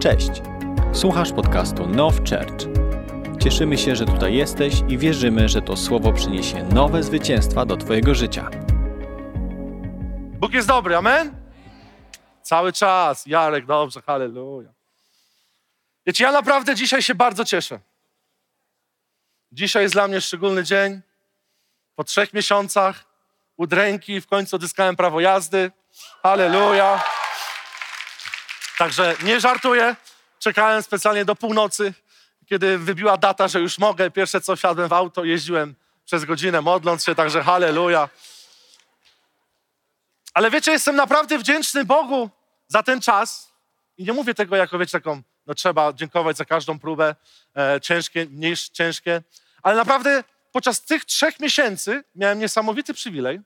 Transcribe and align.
Cześć. 0.00 0.30
Słuchasz 0.92 1.32
podcastu 1.32 1.86
Now 1.86 2.14
Church. 2.16 2.68
Cieszymy 3.42 3.78
się, 3.78 3.96
że 3.96 4.04
tutaj 4.04 4.34
jesteś 4.34 4.74
i 4.88 4.98
wierzymy, 4.98 5.48
że 5.48 5.62
to 5.62 5.76
słowo 5.76 6.12
przyniesie 6.12 6.64
nowe 6.64 7.02
zwycięstwa 7.02 7.66
do 7.66 7.76
Twojego 7.76 8.14
życia. 8.14 8.50
Bóg 10.40 10.52
jest 10.52 10.68
dobry, 10.68 10.96
amen? 10.96 11.34
Cały 12.42 12.72
czas. 12.72 13.26
Jarek, 13.26 13.66
dobrze, 13.66 14.02
halleluja. 14.02 14.72
Wiecie, 16.06 16.24
ja 16.24 16.32
naprawdę 16.32 16.74
dzisiaj 16.74 17.02
się 17.02 17.14
bardzo 17.14 17.44
cieszę. 17.44 17.80
Dzisiaj 19.52 19.82
jest 19.82 19.94
dla 19.94 20.08
mnie 20.08 20.20
szczególny 20.20 20.64
dzień. 20.64 21.00
Po 21.94 22.04
trzech 22.04 22.32
miesiącach 22.32 23.04
udręki 23.56 24.20
w 24.20 24.26
końcu 24.26 24.56
odzyskałem 24.56 24.96
prawo 24.96 25.20
jazdy. 25.20 25.70
Halleluja. 26.22 27.02
Także 28.80 29.16
nie 29.22 29.40
żartuję. 29.40 29.96
Czekałem 30.38 30.82
specjalnie 30.82 31.24
do 31.24 31.36
północy, 31.36 31.94
kiedy 32.46 32.78
wybiła 32.78 33.16
data, 33.16 33.48
że 33.48 33.60
już 33.60 33.78
mogę. 33.78 34.10
Pierwsze 34.10 34.40
co 34.40 34.56
wsiadłem 34.56 34.88
w 34.88 34.92
auto, 34.92 35.24
jeździłem 35.24 35.74
przez 36.04 36.24
godzinę 36.24 36.60
modląc 36.60 37.04
się, 37.04 37.14
także 37.14 37.42
halleluja. 37.42 38.08
Ale 40.34 40.50
wiecie, 40.50 40.72
jestem 40.72 40.96
naprawdę 40.96 41.38
wdzięczny 41.38 41.84
Bogu 41.84 42.30
za 42.68 42.82
ten 42.82 43.00
czas. 43.00 43.52
I 43.98 44.04
nie 44.04 44.12
mówię 44.12 44.34
tego 44.34 44.56
jako, 44.56 44.78
wiecie, 44.78 44.92
taką, 44.92 45.22
no 45.46 45.54
trzeba 45.54 45.92
dziękować 45.92 46.36
za 46.36 46.44
każdą 46.44 46.78
próbę, 46.78 47.14
e, 47.56 47.80
ciężkie, 47.80 48.26
mniej 48.26 48.56
ciężkie. 48.56 49.22
Ale 49.62 49.76
naprawdę 49.76 50.24
podczas 50.52 50.84
tych 50.84 51.04
trzech 51.04 51.40
miesięcy 51.40 52.04
miałem 52.14 52.38
niesamowity 52.38 52.94
przywilej 52.94 53.40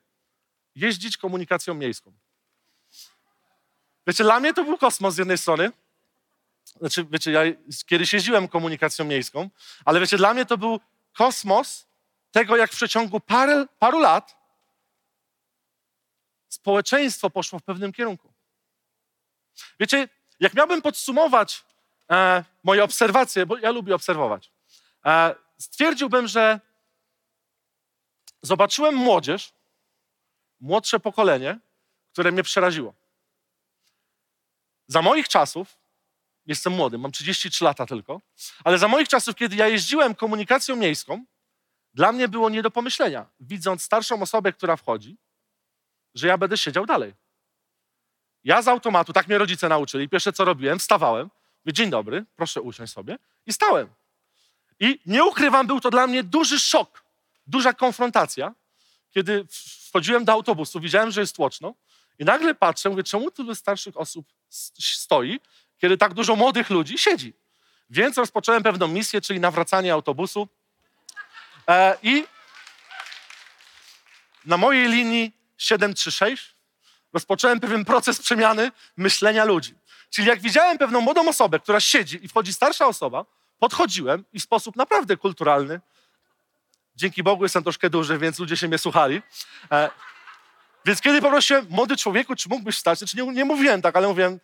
jeździć 0.74 1.16
komunikacją 1.16 1.74
miejską. 1.74 2.23
Wiecie, 4.06 4.24
dla 4.24 4.40
mnie 4.40 4.54
to 4.54 4.64
był 4.64 4.78
kosmos 4.78 5.14
z 5.14 5.18
jednej 5.18 5.38
strony. 5.38 5.72
Znaczy, 6.80 7.06
wiecie, 7.10 7.32
ja 7.32 7.40
kiedyś 7.86 8.12
jeździłem 8.12 8.48
komunikacją 8.48 9.04
miejską, 9.04 9.51
ale 9.84 10.01
wiecie, 10.01 10.16
dla 10.16 10.34
mnie 10.34 10.46
to 10.46 10.59
był 10.59 10.80
kosmos 11.16 11.87
tego, 12.30 12.56
jak 12.56 12.70
w 12.70 12.76
przeciągu 12.76 13.20
paru, 13.20 13.66
paru 13.79 13.98
lat 13.98 14.37
społeczeństwo 16.48 17.30
poszło 17.30 17.59
w 17.59 17.62
pewnym 17.62 17.92
kierunku. 17.92 18.32
Wiecie, 19.80 20.09
jak 20.40 20.54
miałbym 20.54 20.82
podsumować 20.82 21.64
e, 22.10 22.45
moje 22.64 22.84
obserwacje, 22.84 23.46
bo 23.46 23.59
ja 23.59 23.70
lubię 23.70 23.95
obserwować, 23.95 24.52
e, 25.04 25.34
stwierdziłbym, 25.59 26.29
że 26.29 26.60
zobaczyłem 28.42 28.95
młodzież, 28.95 29.52
młodsze 30.60 31.01
pokolenie, 31.01 31.59
które 32.12 32.32
mnie 32.32 32.42
przeraziło. 32.42 32.95
Za 34.87 35.02
moich 35.02 35.29
czasów, 35.29 35.77
jestem 36.46 36.73
młody, 36.73 36.99
mam 36.99 37.13
33 37.13 37.65
lata 37.65 37.87
tylko, 37.87 38.21
ale 38.65 38.79
za 38.79 38.88
moich 38.88 39.09
czasów, 39.09 39.35
kiedy 39.35 39.57
ja 39.57 39.68
jeździłem 39.68 40.15
komunikacją 40.15 40.76
miejską, 40.76 41.24
dla 41.95 42.13
mnie 42.13 42.29
było 42.29 42.51
nie 42.51 42.63
do 42.63 42.71
pomyślenia, 42.71 43.26
widząc 43.41 43.82
starszą 43.82 44.23
osobę, 44.23 44.52
która 44.52 44.76
wchodzi, 44.76 45.16
że 46.15 46.26
ja 46.26 46.38
będę 46.38 46.59
siedział 46.59 46.87
dalej. 46.87 47.15
Ja 48.45 48.63
z 48.63 48.68
automatu, 48.68 49.13
tak 49.13 49.29
mnie 49.29 49.38
rodzice 49.38 49.68
nauczyli, 49.68 50.09
pierwsze 50.09 50.32
co 50.32 50.45
robiłem, 50.45 50.79
wstawałem, 50.79 51.30
mówię, 51.65 51.73
dzień 51.73 51.91
dobry, 51.91 52.24
proszę 52.37 52.63
usiąść 52.63 52.93
sobie 52.93 53.19
i 53.46 53.52
stałem. 53.52 53.88
I 54.80 55.01
nie 55.07 55.24
ukrywam, 55.24 55.66
był 55.66 55.80
to 55.80 55.91
dla 55.91 56.07
mnie 56.07 56.23
duży 56.23 56.60
szok, 56.60 57.04
duża 57.46 57.73
konfrontacja, 57.73 58.54
kiedy 59.10 59.46
wchodziłem 59.88 60.24
do 60.24 60.32
autobusu, 60.32 60.80
widziałem, 60.80 61.10
że 61.10 61.21
jest 61.21 61.37
tłoczno 61.37 61.74
i 62.19 62.24
nagle 62.24 62.54
patrzę, 62.54 62.91
mówię, 62.91 63.02
czemu 63.02 63.30
tylu 63.30 63.54
starszych 63.54 63.96
osób 63.96 64.26
stoi, 64.78 65.41
kiedy 65.78 65.97
tak 65.97 66.15
dużo 66.15 66.37
młodych 66.37 66.71
ludzi 66.71 66.99
siedzi. 66.99 67.33
Więc 67.91 68.19
rozpocząłem 68.19 68.62
pewną 68.62 68.88
misję, 68.88 69.21
czyli 69.21 69.41
nawracanie 69.41 69.93
autobusu. 69.93 70.49
E, 71.69 71.97
I 72.03 72.25
na 74.44 74.56
mojej 74.56 74.88
linii 74.88 75.32
736 75.59 76.54
rozpocząłem 77.12 77.60
pewien 77.60 77.84
proces 77.84 78.22
przemiany 78.22 78.72
myślenia 78.97 79.44
ludzi. 79.44 79.75
Czyli 80.10 80.28
jak 80.28 80.41
widziałem 80.41 80.78
pewną 80.78 81.00
młodą 81.00 81.28
osobę, 81.28 81.60
która 81.60 81.81
siedzi 81.81 82.25
i 82.25 82.28
wchodzi 82.28 82.53
starsza 82.53 82.87
osoba, 82.87 83.25
podchodziłem 83.59 84.25
i 84.32 84.41
w 84.41 84.43
sposób 84.43 84.76
naprawdę 84.76 85.16
kulturalny, 85.16 85.81
dzięki 86.97 87.22
Bogu 87.22 87.43
jestem 87.43 87.62
troszkę 87.62 87.91
duży, 87.91 88.19
więc 88.19 88.38
ludzie 88.38 88.56
się 88.56 88.69
mnie 88.69 88.78
słuchali, 88.78 89.22
e, 89.70 89.91
więc 90.84 91.00
kiedy 91.00 91.20
poprosiłem, 91.20 91.66
młody 91.70 91.96
człowieku, 91.96 92.36
czy 92.36 92.48
mógłbyś 92.48 92.76
wstać, 92.76 92.98
znaczy 92.98 93.16
nie, 93.16 93.32
nie 93.32 93.44
mówiłem 93.44 93.82
tak, 93.82 93.96
ale 93.96 94.08
mówiłem, 94.08 94.40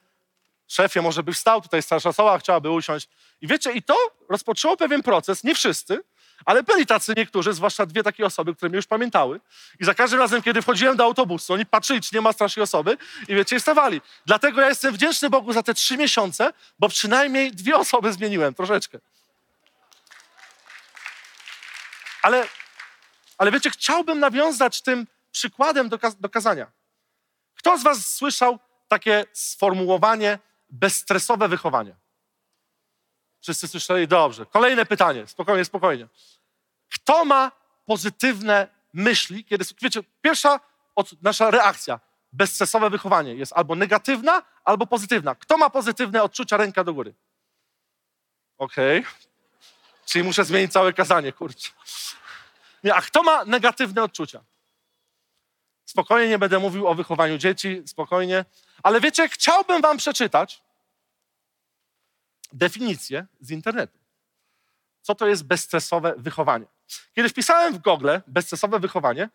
szefie, 0.68 1.02
może 1.02 1.22
byś 1.22 1.36
wstał, 1.36 1.60
tutaj 1.60 1.82
starsza 1.82 2.08
osoba 2.08 2.38
chciałaby 2.38 2.70
usiąść. 2.70 3.08
I 3.40 3.46
wiecie, 3.46 3.72
i 3.72 3.82
to 3.82 3.96
rozpoczęło 4.28 4.76
pewien 4.76 5.02
proces, 5.02 5.44
nie 5.44 5.54
wszyscy, 5.54 6.00
ale 6.44 6.62
byli 6.62 6.86
tacy 6.86 7.14
niektórzy, 7.16 7.52
zwłaszcza 7.52 7.86
dwie 7.86 8.02
takie 8.02 8.26
osoby, 8.26 8.54
które 8.54 8.68
mnie 8.68 8.76
już 8.76 8.86
pamiętały. 8.86 9.40
I 9.80 9.84
za 9.84 9.94
każdym 9.94 10.18
razem, 10.18 10.42
kiedy 10.42 10.62
wchodziłem 10.62 10.96
do 10.96 11.04
autobusu, 11.04 11.52
oni 11.52 11.66
patrzyli, 11.66 12.00
czy 12.00 12.14
nie 12.14 12.20
ma 12.20 12.32
starszej 12.32 12.62
osoby 12.62 12.96
i 13.28 13.34
wiecie, 13.34 13.56
i 13.56 13.60
stawali. 13.60 14.00
Dlatego 14.26 14.60
ja 14.60 14.68
jestem 14.68 14.94
wdzięczny 14.94 15.30
Bogu 15.30 15.52
za 15.52 15.62
te 15.62 15.74
trzy 15.74 15.96
miesiące, 15.96 16.52
bo 16.78 16.88
przynajmniej 16.88 17.52
dwie 17.52 17.76
osoby 17.76 18.12
zmieniłem, 18.12 18.54
troszeczkę. 18.54 18.98
Ale, 22.22 22.48
ale 23.38 23.50
wiecie, 23.50 23.70
chciałbym 23.70 24.18
nawiązać 24.18 24.82
tym 24.82 25.06
przykładem 25.32 25.88
do, 25.88 25.98
do 26.20 26.28
kazania. 26.28 26.72
Kto 27.54 27.78
z 27.78 27.82
was 27.82 28.14
słyszał 28.14 28.58
takie 28.88 29.24
sformułowanie 29.32 30.38
bezstresowe 30.70 31.48
wychowanie? 31.48 31.96
Wszyscy 33.40 33.69
słyszeli? 33.69 34.08
Dobrze. 34.08 34.46
Kolejne 34.46 34.86
pytanie. 34.86 35.26
Spokojnie, 35.26 35.64
spokojnie. 35.64 36.08
Kto 36.94 37.24
ma 37.24 37.52
pozytywne 37.86 38.69
myśli, 38.92 39.44
kiedy... 39.44 39.64
Wiecie, 39.82 40.00
pierwsza 40.22 40.60
od, 40.94 41.22
nasza 41.22 41.50
reakcja, 41.50 42.00
bezstresowe 42.32 42.90
wychowanie 42.90 43.34
jest 43.34 43.52
albo 43.52 43.74
negatywna, 43.74 44.42
albo 44.64 44.86
pozytywna. 44.86 45.34
Kto 45.34 45.56
ma 45.56 45.70
pozytywne 45.70 46.22
odczucia? 46.22 46.56
Ręka 46.56 46.84
do 46.84 46.94
góry. 46.94 47.14
Okej. 48.58 49.00
Okay. 49.00 49.12
Czyli 50.06 50.24
muszę 50.24 50.44
zmienić 50.44 50.72
całe 50.72 50.92
kazanie, 50.92 51.32
kurczę. 51.32 51.70
Nie, 52.84 52.94
a 52.94 53.00
kto 53.00 53.22
ma 53.22 53.44
negatywne 53.44 54.02
odczucia? 54.02 54.40
Spokojnie 55.90 56.28
nie 56.28 56.38
będę 56.38 56.58
mówił 56.58 56.88
o 56.88 56.94
wychowaniu 56.94 57.38
dzieci, 57.38 57.82
spokojnie. 57.86 58.44
Ale 58.82 59.00
wiecie, 59.00 59.28
chciałbym 59.28 59.82
wam 59.82 59.96
przeczytać 59.96 60.62
definicję 62.52 63.26
z 63.40 63.50
internetu. 63.50 63.98
Co 65.02 65.14
to 65.14 65.26
jest 65.26 65.44
bezstresowe 65.44 66.14
wychowanie? 66.16 66.66
Kiedy 67.14 67.28
wpisałem 67.28 67.74
w 67.74 67.78
Google 67.78 68.10
bezstresowe 68.26 68.80
wychowanie, 68.80 69.28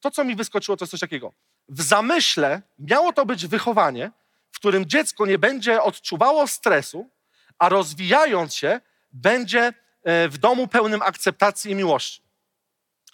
to 0.00 0.10
co 0.10 0.24
mi 0.24 0.36
wyskoczyło 0.36 0.76
to 0.76 0.84
jest 0.84 0.90
coś 0.90 1.00
takiego. 1.00 1.32
W 1.68 1.82
zamyśle 1.82 2.62
miało 2.78 3.12
to 3.12 3.26
być 3.26 3.46
wychowanie, 3.46 4.10
w 4.52 4.58
którym 4.58 4.86
dziecko 4.86 5.26
nie 5.26 5.38
będzie 5.38 5.82
odczuwało 5.82 6.46
stresu, 6.46 7.10
a 7.58 7.68
rozwijając 7.68 8.54
się 8.54 8.80
będzie 9.12 9.72
e, 10.02 10.28
w 10.28 10.38
domu 10.38 10.68
pełnym 10.68 11.02
akceptacji 11.02 11.70
i 11.70 11.74
miłości. 11.74 12.22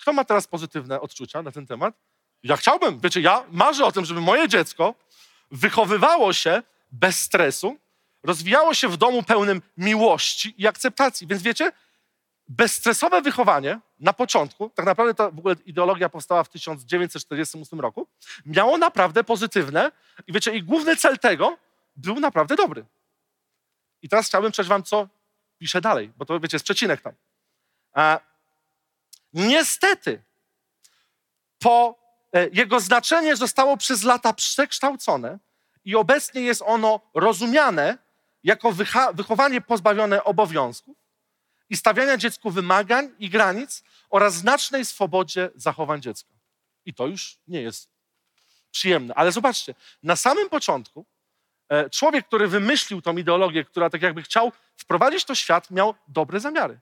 Kto 0.00 0.12
ma 0.12 0.24
teraz 0.24 0.46
pozytywne 0.46 1.00
odczucia 1.00 1.42
na 1.42 1.52
ten 1.52 1.66
temat? 1.66 1.94
Ja 2.44 2.56
chciałbym, 2.56 3.00
wiecie, 3.00 3.20
ja 3.20 3.44
marzę 3.50 3.84
o 3.84 3.92
tym, 3.92 4.04
żeby 4.04 4.20
moje 4.20 4.48
dziecko 4.48 4.94
wychowywało 5.50 6.32
się 6.32 6.62
bez 6.92 7.18
stresu, 7.18 7.78
rozwijało 8.22 8.74
się 8.74 8.88
w 8.88 8.96
domu 8.96 9.22
pełnym 9.22 9.62
miłości 9.76 10.54
i 10.58 10.66
akceptacji. 10.66 11.26
Więc 11.26 11.42
wiecie, 11.42 11.72
bezstresowe 12.48 13.22
wychowanie 13.22 13.80
na 14.00 14.12
początku, 14.12 14.70
tak 14.70 14.86
naprawdę 14.86 15.14
ta 15.14 15.30
w 15.30 15.38
ogóle 15.38 15.56
ideologia 15.66 16.08
powstała 16.08 16.44
w 16.44 16.48
1948 16.48 17.80
roku, 17.80 18.06
miało 18.46 18.78
naprawdę 18.78 19.24
pozytywne 19.24 19.92
i 20.26 20.32
wiecie, 20.32 20.56
i 20.56 20.62
główny 20.62 20.96
cel 20.96 21.18
tego 21.18 21.58
był 21.96 22.20
naprawdę 22.20 22.56
dobry. 22.56 22.84
I 24.02 24.08
teraz 24.08 24.26
chciałbym 24.26 24.52
przeczytać 24.52 24.68
wam, 24.68 24.82
co 24.82 25.08
pisze 25.58 25.80
dalej, 25.80 26.12
bo 26.16 26.24
to 26.24 26.40
wiecie, 26.40 26.54
jest 26.54 26.64
przecinek 26.64 27.00
tam. 27.00 27.12
A, 27.92 28.20
niestety, 29.32 30.22
po 31.58 32.03
E, 32.03 32.03
jego 32.52 32.80
znaczenie 32.80 33.36
zostało 33.36 33.76
przez 33.76 34.02
lata 34.02 34.32
przekształcone 34.32 35.38
i 35.84 35.96
obecnie 35.96 36.40
jest 36.40 36.62
ono 36.66 37.00
rozumiane 37.14 37.98
jako 38.44 38.72
wychowanie 39.14 39.60
pozbawione 39.60 40.24
obowiązków 40.24 40.96
i 41.70 41.76
stawiania 41.76 42.16
dziecku 42.16 42.50
wymagań 42.50 43.10
i 43.18 43.30
granic 43.30 43.84
oraz 44.10 44.34
znacznej 44.34 44.84
swobodzie 44.84 45.50
zachowań 45.54 46.02
dziecka. 46.02 46.30
I 46.84 46.94
to 46.94 47.06
już 47.06 47.38
nie 47.48 47.62
jest 47.62 47.88
przyjemne. 48.70 49.14
Ale 49.14 49.32
zobaczcie, 49.32 49.74
na 50.02 50.16
samym 50.16 50.48
początku 50.48 51.06
e, 51.68 51.90
człowiek, 51.90 52.26
który 52.26 52.48
wymyślił 52.48 53.02
tą 53.02 53.16
ideologię, 53.16 53.64
która 53.64 53.90
tak 53.90 54.02
jakby 54.02 54.22
chciał 54.22 54.52
wprowadzić 54.76 55.24
to 55.24 55.34
świat, 55.34 55.70
miał 55.70 55.94
dobre 56.08 56.40
zamiary. 56.40 56.80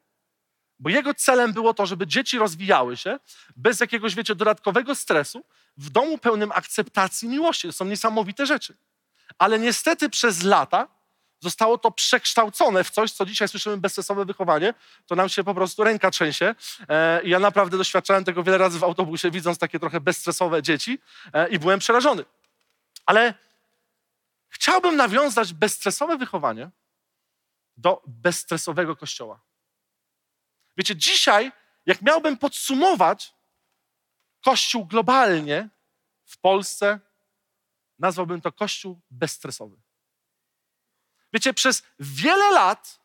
Bo 0.82 0.90
jego 0.90 1.14
celem 1.14 1.52
było 1.52 1.75
to, 1.75 1.87
żeby 1.87 2.06
dzieci 2.06 2.38
rozwijały 2.38 2.96
się 2.96 3.19
bez 3.56 3.81
jakiegoś, 3.81 4.14
wiecie, 4.14 4.34
dodatkowego 4.34 4.94
stresu, 4.94 5.44
w 5.76 5.90
domu 5.90 6.19
pełnym 6.19 6.52
akceptacji 6.52 7.29
miłości. 7.29 7.69
To 7.69 7.73
są 7.73 7.84
niesamowite 7.84 8.46
rzeczy. 8.46 8.76
Ale 9.38 9.58
niestety 9.58 10.11
przez 10.11 10.43
lata 10.43 10.88
zostało 11.40 11.79
to 11.79 11.90
przekształcone 11.90 12.84
w 12.84 12.90
coś, 12.90 13.12
co 13.12 13.26
dzisiaj 13.26 13.49
słyszymy 13.49 13.76
bezstresowe 13.76 14.25
wychowanie, 14.25 14.75
to 15.06 15.17
nam 15.17 15.29
się 15.29 15.44
po 15.44 15.55
prostu 15.55 15.84
ręka 15.84 16.11
trzęsie. 16.11 16.55
E, 16.88 17.23
I 17.23 17.31
ja 17.31 17.38
naprawdę 17.38 17.79
doświadczałem 17.79 18.25
tego 18.25 18.43
wiele 18.43 18.58
razy 18.58 18.79
w 18.79 18.84
autobusie, 18.84 19.31
widząc 19.31 19.58
takie 19.58 19.79
trochę 19.79 20.00
bezstresowe 20.00 20.62
dzieci 20.62 20.99
e, 21.32 21.49
i 21.49 21.58
byłem 21.58 21.79
przerażony. 21.79 22.25
Ale 23.06 23.34
chciałbym 24.49 24.96
nawiązać 24.96 25.52
bezstresowe 25.52 26.17
wychowanie 26.17 26.70
do 27.76 28.02
bezstresowego 28.06 28.96
kościoła. 28.96 29.51
Wiecie, 30.76 30.96
dzisiaj, 30.96 31.52
jak 31.86 32.02
miałbym 32.02 32.38
podsumować 32.38 33.34
kościół 34.44 34.86
globalnie 34.86 35.69
w 36.24 36.38
Polsce, 36.38 37.00
nazwałbym 37.98 38.40
to 38.40 38.52
kościół 38.52 39.00
bezstresowy. 39.10 39.76
Wiecie, 41.32 41.54
przez 41.54 41.82
wiele 41.98 42.50
lat 42.50 43.00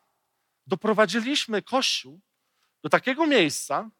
doprowadziliśmy 0.66 1.62
kościół 1.62 2.20
do 2.82 2.88
takiego 2.88 3.26
miejsca, 3.26 3.90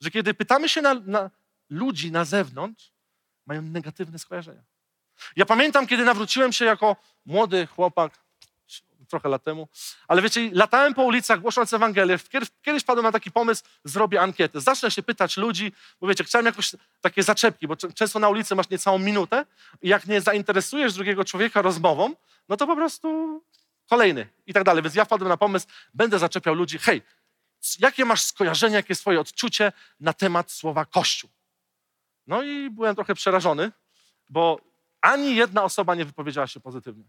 że 0.00 0.10
kiedy 0.10 0.34
pytamy 0.34 0.68
się 0.68 0.82
na, 0.82 0.94
na 0.94 1.30
ludzi 1.70 2.12
na 2.12 2.24
zewnątrz, 2.24 2.92
mają 3.46 3.62
negatywne 3.62 4.18
skojarzenia. 4.18 4.64
Ja 5.36 5.46
pamiętam, 5.46 5.86
kiedy 5.86 6.04
nawróciłem 6.04 6.52
się 6.52 6.64
jako 6.64 6.96
młody 7.24 7.66
chłopak, 7.66 8.25
trochę 9.08 9.28
lat 9.28 9.42
temu, 9.42 9.68
ale 10.08 10.22
wiecie, 10.22 10.50
latałem 10.52 10.94
po 10.94 11.02
ulicach 11.02 11.40
głosząc 11.40 11.72
Ewangelię. 11.72 12.18
Kiedyś 12.62 12.84
padłem 12.84 13.04
na 13.04 13.12
taki 13.12 13.30
pomysł, 13.30 13.64
zrobię 13.84 14.20
ankietę. 14.20 14.60
Zacznę 14.60 14.90
się 14.90 15.02
pytać 15.02 15.36
ludzi, 15.36 15.72
bo 16.00 16.06
wiecie, 16.06 16.24
chciałem 16.24 16.46
jakoś 16.46 16.72
takie 17.00 17.22
zaczepki, 17.22 17.68
bo 17.68 17.76
często 17.76 18.18
na 18.18 18.28
ulicy 18.28 18.54
masz 18.54 18.70
niecałą 18.70 18.98
minutę 18.98 19.46
i 19.82 19.88
jak 19.88 20.06
nie 20.06 20.20
zainteresujesz 20.20 20.94
drugiego 20.94 21.24
człowieka 21.24 21.62
rozmową, 21.62 22.14
no 22.48 22.56
to 22.56 22.66
po 22.66 22.76
prostu 22.76 23.42
kolejny 23.88 24.28
i 24.46 24.52
tak 24.52 24.64
dalej. 24.64 24.82
Więc 24.82 24.94
ja 24.94 25.04
wpadłem 25.04 25.28
na 25.28 25.36
pomysł, 25.36 25.66
będę 25.94 26.18
zaczepiał 26.18 26.54
ludzi, 26.54 26.78
hej, 26.78 27.02
jakie 27.78 28.04
masz 28.04 28.22
skojarzenie, 28.22 28.74
jakie 28.76 28.88
jest 28.88 29.00
twoje 29.00 29.20
odczucie 29.20 29.72
na 30.00 30.12
temat 30.12 30.50
słowa 30.50 30.84
Kościół? 30.84 31.30
No 32.26 32.42
i 32.42 32.70
byłem 32.70 32.94
trochę 32.94 33.14
przerażony, 33.14 33.72
bo 34.28 34.60
ani 35.00 35.36
jedna 35.36 35.64
osoba 35.64 35.94
nie 35.94 36.04
wypowiedziała 36.04 36.46
się 36.46 36.60
pozytywnie. 36.60 37.04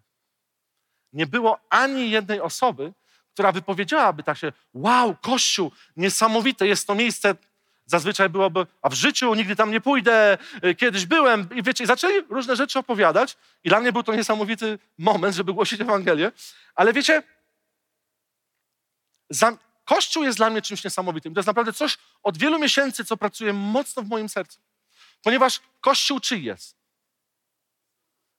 Nie 1.18 1.28
było 1.28 1.60
ani 1.70 2.12
jednej 2.12 2.42
osoby, 2.42 2.94
która 3.34 3.52
wypowiedziałaby 3.52 4.24
tak 4.24 4.38
się, 4.38 4.52
wow, 4.74 5.16
Kościół, 5.22 5.72
niesamowite 5.96 6.68
jest 6.68 6.88
to 6.88 6.96
miejsce. 6.96 7.36
Zazwyczaj 7.86 8.30
byłoby, 8.30 8.68
a 8.82 8.90
w 8.90 8.94
życiu 8.94 9.34
nigdy 9.34 9.56
tam 9.56 9.72
nie 9.72 9.82
pójdę, 9.82 10.38
y, 10.66 10.76
kiedyś 10.76 11.06
byłem. 11.06 11.50
I 11.56 11.64
wiecie, 11.64 11.88
zaczęli 11.88 12.22
różne 12.30 12.56
rzeczy 12.56 12.80
opowiadać 12.80 13.38
i 13.64 13.70
dla 13.70 13.80
mnie 13.80 13.94
był 13.94 14.04
to 14.04 14.16
niesamowity 14.16 14.80
moment, 14.98 15.36
żeby 15.36 15.54
głosić 15.54 15.82
Ewangelię. 15.82 16.32
Ale 16.76 16.94
wiecie, 16.94 17.24
za, 19.30 19.58
Kościół 19.86 20.24
jest 20.24 20.38
dla 20.38 20.50
mnie 20.50 20.62
czymś 20.62 20.84
niesamowitym. 20.84 21.34
To 21.34 21.40
jest 21.40 21.48
naprawdę 21.48 21.74
coś 21.74 21.98
od 22.24 22.38
wielu 22.38 22.60
miesięcy, 22.60 23.06
co 23.06 23.18
pracuje 23.18 23.54
mocno 23.54 24.04
w 24.04 24.08
moim 24.08 24.30
sercu. 24.30 24.60
Ponieważ 25.24 25.62
Kościół 25.82 26.20
czyj 26.20 26.44
jest? 26.44 26.77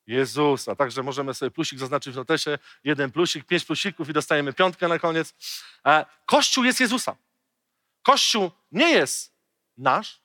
Jezusa. 0.09 0.77
Także 0.77 1.03
możemy 1.03 1.35
sobie 1.35 1.51
plusik 1.51 1.79
zaznaczyć 1.79 2.13
w 2.15 2.17
notesie. 2.17 2.59
Jeden 2.85 3.11
plusik, 3.11 3.45
pięć 3.45 3.65
plusików 3.65 4.09
i 4.09 4.13
dostajemy 4.13 4.53
piątkę 4.53 4.89
na 4.89 4.99
koniec. 4.99 5.35
E, 5.87 6.07
Kościół 6.27 6.65
jest 6.65 6.81
Jezusa. 6.81 7.17
Kościół 8.03 8.51
nie 8.73 8.91
jest 8.91 9.33
nasz. 9.77 10.21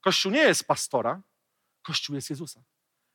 Kościół 0.00 0.32
nie 0.32 0.40
jest 0.40 0.66
pastora. 0.66 1.20
Kościół 1.82 2.16
jest 2.16 2.30
Jezusa. 2.30 2.60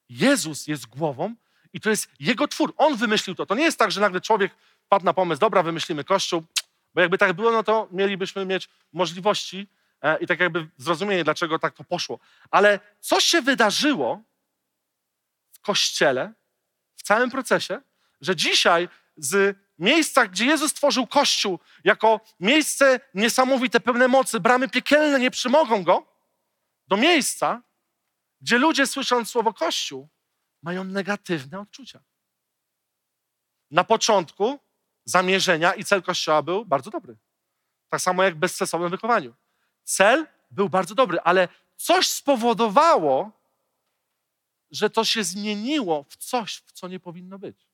Jezus 0.10 0.68
jest 0.68 0.86
głową 0.86 1.36
i 1.74 1.80
to 1.80 1.90
jest 1.90 2.10
Jego 2.20 2.48
twór. 2.48 2.74
On 2.78 2.96
wymyślił 2.96 3.36
to. 3.36 3.46
To 3.46 3.56
nie 3.56 3.64
jest 3.64 3.80
tak, 3.80 3.92
że 3.92 4.02
nagle 4.02 4.22
człowiek 4.22 4.56
padł 4.90 5.06
na 5.06 5.14
pomysł, 5.14 5.40
dobra, 5.40 5.64
wymyślimy 5.64 6.04
Kościół, 6.04 6.44
bo 6.94 7.02
jakby 7.02 7.18
tak 7.18 7.34
było, 7.34 7.52
no 7.52 7.64
to 7.64 7.88
mielibyśmy 7.92 8.46
mieć 8.46 8.70
możliwości 8.94 9.68
e, 10.02 10.18
i 10.18 10.28
tak 10.28 10.40
jakby 10.40 10.68
zrozumienie, 10.78 11.24
dlaczego 11.24 11.60
tak 11.60 11.74
to 11.74 11.84
poszło. 11.84 12.20
Ale 12.52 12.80
coś 13.00 13.24
się 13.24 13.42
wydarzyło, 13.42 14.24
Kościele, 15.62 16.34
w 16.96 17.04
całym 17.04 17.32
procesie, 17.32 17.82
że 18.22 18.36
dzisiaj 18.36 18.90
z 19.18 19.58
miejsca, 19.80 20.28
gdzie 20.28 20.46
Jezus 20.46 20.72
stworzył 20.72 21.08
Kościół 21.08 21.60
jako 21.84 22.20
miejsce 22.40 23.00
niesamowite, 23.14 23.80
pełne 23.80 24.08
mocy, 24.08 24.40
bramy 24.40 24.70
piekielne 24.70 25.20
nie 25.20 25.32
przymogą 25.32 25.84
go, 25.84 26.08
do 26.88 26.98
miejsca, 26.98 27.62
gdzie 28.42 28.58
ludzie 28.58 28.88
słysząc 28.88 29.30
słowo 29.30 29.54
Kościół, 29.54 30.10
mają 30.62 30.84
negatywne 30.84 31.60
odczucia. 31.60 32.00
Na 33.72 33.84
początku 33.84 34.60
zamierzenia 35.06 35.74
i 35.74 35.86
cel 35.86 36.04
Kościoła 36.04 36.42
był 36.42 36.66
bardzo 36.66 36.92
dobry. 36.92 37.18
Tak 37.90 38.02
samo 38.02 38.24
jak 38.24 38.36
w 38.36 38.38
bezstresowym 38.38 38.90
wychowaniu. 38.90 39.36
Cel 39.84 40.28
był 40.52 40.70
bardzo 40.70 40.96
dobry, 40.96 41.20
ale 41.20 41.48
coś 41.76 42.08
spowodowało, 42.08 43.32
że 44.72 44.90
to 44.90 45.06
się 45.06 45.24
zmieniło 45.24 46.06
w 46.10 46.18
coś, 46.18 46.56
w 46.56 46.72
co 46.72 46.88
nie 46.88 47.00
powinno 47.00 47.40
być. 47.40 47.70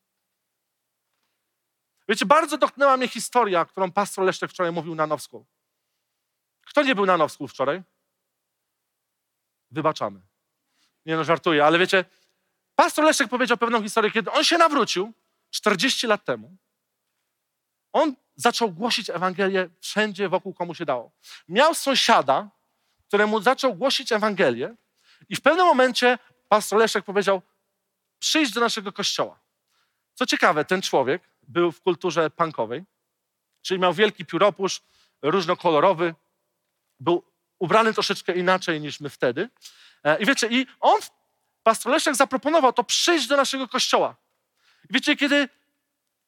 Wiecie, 2.08 2.26
bardzo 2.26 2.58
dotknęła 2.58 2.98
mnie 2.98 3.08
historia, 3.08 3.66
którą 3.66 3.92
pastor 3.92 4.26
Leszek 4.26 4.52
wczoraj 4.52 4.72
mówił 4.72 4.96
na 4.96 5.08
Nowsku. 5.08 5.46
Kto 6.62 6.84
nie 6.84 6.96
był 6.96 7.06
na 7.06 7.18
Nowsku 7.18 7.48
wczoraj? 7.48 7.84
Wybaczamy. 9.72 10.22
Nie 11.06 11.16
no, 11.16 11.24
żartuję, 11.24 11.66
ale 11.66 11.80
wiecie, 11.80 12.06
pastor 12.76 13.06
Leszek 13.06 13.30
powiedział 13.30 13.58
pewną 13.58 13.84
historię, 13.84 14.12
kiedy 14.12 14.32
on 14.32 14.44
się 14.44 14.58
nawrócił 14.58 15.14
40 15.50 16.08
lat 16.08 16.26
temu. 16.26 16.58
On 17.94 18.16
zaczął 18.36 18.72
głosić 18.72 19.10
Ewangelię 19.10 19.70
wszędzie 19.80 20.30
wokół, 20.30 20.54
komu 20.54 20.76
się 20.76 20.86
dało. 20.86 21.12
Miał 21.48 21.74
sąsiada, 21.76 22.50
któremu 23.08 23.42
zaczął 23.42 23.76
głosić 23.76 24.12
Ewangelię 24.12 24.76
i 25.30 25.36
w 25.36 25.42
pewnym 25.42 25.66
momencie 25.66 26.18
pastor 26.50 26.80
Leszek 26.80 27.06
powiedział, 27.06 27.42
przyjdź 28.20 28.52
do 28.52 28.62
naszego 28.62 28.92
kościoła. 28.92 29.40
Co 30.14 30.26
ciekawe, 30.26 30.66
ten 30.66 30.82
człowiek 30.82 31.22
był 31.48 31.72
w 31.72 31.82
kulturze 31.82 32.30
punkowej, 32.30 32.84
czyli 33.62 33.80
miał 33.80 33.94
wielki 33.94 34.26
pióropusz, 34.26 34.82
różnokolorowy, 35.22 36.16
był 37.00 37.24
ubrany 37.60 37.94
troszeczkę 37.94 38.34
inaczej 38.34 38.82
niż 38.82 39.00
my 39.00 39.10
wtedy. 39.10 39.50
E, 40.04 40.18
I 40.20 40.26
wiecie, 40.26 40.48
i 40.48 40.68
on, 40.80 41.00
pastor 41.64 41.92
Leszek 41.92 42.16
zaproponował 42.16 42.74
to 42.74 42.84
przyjść 42.84 43.28
do 43.28 43.38
naszego 43.38 43.68
kościoła. 43.68 44.16
I 44.90 44.94
wiecie, 44.94 45.16
kiedy 45.16 45.50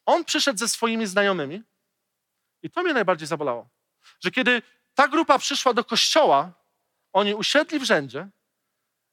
on 0.06 0.26
przyszedł 0.26 0.60
ze 0.60 0.68
swoimi 0.68 1.08
znajomymi, 1.08 1.64
i 2.64 2.70
to 2.70 2.84
mnie 2.84 2.94
najbardziej 2.94 3.28
zabolało, 3.28 3.68
że 4.20 4.32
kiedy 4.32 4.62
ta 4.96 5.08
grupa 5.08 5.40
przyszła 5.40 5.74
do 5.74 5.84
kościoła, 5.84 6.52
oni 7.14 7.36
usiedli 7.36 7.80
w 7.80 7.84
rzędzie 7.84 8.28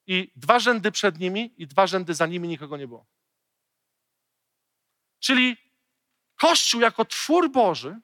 i 0.07 0.33
dwa 0.37 0.59
rzędy 0.59 0.93
przed 0.93 1.19
nimi 1.19 1.55
i 1.57 1.67
dwa 1.67 1.87
rzędy 1.87 2.15
za 2.15 2.27
nimi 2.27 2.49
nikogo 2.49 2.77
nie 2.77 2.89
było. 2.89 3.07
Czyli 5.19 5.57
Kościół 6.37 6.81
jako 6.81 7.05
twór 7.05 7.51
Boży, 7.51 8.01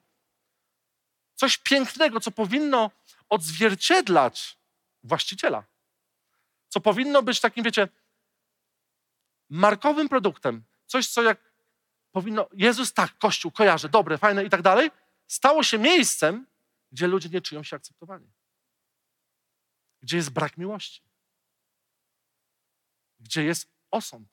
coś 1.35 1.57
pięknego, 1.57 2.19
co 2.19 2.31
powinno 2.31 2.91
odzwierciedlać 3.29 4.57
właściciela, 5.03 5.63
co 6.67 6.81
powinno 6.81 7.23
być 7.23 7.39
takim, 7.39 7.63
wiecie, 7.63 7.87
markowym 9.49 10.09
produktem, 10.09 10.63
coś, 10.85 11.07
co 11.07 11.23
jak 11.23 11.51
powinno, 12.11 12.49
Jezus 12.53 12.93
tak, 12.93 13.17
Kościół 13.17 13.51
kojarzy, 13.51 13.89
dobre, 13.89 14.17
fajne 14.17 14.45
i 14.45 14.49
tak 14.49 14.61
dalej, 14.61 14.91
stało 15.27 15.63
się 15.63 15.77
miejscem, 15.77 16.47
gdzie 16.91 17.07
ludzie 17.07 17.29
nie 17.29 17.41
czują 17.41 17.63
się 17.63 17.75
akceptowani, 17.75 18.31
gdzie 20.01 20.17
jest 20.17 20.29
brak 20.29 20.57
miłości 20.57 21.10
gdzie 23.21 23.43
jest 23.43 23.69
osąd. 23.91 24.29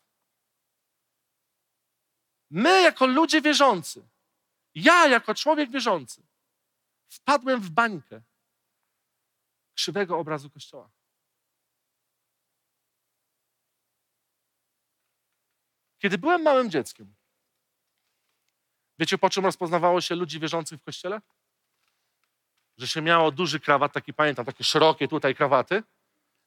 My, 2.51 2.83
jako 2.83 3.07
ludzie 3.07 3.41
wierzący, 3.41 4.09
ja, 4.75 5.09
jako 5.09 5.35
człowiek 5.35 5.71
wierzący, 5.71 6.23
wpadłem 7.09 7.61
w 7.61 7.71
bańkę 7.71 8.23
krzywego 9.75 10.19
obrazu 10.19 10.51
Kościoła. 10.51 10.91
Kiedy 15.99 16.19
byłem 16.19 16.43
małym 16.43 16.71
dzieckiem, 16.71 17.15
wiecie 18.99 19.19
po 19.19 19.31
czym 19.31 19.45
rozpoznawało 19.45 20.01
się 20.01 20.15
ludzi 20.15 20.41
wierzących 20.41 20.81
w 20.81 20.85
Kościele? 20.85 21.21
Że 22.77 22.89
się 22.89 23.03
miało 23.03 23.31
duży 23.31 23.61
krawat, 23.61 23.93
taki 23.93 24.15
pamiętam, 24.15 24.47
takie 24.47 24.65
szerokie 24.65 25.09
tutaj 25.09 25.35
krawaty, 25.35 25.83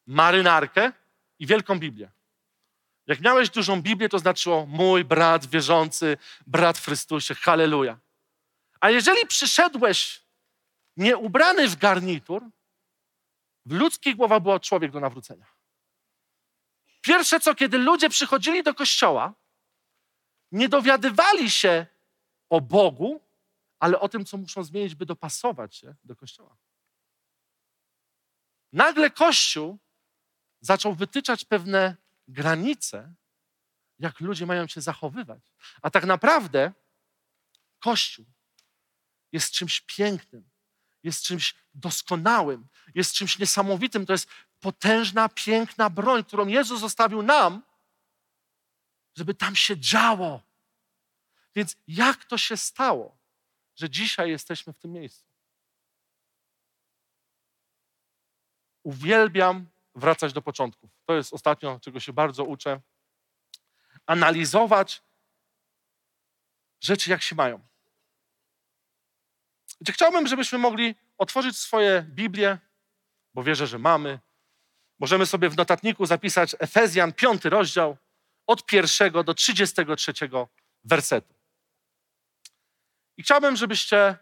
marynarkę 0.08 0.92
i 1.40 1.48
wielką 1.48 1.80
Biblię. 1.80 2.12
Jak 3.12 3.22
miałeś 3.22 3.50
dużą 3.50 3.82
Biblię, 3.82 4.10
to 4.10 4.20
znaczyło 4.20 4.66
mój 4.66 5.06
brat 5.06 5.46
wierzący, 5.46 6.18
brat 6.48 6.78
w 6.78 6.86
Chrystusie, 6.86 7.36
halleluja. 7.36 8.00
A 8.80 8.90
jeżeli 8.90 9.28
przyszedłeś 9.28 10.26
nieubrany 10.98 11.68
w 11.68 11.76
garnitur, 11.76 12.44
w 13.66 13.72
ludzkich 13.72 14.16
głowach 14.16 14.42
był 14.42 14.60
człowiek 14.60 14.92
do 14.92 15.00
nawrócenia. 15.00 15.46
Pierwsze 17.02 17.40
co, 17.40 17.56
kiedy 17.56 17.78
ludzie 17.78 18.10
przychodzili 18.10 18.64
do 18.64 18.74
kościoła, 18.74 19.34
nie 20.52 20.70
dowiadywali 20.70 21.52
się 21.52 21.86
o 22.50 22.62
Bogu, 22.62 23.22
ale 23.80 24.00
o 24.00 24.10
tym, 24.10 24.26
co 24.26 24.38
muszą 24.38 24.64
zmienić, 24.64 24.96
by 24.96 25.06
dopasować 25.06 25.76
się 25.76 25.96
do 26.04 26.16
Kościoła. 26.16 26.58
Nagle 28.74 29.10
Kościół 29.10 29.78
zaczął 30.62 30.96
wytyczać 30.96 31.46
pewne 31.46 32.01
granice, 32.28 33.14
jak 34.00 34.20
ludzie 34.20 34.46
mają 34.46 34.68
się 34.68 34.82
zachowywać. 34.82 35.54
A 35.82 35.90
tak 35.90 36.06
naprawdę 36.06 36.74
Kościół 37.80 38.26
jest 39.32 39.52
czymś 39.52 39.82
pięknym, 39.82 40.50
jest 41.04 41.24
czymś 41.24 41.56
doskonałym, 41.74 42.68
jest 42.96 43.14
czymś 43.14 43.40
niesamowitym. 43.40 44.06
To 44.06 44.14
jest 44.14 44.30
potężna, 44.60 45.30
piękna 45.30 45.90
broń, 45.90 46.24
którą 46.24 46.48
Jezus 46.48 46.80
zostawił 46.80 47.22
nam, 47.22 47.64
żeby 49.16 49.34
tam 49.34 49.56
się 49.56 49.78
działo. 49.78 50.42
Więc 51.56 51.76
jak 51.88 52.26
to 52.26 52.38
się 52.38 52.58
stało, 52.58 53.18
że 53.76 53.90
dzisiaj 53.90 54.30
jesteśmy 54.30 54.74
w 54.74 54.78
tym 54.78 54.92
miejscu? 54.92 55.26
Uwielbiam 58.84 59.68
wracać 59.96 60.34
do 60.34 60.42
początków. 60.42 60.92
To 61.06 61.14
jest 61.14 61.34
ostatnio, 61.34 61.80
czego 61.80 62.00
się 62.00 62.14
bardzo 62.14 62.44
uczę. 62.44 62.82
Analizować 64.06 65.04
rzeczy, 66.82 67.10
jak 67.10 67.22
się 67.22 67.36
mają. 67.36 67.60
Wiecie, 69.82 69.94
chciałbym, 69.94 70.28
żebyśmy 70.28 70.58
mogli 70.58 70.96
otworzyć 71.18 71.58
swoje 71.58 72.06
Biblię, 72.10 72.58
bo 73.34 73.44
wierzę, 73.44 73.68
że 73.68 73.80
mamy. 73.80 74.20
Możemy 75.00 75.26
sobie 75.26 75.50
w 75.50 75.58
notatniku 75.58 76.06
zapisać 76.06 76.56
Efezjan, 76.60 77.14
piąty 77.14 77.50
rozdział, 77.50 77.98
od 78.48 78.66
pierwszego 78.66 79.24
do 79.24 79.34
33 79.34 80.14
wersetu. 80.84 81.34
I 83.18 83.24
chciałbym, 83.24 83.56
żebyście 83.56 84.18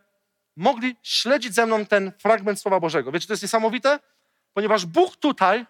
mogli 0.55 0.95
śledzić 1.03 1.53
ze 1.53 1.65
mną 1.65 1.85
ten 1.85 2.11
fragment 2.19 2.61
Słowa 2.61 2.79
Bożego. 2.79 3.11
Wiecie, 3.11 3.27
to 3.27 3.33
jest 3.33 3.43
niesamowite, 3.43 3.99
ponieważ 4.59 4.85
Bóg 4.85 5.15
tutaj 5.15 5.65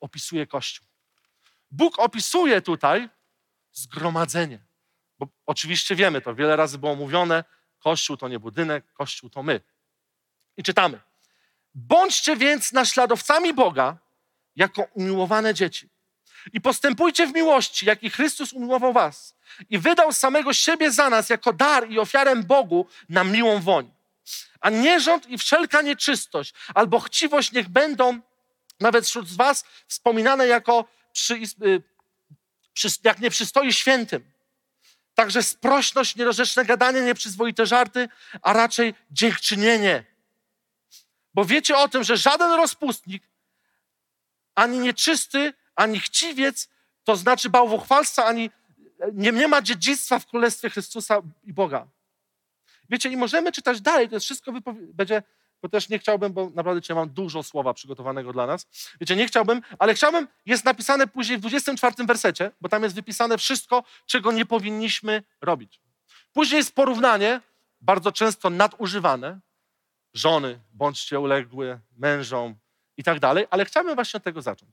opisuje 0.00 0.46
Kościół. 0.46 0.86
Bóg 1.70 1.98
opisuje 1.98 2.62
tutaj 2.62 3.08
zgromadzenie. 3.72 4.58
Bo 5.18 5.28
oczywiście 5.46 5.96
wiemy, 5.96 6.20
to 6.20 6.34
wiele 6.34 6.56
razy 6.56 6.78
było 6.78 6.94
mówione, 6.94 7.44
Kościół 7.78 8.16
to 8.16 8.28
nie 8.28 8.38
budynek, 8.38 8.92
Kościół 8.92 9.30
to 9.30 9.42
my. 9.42 9.60
I 10.56 10.62
czytamy. 10.62 11.00
Bądźcie 11.74 12.36
więc 12.36 12.72
naśladowcami 12.72 13.54
Boga 13.54 13.96
jako 14.56 14.82
umiłowane 14.82 15.54
dzieci. 15.54 15.88
I 16.52 16.60
postępujcie 16.60 17.26
w 17.26 17.34
miłości, 17.34 17.86
jak 17.86 18.02
i 18.02 18.10
Chrystus 18.10 18.52
umiłował 18.52 18.92
was. 18.92 19.36
I 19.70 19.78
wydał 19.78 20.12
samego 20.12 20.52
siebie 20.52 20.92
za 20.92 21.10
nas 21.10 21.30
jako 21.30 21.52
dar 21.52 21.90
i 21.90 21.98
ofiarę 21.98 22.36
Bogu 22.36 22.86
na 23.08 23.24
miłą 23.24 23.60
woń. 23.60 23.93
A 24.60 24.70
nierząd 24.70 25.26
i 25.28 25.38
wszelka 25.38 25.82
nieczystość 25.82 26.54
albo 26.74 27.00
chciwość 27.00 27.52
niech 27.52 27.68
będą 27.68 28.20
nawet 28.80 29.06
wśród 29.06 29.32
was 29.32 29.64
wspominane 29.88 30.46
jako 30.46 30.84
przy, 31.12 31.34
y, 31.34 31.82
przy, 32.72 32.88
jak 33.04 33.20
nie 33.20 33.30
przystoi 33.30 33.72
świętym. 33.72 34.34
Także 35.14 35.42
sprośność, 35.42 36.16
niedorzeczne 36.16 36.64
gadanie, 36.64 37.00
nieprzyzwoite 37.00 37.66
żarty, 37.66 38.08
a 38.42 38.52
raczej 38.52 38.94
dziękczynienie. 39.10 40.04
Bo 41.34 41.44
wiecie 41.44 41.76
o 41.76 41.88
tym, 41.88 42.04
że 42.04 42.16
żaden 42.16 42.52
rozpustnik, 42.52 43.22
ani 44.54 44.78
nieczysty, 44.78 45.54
ani 45.76 46.00
chciwiec, 46.00 46.68
to 47.04 47.16
znaczy 47.16 47.50
bałwochwalca, 47.50 48.24
ani 48.24 48.50
nie, 49.12 49.32
nie 49.32 49.48
ma 49.48 49.62
dziedzictwa 49.62 50.18
w 50.18 50.26
Królestwie 50.26 50.70
Chrystusa 50.70 51.22
i 51.44 51.52
Boga. 51.52 51.86
Wiecie, 52.90 53.08
i 53.08 53.16
możemy 53.16 53.52
czytać 53.52 53.80
dalej, 53.80 54.08
to 54.08 54.14
jest 54.14 54.24
wszystko 54.24 54.52
będzie, 54.76 55.22
bo 55.62 55.68
też 55.68 55.88
nie 55.88 55.98
chciałbym, 55.98 56.32
bo 56.32 56.50
naprawdę 56.54 56.82
dzisiaj 56.82 56.96
mam 56.96 57.08
dużo 57.08 57.42
słowa 57.42 57.74
przygotowanego 57.74 58.32
dla 58.32 58.46
nas. 58.46 58.66
Wiecie, 59.00 59.16
nie 59.16 59.26
chciałbym, 59.26 59.62
ale 59.78 59.94
chciałbym, 59.94 60.28
jest 60.46 60.64
napisane 60.64 61.06
później 61.06 61.38
w 61.38 61.40
24 61.40 62.06
wersecie, 62.06 62.50
bo 62.60 62.68
tam 62.68 62.82
jest 62.82 62.94
wypisane 62.94 63.38
wszystko, 63.38 63.84
czego 64.06 64.32
nie 64.32 64.46
powinniśmy 64.46 65.22
robić. 65.40 65.80
Później 66.32 66.58
jest 66.58 66.74
porównanie, 66.74 67.40
bardzo 67.80 68.12
często 68.12 68.50
nadużywane, 68.50 69.40
żony, 70.14 70.60
bądźcie 70.72 71.20
uległe 71.20 71.80
mężom 71.96 72.54
i 72.96 73.04
tak 73.04 73.20
dalej, 73.20 73.46
ale 73.50 73.64
chciałbym 73.64 73.94
właśnie 73.94 74.18
od 74.18 74.24
tego 74.24 74.42
zacząć. 74.42 74.72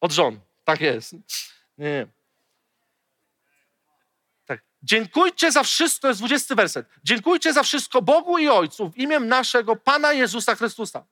Od 0.00 0.12
żon, 0.12 0.40
tak 0.64 0.80
jest. 0.80 1.12
Nie, 1.78 1.90
nie. 1.90 2.06
Dziękujcie 4.84 5.52
za 5.52 5.62
wszystko, 5.62 6.02
to 6.02 6.08
jest 6.08 6.20
20 6.20 6.54
werset. 6.54 6.86
Dziękujcie 7.04 7.52
za 7.52 7.62
wszystko 7.62 8.02
Bogu 8.02 8.38
i 8.38 8.48
Ojcu 8.48 8.90
w 8.90 8.98
imię 8.98 9.20
naszego 9.20 9.76
Pana 9.76 10.12
Jezusa 10.12 10.54
Chrystusa, 10.54 11.04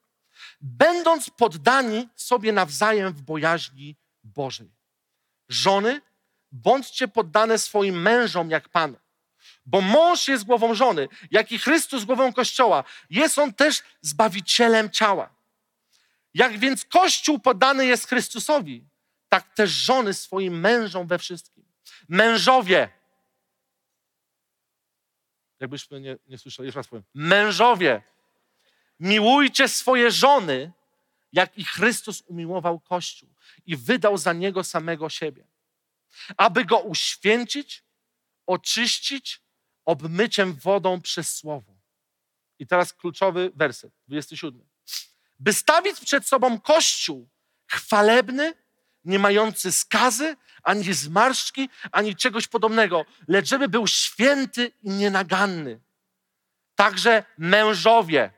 będąc 0.60 1.30
poddani 1.30 2.08
sobie 2.16 2.52
nawzajem 2.52 3.12
w 3.12 3.22
bojaźni 3.22 3.96
Bożej. 4.24 4.70
Żony, 5.48 6.00
bądźcie 6.52 7.08
poddane 7.08 7.58
swoim 7.58 8.02
mężom 8.02 8.50
jak 8.50 8.68
Panu. 8.68 8.96
Bo 9.66 9.80
mąż 9.80 10.28
jest 10.28 10.44
głową 10.44 10.74
żony, 10.74 11.08
jak 11.30 11.52
i 11.52 11.58
Chrystus 11.58 12.04
głową 12.04 12.32
Kościoła. 12.32 12.84
Jest 13.10 13.38
on 13.38 13.54
też 13.54 13.82
zbawicielem 14.00 14.90
ciała. 14.90 15.34
Jak 16.34 16.58
więc 16.58 16.84
Kościół 16.84 17.38
poddany 17.38 17.86
jest 17.86 18.08
Chrystusowi, 18.08 18.84
tak 19.28 19.54
też 19.54 19.70
żony 19.70 20.14
swoim 20.14 20.60
mężom 20.60 21.06
we 21.06 21.18
wszystkim. 21.18 21.64
Mężowie, 22.08 23.01
jakbyśmy 25.62 26.00
nie, 26.00 26.16
nie 26.28 26.38
słyszeli, 26.38 26.66
jeszcze 26.66 26.78
raz 26.78 26.88
powiem, 26.88 27.04
mężowie, 27.14 28.02
miłujcie 29.00 29.68
swoje 29.68 30.10
żony, 30.10 30.72
jak 31.32 31.58
i 31.58 31.64
Chrystus 31.64 32.22
umiłował 32.26 32.80
Kościół 32.80 33.28
i 33.66 33.76
wydał 33.76 34.18
za 34.18 34.32
niego 34.32 34.64
samego 34.64 35.08
siebie, 35.08 35.46
aby 36.36 36.64
go 36.64 36.78
uświęcić, 36.78 37.84
oczyścić 38.46 39.42
obmyciem 39.84 40.54
wodą 40.54 41.00
przez 41.00 41.36
słowo. 41.36 41.72
I 42.58 42.66
teraz 42.66 42.92
kluczowy 42.92 43.52
werset, 43.54 43.92
27. 44.08 44.68
By 45.38 45.52
stawić 45.52 46.00
przed 46.00 46.26
sobą 46.26 46.60
Kościół 46.60 47.28
chwalebny, 47.66 48.54
nie 49.04 49.18
mający 49.18 49.72
skazy, 49.72 50.36
ani 50.62 50.92
zmarszczki, 50.92 51.68
ani 51.92 52.16
czegoś 52.16 52.48
podobnego, 52.48 53.04
lecz 53.28 53.48
żeby 53.48 53.68
był 53.68 53.86
święty 53.86 54.72
i 54.82 54.90
nienaganny. 54.90 55.80
Także 56.74 57.24
mężowie 57.38 58.30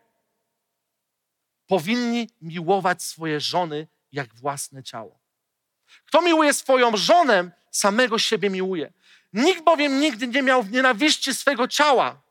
powinni 1.67 2.31
miłować 2.41 3.03
swoje 3.03 3.41
żony 3.41 3.87
jak 4.13 4.35
własne 4.35 4.83
ciało. 4.83 5.19
Kto 6.07 6.23
miłuje 6.23 6.53
swoją 6.53 6.97
żonę, 6.97 7.51
samego 7.71 8.19
siebie 8.19 8.51
miłuje. 8.51 8.93
Nikt 9.33 9.65
bowiem 9.65 10.01
nigdy 10.01 10.29
nie 10.29 10.43
miał 10.43 10.63
w 10.63 10.73
nienawiści 10.73 11.35
swego 11.35 11.69
ciała, 11.69 12.23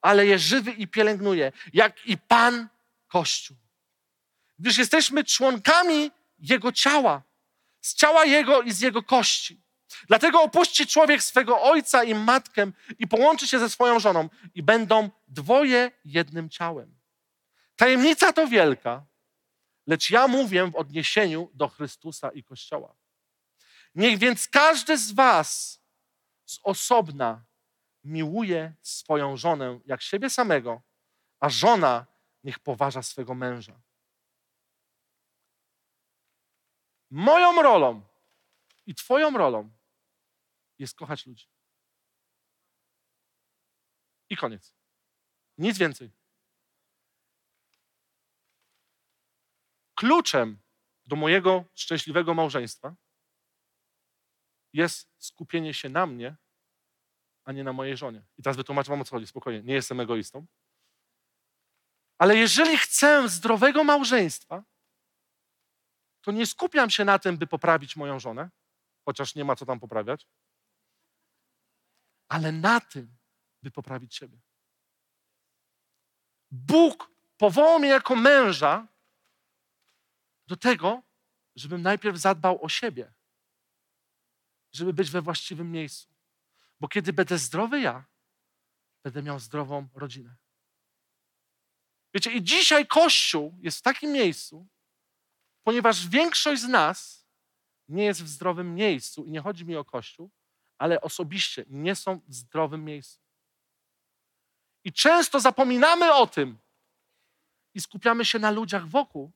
ale 0.00 0.26
je 0.26 0.38
żywy 0.38 0.70
i 0.70 0.88
pielęgnuje, 0.88 1.52
jak 1.72 2.06
i 2.06 2.18
Pan 2.18 2.68
Kościół. 3.08 3.56
Gdyż 4.58 4.78
jesteśmy 4.78 5.24
członkami 5.24 6.10
Jego 6.38 6.72
ciała 6.72 7.22
z 7.86 7.94
ciała 7.94 8.24
Jego 8.24 8.62
i 8.62 8.72
z 8.72 8.80
Jego 8.80 9.02
kości. 9.02 9.62
Dlatego 10.08 10.42
opuści 10.42 10.86
człowiek 10.86 11.22
swego 11.22 11.62
ojca 11.62 12.04
i 12.04 12.14
matkę 12.14 12.70
i 12.98 13.08
połączy 13.08 13.46
się 13.46 13.58
ze 13.58 13.70
swoją 13.70 14.00
żoną 14.00 14.28
i 14.54 14.62
będą 14.62 15.10
dwoje 15.28 15.90
jednym 16.04 16.50
ciałem. 16.50 16.98
Tajemnica 17.76 18.32
to 18.32 18.46
wielka, 18.46 19.06
lecz 19.86 20.10
ja 20.10 20.28
mówię 20.28 20.70
w 20.70 20.76
odniesieniu 20.76 21.50
do 21.54 21.68
Chrystusa 21.68 22.30
i 22.30 22.42
Kościoła. 22.42 22.94
Niech 23.94 24.18
więc 24.18 24.48
każdy 24.48 24.98
z 24.98 25.12
was 25.12 25.80
z 26.44 26.58
osobna 26.62 27.44
miłuje 28.04 28.74
swoją 28.82 29.36
żonę 29.36 29.80
jak 29.86 30.02
siebie 30.02 30.30
samego, 30.30 30.82
a 31.40 31.48
żona 31.48 32.06
niech 32.44 32.58
poważa 32.58 33.02
swego 33.02 33.34
męża. 33.34 33.80
Moją 37.10 37.62
rolą 37.62 38.02
i 38.86 38.94
Twoją 38.94 39.30
rolą 39.30 39.70
jest 40.78 40.96
kochać 40.96 41.26
ludzi. 41.26 41.48
I 44.30 44.36
koniec. 44.36 44.74
Nic 45.58 45.78
więcej. 45.78 46.10
Kluczem 49.94 50.58
do 51.06 51.16
mojego 51.16 51.64
szczęśliwego 51.74 52.34
małżeństwa 52.34 52.94
jest 54.72 55.08
skupienie 55.18 55.74
się 55.74 55.88
na 55.88 56.06
mnie, 56.06 56.36
a 57.44 57.52
nie 57.52 57.64
na 57.64 57.72
mojej 57.72 57.96
żonie. 57.96 58.24
I 58.38 58.42
teraz 58.42 58.56
wytłumaczę 58.56 58.90
wam 58.90 59.00
o 59.00 59.04
co 59.04 59.10
chodzi, 59.10 59.26
spokojnie. 59.26 59.62
Nie 59.62 59.74
jestem 59.74 60.00
egoistą. 60.00 60.46
Ale 62.18 62.36
jeżeli 62.36 62.78
chcę 62.78 63.28
zdrowego 63.28 63.84
małżeństwa, 63.84 64.64
to 66.26 66.32
nie 66.32 66.46
skupiam 66.46 66.90
się 66.90 67.04
na 67.04 67.18
tym, 67.18 67.38
by 67.38 67.46
poprawić 67.46 67.96
moją 67.96 68.20
żonę, 68.20 68.50
chociaż 69.04 69.34
nie 69.34 69.44
ma 69.44 69.56
co 69.56 69.66
tam 69.66 69.80
poprawiać, 69.80 70.28
ale 72.28 72.52
na 72.52 72.80
tym, 72.80 73.16
by 73.62 73.70
poprawić 73.70 74.16
siebie. 74.16 74.38
Bóg 76.50 77.10
powołał 77.36 77.78
mnie 77.78 77.88
jako 77.88 78.16
męża 78.16 78.88
do 80.46 80.56
tego, 80.56 81.02
żebym 81.56 81.82
najpierw 81.82 82.16
zadbał 82.16 82.64
o 82.64 82.68
siebie, 82.68 83.14
żeby 84.72 84.92
być 84.92 85.10
we 85.10 85.22
właściwym 85.22 85.72
miejscu. 85.72 86.14
Bo 86.80 86.88
kiedy 86.88 87.12
będę 87.12 87.38
zdrowy 87.38 87.80
ja, 87.80 88.04
będę 89.02 89.22
miał 89.22 89.38
zdrową 89.38 89.88
rodzinę. 89.94 90.36
Wiecie, 92.14 92.32
i 92.32 92.42
dzisiaj 92.42 92.86
Kościół 92.86 93.58
jest 93.62 93.78
w 93.78 93.82
takim 93.82 94.12
miejscu, 94.12 94.68
ponieważ 95.66 96.08
większość 96.08 96.62
z 96.62 96.68
nas 96.68 97.26
nie 97.88 98.04
jest 98.04 98.22
w 98.22 98.28
zdrowym 98.28 98.74
miejscu 98.74 99.24
i 99.24 99.30
nie 99.30 99.40
chodzi 99.40 99.64
mi 99.64 99.76
o 99.76 99.84
Kościół, 99.84 100.30
ale 100.78 101.00
osobiście 101.00 101.64
nie 101.68 101.96
są 101.96 102.20
w 102.28 102.34
zdrowym 102.34 102.84
miejscu. 102.84 103.20
I 104.84 104.92
często 104.92 105.40
zapominamy 105.40 106.14
o 106.14 106.26
tym 106.26 106.58
i 107.74 107.80
skupiamy 107.80 108.24
się 108.24 108.38
na 108.38 108.50
ludziach 108.50 108.88
wokół, 108.88 109.32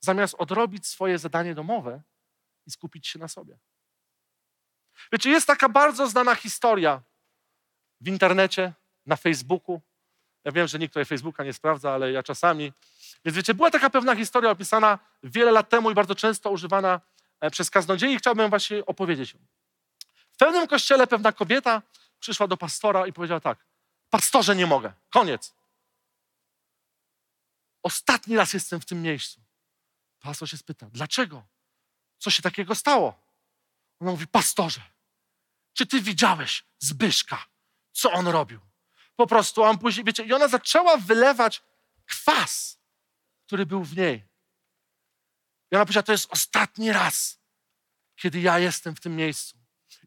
zamiast 0.00 0.34
odrobić 0.34 0.86
swoje 0.86 1.18
zadanie 1.18 1.54
domowe 1.54 2.02
i 2.66 2.70
skupić 2.70 3.08
się 3.08 3.18
na 3.18 3.28
sobie. 3.28 3.58
Wiecie, 5.12 5.30
jest 5.30 5.46
taka 5.46 5.68
bardzo 5.68 6.08
znana 6.08 6.34
historia 6.34 7.02
w 8.00 8.08
internecie, 8.08 8.72
na 9.06 9.16
Facebooku. 9.16 9.80
Ja 10.44 10.52
wiem, 10.52 10.68
że 10.68 10.78
nikt 10.78 10.92
tutaj 10.92 11.04
Facebooka 11.04 11.44
nie 11.44 11.52
sprawdza, 11.52 11.92
ale 11.92 12.12
ja 12.12 12.22
czasami. 12.22 12.72
Więc 13.28 13.36
wiecie, 13.36 13.54
była 13.54 13.70
taka 13.70 13.90
pewna 13.90 14.16
historia 14.16 14.50
opisana 14.50 14.98
wiele 15.22 15.52
lat 15.52 15.68
temu 15.68 15.90
i 15.90 15.94
bardzo 15.94 16.14
często 16.14 16.50
używana 16.50 17.00
e, 17.40 17.50
przez 17.50 17.70
kaznodziei 17.70 18.14
i 18.14 18.18
chciałbym 18.18 18.50
właśnie 18.50 18.86
opowiedzieć 18.86 19.32
ją. 19.32 19.40
W 20.30 20.36
pewnym 20.36 20.66
kościele 20.66 21.06
pewna 21.06 21.32
kobieta 21.32 21.82
przyszła 22.20 22.48
do 22.48 22.56
pastora 22.56 23.06
i 23.06 23.12
powiedziała 23.12 23.40
tak, 23.40 23.58
pastorze 24.10 24.56
nie 24.56 24.66
mogę, 24.66 24.92
koniec. 25.10 25.54
Ostatni 27.82 28.36
raz 28.36 28.52
jestem 28.52 28.80
w 28.80 28.84
tym 28.84 29.02
miejscu. 29.02 29.40
Pastor 30.20 30.48
się 30.48 30.56
spyta, 30.56 30.86
dlaczego? 30.90 31.42
Co 32.18 32.30
się 32.30 32.42
takiego 32.42 32.74
stało? 32.74 33.14
Ona 34.00 34.10
mówi, 34.10 34.26
pastorze, 34.26 34.80
czy 35.72 35.86
ty 35.86 36.00
widziałeś 36.00 36.64
Zbyszka? 36.78 37.46
Co 37.92 38.12
on 38.12 38.28
robił? 38.28 38.60
Po 39.16 39.26
prostu 39.26 39.62
on 39.62 39.78
później, 39.78 40.04
wiecie, 40.04 40.24
i 40.24 40.32
ona 40.32 40.48
zaczęła 40.48 40.96
wylewać 40.96 41.62
kwas, 42.06 42.77
który 43.48 43.66
był 43.66 43.84
w 43.84 43.96
niej. 43.96 44.28
I 45.70 45.76
ona 45.76 45.84
powiedziała, 45.84 46.02
to 46.02 46.12
jest 46.12 46.32
ostatni 46.32 46.92
raz, 46.92 47.40
kiedy 48.16 48.40
ja 48.40 48.58
jestem 48.58 48.96
w 48.96 49.00
tym 49.00 49.16
miejscu. 49.16 49.58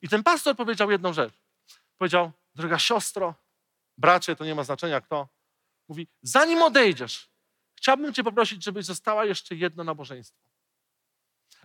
I 0.02 0.10
ten 0.10 0.24
pastor 0.24 0.56
powiedział 0.56 0.92
jedną 0.92 1.14
rzecz. 1.14 1.34
Powiedział, 1.98 2.32
droga 2.56 2.80
siostro, 2.80 3.36
bracie, 3.98 4.36
to 4.36 4.46
nie 4.46 4.56
ma 4.56 4.64
znaczenia 4.64 5.02
kto. 5.02 5.30
Mówi, 5.88 6.08
zanim 6.22 6.62
odejdziesz, 6.62 7.30
chciałbym 7.78 8.14
cię 8.14 8.24
poprosić, 8.24 8.64
żebyś 8.64 8.86
została 8.86 9.26
jeszcze 9.26 9.56
jedno 9.56 9.84
nabożeństwo. 9.84 10.42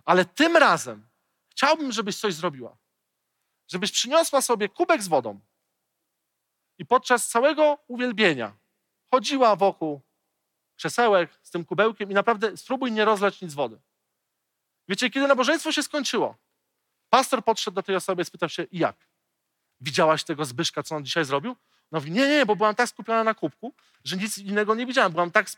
Ale 0.05 0.25
tym 0.25 0.57
razem 0.57 1.07
chciałbym, 1.51 1.91
żebyś 1.91 2.19
coś 2.19 2.33
zrobiła. 2.33 2.77
Żebyś 3.67 3.91
przyniosła 3.91 4.41
sobie 4.41 4.69
kubek 4.69 5.03
z 5.03 5.07
wodą 5.07 5.39
i 6.77 6.85
podczas 6.85 7.27
całego 7.27 7.77
uwielbienia 7.87 8.57
chodziła 9.11 9.55
wokół 9.55 10.06
krzesełek 10.77 11.39
z 11.43 11.51
tym 11.51 11.65
kubełkiem 11.65 12.11
i 12.11 12.13
naprawdę 12.13 12.57
spróbuj 12.57 12.91
nie 12.91 13.05
rozlać 13.05 13.41
nic 13.41 13.53
wody. 13.53 13.79
Wiecie, 14.87 15.09
kiedy 15.09 15.27
nabożeństwo 15.27 15.71
się 15.71 15.83
skończyło, 15.83 16.35
pastor 17.09 17.43
podszedł 17.43 17.75
do 17.75 17.83
tej 17.83 17.95
osoby 17.95 18.21
i 18.21 18.25
spytał 18.25 18.49
się, 18.49 18.67
jak? 18.71 18.95
Widziałaś 19.81 20.23
tego 20.23 20.45
Zbyszka, 20.45 20.83
co 20.83 20.95
on 20.95 21.05
dzisiaj 21.05 21.25
zrobił? 21.25 21.55
No 21.91 21.99
mówi, 21.99 22.11
nie, 22.11 22.27
nie, 22.29 22.45
bo 22.45 22.55
byłam 22.55 22.75
tak 22.75 22.89
skupiona 22.89 23.23
na 23.23 23.33
kubku, 23.33 23.73
że 24.03 24.17
nic 24.17 24.37
innego 24.37 24.75
nie 24.75 24.85
widziałam. 24.85 25.11
Byłam 25.11 25.31
tak 25.31 25.49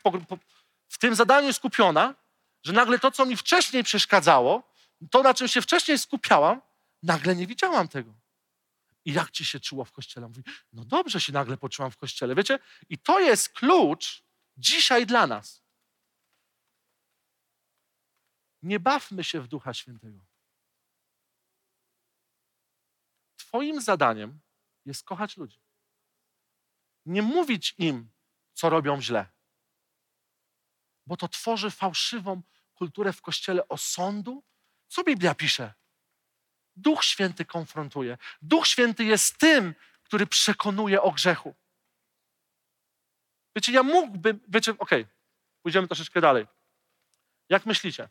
w 0.88 0.98
tym 0.98 1.14
zadaniu 1.14 1.52
skupiona, 1.52 2.14
że 2.62 2.72
nagle 2.72 2.98
to, 2.98 3.10
co 3.10 3.26
mi 3.26 3.36
wcześniej 3.36 3.84
przeszkadzało, 3.84 4.62
to, 5.10 5.22
na 5.22 5.34
czym 5.34 5.48
się 5.48 5.62
wcześniej 5.62 5.98
skupiałam, 5.98 6.60
nagle 7.02 7.36
nie 7.36 7.46
widziałam 7.46 7.88
tego. 7.88 8.14
I 9.04 9.12
jak 9.12 9.30
ci 9.30 9.44
się 9.44 9.60
czuło 9.60 9.84
w 9.84 9.92
kościele? 9.92 10.28
Mówi, 10.28 10.42
no 10.72 10.84
dobrze 10.84 11.20
się 11.20 11.32
nagle 11.32 11.56
poczułam 11.56 11.90
w 11.90 11.96
kościele. 11.96 12.34
Wiecie, 12.34 12.58
i 12.88 12.98
to 12.98 13.20
jest 13.20 13.48
klucz 13.48 14.22
dzisiaj 14.60 15.06
dla 15.06 15.26
nas. 15.26 15.62
Nie 18.62 18.80
bawmy 18.80 19.24
się 19.24 19.40
w 19.40 19.48
Ducha 19.48 19.74
Świętego. 19.74 20.18
Twoim 23.36 23.80
zadaniem 23.80 24.40
jest 24.84 25.04
kochać 25.04 25.36
ludzi. 25.36 25.60
Nie 27.06 27.22
mówić 27.22 27.74
im, 27.78 28.10
co 28.52 28.70
robią 28.70 29.02
źle, 29.02 29.26
bo 31.06 31.16
to 31.16 31.28
tworzy 31.28 31.70
fałszywą 31.70 32.42
kulturę 32.74 33.12
w 33.12 33.22
kościele 33.22 33.68
osądu. 33.68 34.44
Co 34.88 35.04
Biblia 35.04 35.34
pisze? 35.34 35.74
Duch 36.76 37.04
Święty 37.04 37.44
konfrontuje. 37.44 38.18
Duch 38.42 38.66
Święty 38.66 39.04
jest 39.04 39.38
tym, 39.38 39.74
który 40.02 40.26
przekonuje 40.26 41.02
o 41.02 41.12
grzechu. 41.12 41.54
Wiecie, 43.56 43.72
ja 43.72 43.82
mógłbym, 43.82 44.40
wiecie, 44.48 44.70
okej, 44.78 45.02
okay, 45.02 45.14
pójdziemy 45.62 45.88
troszeczkę 45.88 46.20
dalej. 46.20 46.46
Jak 47.48 47.66
myślicie? 47.66 48.08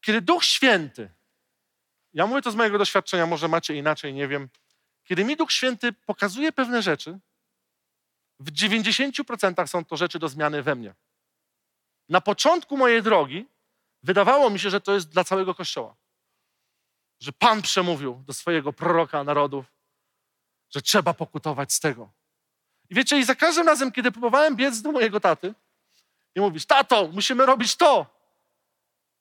Kiedy 0.00 0.20
Duch 0.20 0.44
Święty, 0.44 1.10
ja 2.12 2.26
mówię 2.26 2.42
to 2.42 2.50
z 2.50 2.54
mojego 2.54 2.78
doświadczenia, 2.78 3.26
może 3.26 3.48
macie 3.48 3.74
inaczej, 3.74 4.14
nie 4.14 4.28
wiem. 4.28 4.48
Kiedy 5.04 5.24
mi 5.24 5.36
Duch 5.36 5.52
Święty 5.52 5.92
pokazuje 5.92 6.52
pewne 6.52 6.82
rzeczy, 6.82 7.18
w 8.40 8.52
90% 8.52 9.66
są 9.66 9.84
to 9.84 9.96
rzeczy 9.96 10.18
do 10.18 10.28
zmiany 10.28 10.62
we 10.62 10.74
mnie. 10.74 10.94
Na 12.08 12.20
początku 12.20 12.76
mojej 12.76 13.02
drogi 13.02 13.46
Wydawało 14.02 14.50
mi 14.50 14.58
się, 14.58 14.70
że 14.70 14.80
to 14.80 14.94
jest 14.94 15.08
dla 15.08 15.24
całego 15.24 15.54
Kościoła. 15.54 15.96
Że 17.20 17.32
Pan 17.32 17.62
przemówił 17.62 18.22
do 18.26 18.32
swojego 18.32 18.72
proroka 18.72 19.24
narodów, 19.24 19.66
że 20.74 20.82
trzeba 20.82 21.14
pokutować 21.14 21.72
z 21.72 21.80
tego. 21.80 22.12
I 22.90 22.94
wiecie, 22.94 23.18
i 23.18 23.24
za 23.24 23.34
każdym 23.34 23.66
razem, 23.66 23.92
kiedy 23.92 24.12
próbowałem 24.12 24.56
biec 24.56 24.82
do 24.82 24.92
mojego 24.92 25.20
taty 25.20 25.54
i 26.34 26.40
mówić, 26.40 26.66
tato, 26.66 27.08
musimy 27.08 27.46
robić 27.46 27.76
to, 27.76 28.06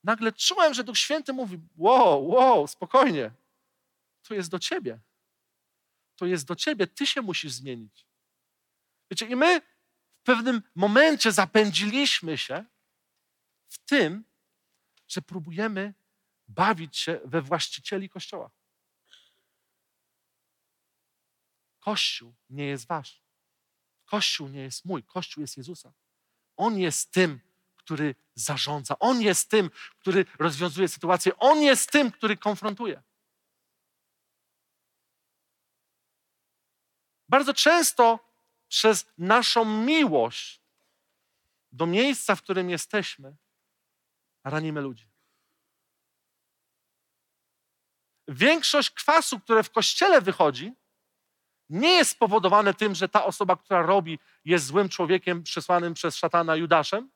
nagle 0.03 0.31
czułem, 0.31 0.73
że 0.73 0.83
Duch 0.83 0.97
Święty 0.97 1.33
mówi, 1.33 1.59
wow, 1.77 2.27
wow, 2.27 2.67
spokojnie, 2.67 3.31
to 4.23 4.33
jest 4.33 4.49
do 4.49 4.59
ciebie. 4.59 4.99
To 6.15 6.25
jest 6.25 6.47
do 6.47 6.55
ciebie, 6.55 6.87
ty 6.87 7.07
się 7.07 7.21
musisz 7.21 7.51
zmienić. 7.51 8.05
Wiecie, 9.11 9.25
i 9.25 9.35
my 9.35 9.61
w 10.21 10.23
pewnym 10.23 10.61
momencie 10.75 11.31
zapędziliśmy 11.31 12.37
się 12.37 12.65
w 13.69 13.77
tym, 13.77 14.23
że 15.07 15.21
próbujemy 15.21 15.93
bawić 16.47 16.97
się 16.97 17.19
we 17.25 17.41
właścicieli 17.41 18.09
Kościoła. 18.09 18.49
Kościół 21.81 22.33
nie 22.49 22.65
jest 22.65 22.87
wasz. 22.87 23.21
Kościół 24.05 24.47
nie 24.47 24.61
jest 24.61 24.85
mój. 24.85 25.03
Kościół 25.03 25.41
jest 25.41 25.57
Jezusa. 25.57 25.93
On 26.55 26.77
jest 26.77 27.11
tym, 27.11 27.39
który 27.75 28.15
zarządza. 28.35 28.99
On 28.99 29.21
jest 29.21 29.49
tym, 29.49 29.71
który 29.99 30.25
rozwiązuje 30.39 30.87
sytuację. 30.87 31.37
On 31.37 31.61
jest 31.61 31.91
tym, 31.91 32.11
który 32.11 32.37
konfrontuje. 32.37 33.03
Bardzo 37.29 37.53
często 37.53 38.19
przez 38.67 39.05
naszą 39.17 39.65
miłość 39.65 40.61
do 41.71 41.85
miejsca, 41.85 42.35
w 42.35 42.41
którym 42.41 42.69
jesteśmy, 42.69 43.35
ranimy 44.43 44.81
ludzi. 44.81 45.09
Większość 48.27 48.89
kwasu, 48.89 49.39
które 49.39 49.63
w 49.63 49.71
kościele 49.71 50.21
wychodzi, 50.21 50.73
nie 51.71 51.89
jest 51.89 52.11
spowodowane 52.11 52.73
tym, 52.73 52.95
że 52.95 53.09
ta 53.09 53.25
osoba, 53.25 53.55
która 53.55 53.81
robi, 53.81 54.19
jest 54.45 54.65
złym 54.65 54.89
człowiekiem 54.89 55.43
przesłanym 55.43 55.93
przez 55.93 56.15
szatana 56.15 56.55
Judaszem, 56.55 57.09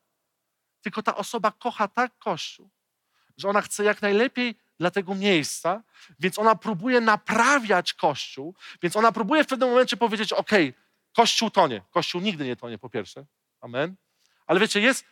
tylko 0.81 1.03
ta 1.03 1.15
osoba 1.15 1.51
kocha 1.51 1.87
tak 1.87 2.17
Kościół, 2.17 2.69
że 3.37 3.49
ona 3.49 3.61
chce 3.61 3.83
jak 3.83 4.01
najlepiej 4.01 4.55
dla 4.79 4.91
tego 4.91 5.15
miejsca, 5.15 5.83
więc 6.19 6.39
ona 6.39 6.55
próbuje 6.55 7.01
naprawiać 7.01 7.93
Kościół, 7.93 8.55
więc 8.81 8.95
ona 8.95 9.11
próbuje 9.11 9.43
w 9.43 9.47
pewnym 9.47 9.69
momencie 9.69 9.97
powiedzieć: 9.97 10.33
OK, 10.33 10.51
Kościół 11.15 11.49
tonie. 11.49 11.81
Kościół 11.91 12.21
nigdy 12.21 12.45
nie 12.45 12.55
tonie, 12.55 12.77
po 12.77 12.89
pierwsze. 12.89 13.25
Amen. 13.61 13.95
Ale 14.47 14.59
wiecie, 14.59 14.81
jest, 14.81 15.05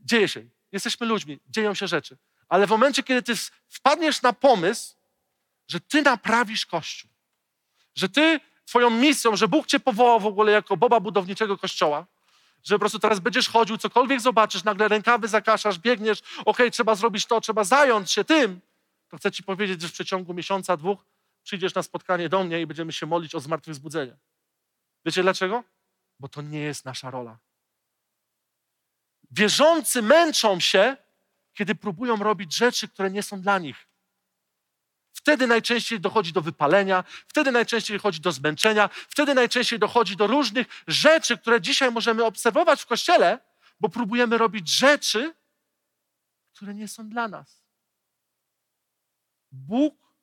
dzieje 0.00 0.28
się. 0.28 0.44
Jesteśmy 0.72 1.06
ludźmi, 1.06 1.40
dzieją 1.46 1.74
się 1.74 1.88
rzeczy. 1.88 2.16
Ale 2.48 2.66
w 2.66 2.70
momencie, 2.70 3.02
kiedy 3.02 3.22
ty 3.22 3.32
wpadniesz 3.68 4.22
na 4.22 4.32
pomysł, 4.32 4.96
że 5.68 5.80
ty 5.80 6.02
naprawisz 6.02 6.66
Kościół, 6.66 7.10
że 7.94 8.08
ty, 8.08 8.40
twoją 8.68 8.90
misją, 8.90 9.36
że 9.36 9.48
Bóg 9.48 9.66
cię 9.66 9.80
powołał 9.80 10.20
w 10.20 10.26
ogóle 10.26 10.52
jako 10.52 10.76
boba 10.76 11.00
budowniczego 11.00 11.58
Kościoła, 11.58 12.06
że 12.64 12.74
po 12.74 12.78
prostu 12.78 12.98
teraz 12.98 13.20
będziesz 13.20 13.48
chodził, 13.48 13.78
cokolwiek 13.78 14.20
zobaczysz, 14.20 14.64
nagle 14.64 14.88
rękawy 14.88 15.28
zakaszasz, 15.28 15.78
biegniesz, 15.78 16.20
okej, 16.20 16.42
okay, 16.44 16.70
trzeba 16.70 16.94
zrobić 16.94 17.26
to, 17.26 17.40
trzeba 17.40 17.64
zająć 17.64 18.10
się 18.10 18.24
tym, 18.24 18.60
to 19.08 19.16
chcę 19.16 19.32
Ci 19.32 19.42
powiedzieć, 19.42 19.82
że 19.82 19.88
w 19.88 19.92
przeciągu 19.92 20.34
miesiąca, 20.34 20.76
dwóch 20.76 21.04
przyjdziesz 21.42 21.74
na 21.74 21.82
spotkanie 21.82 22.28
do 22.28 22.44
mnie 22.44 22.60
i 22.60 22.66
będziemy 22.66 22.92
się 22.92 23.06
modlić 23.06 23.34
o 23.34 23.40
zmartwychwzbudzenie. 23.40 24.16
Wiecie 25.04 25.22
dlaczego? 25.22 25.64
Bo 26.20 26.28
to 26.28 26.42
nie 26.42 26.60
jest 26.60 26.84
nasza 26.84 27.10
rola. 27.10 27.38
Wierzący 29.30 30.02
męczą 30.02 30.60
się, 30.60 30.96
kiedy 31.54 31.74
próbują 31.74 32.16
robić 32.16 32.56
rzeczy, 32.56 32.88
które 32.88 33.10
nie 33.10 33.22
są 33.22 33.40
dla 33.40 33.58
nich. 33.58 33.87
Wtedy 35.28 35.46
najczęściej 35.46 36.00
dochodzi 36.00 36.32
do 36.32 36.42
wypalenia, 36.42 37.04
wtedy 37.26 37.52
najczęściej 37.52 37.96
dochodzi 37.96 38.20
do 38.20 38.32
zmęczenia, 38.32 38.88
wtedy 38.88 39.34
najczęściej 39.34 39.78
dochodzi 39.78 40.16
do 40.16 40.26
różnych 40.26 40.66
rzeczy, 40.86 41.38
które 41.38 41.60
dzisiaj 41.60 41.92
możemy 41.92 42.24
obserwować 42.24 42.82
w 42.82 42.86
kościele, 42.86 43.38
bo 43.80 43.88
próbujemy 43.88 44.38
robić 44.38 44.68
rzeczy, 44.68 45.34
które 46.54 46.74
nie 46.74 46.88
są 46.88 47.08
dla 47.08 47.28
nas. 47.28 47.62
Bóg 49.52 50.14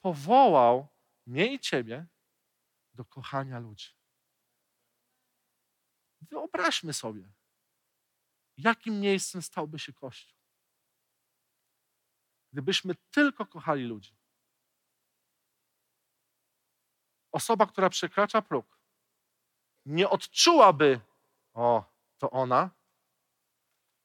powołał 0.00 0.88
mnie 1.26 1.54
i 1.54 1.60
ciebie 1.60 2.06
do 2.94 3.04
kochania 3.04 3.58
ludzi. 3.58 3.90
Wyobraźmy 6.20 6.92
sobie, 6.92 7.32
jakim 8.56 9.00
miejscem 9.00 9.42
stałby 9.42 9.78
się 9.78 9.92
Kościół, 9.92 10.38
gdybyśmy 12.52 12.94
tylko 13.10 13.46
kochali 13.46 13.84
ludzi. 13.84 14.16
Osoba, 17.36 17.66
która 17.66 17.90
przekracza 17.90 18.42
próg, 18.42 18.78
nie 19.86 20.10
odczułaby, 20.10 21.00
o, 21.54 21.84
to 22.18 22.30
ona, 22.30 22.70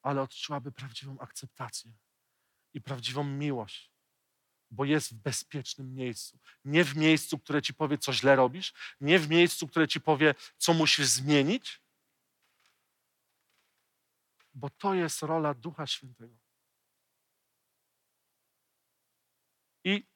ale 0.01 0.21
odczułaby 0.21 0.71
prawdziwą 0.71 1.19
akceptację 1.19 1.91
i 2.73 2.81
prawdziwą 2.81 3.23
miłość, 3.23 3.91
bo 4.71 4.85
jest 4.85 5.13
w 5.13 5.13
bezpiecznym 5.13 5.95
miejscu. 5.95 6.39
Nie 6.65 6.83
w 6.83 6.97
miejscu, 6.97 7.39
które 7.39 7.61
ci 7.61 7.73
powie, 7.73 7.97
co 7.97 8.13
źle 8.13 8.35
robisz, 8.35 8.73
nie 9.01 9.19
w 9.19 9.29
miejscu, 9.29 9.67
które 9.67 9.87
ci 9.87 10.01
powie, 10.01 10.35
co 10.57 10.73
musisz 10.73 11.07
zmienić, 11.07 11.81
bo 14.53 14.69
to 14.69 14.93
jest 14.93 15.21
rola 15.21 15.53
Ducha 15.53 15.87
Świętego. 15.87 16.35
I 19.83 20.10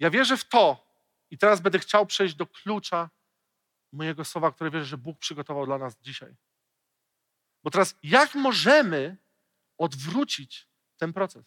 ja 0.00 0.10
wierzę 0.10 0.36
w 0.36 0.44
to, 0.44 0.90
i 1.30 1.38
teraz 1.38 1.60
będę 1.60 1.78
chciał 1.78 2.06
przejść 2.06 2.34
do 2.34 2.46
klucza 2.46 3.10
mojego 3.92 4.24
słowa, 4.24 4.52
które 4.52 4.70
wierzę, 4.70 4.84
że 4.84 4.98
Bóg 4.98 5.18
przygotował 5.18 5.66
dla 5.66 5.78
nas 5.78 5.96
dzisiaj. 6.00 6.36
Bo 7.62 7.70
teraz, 7.70 7.94
jak 8.02 8.34
możemy 8.34 9.16
odwrócić 9.78 10.68
ten 10.96 11.12
proces? 11.12 11.44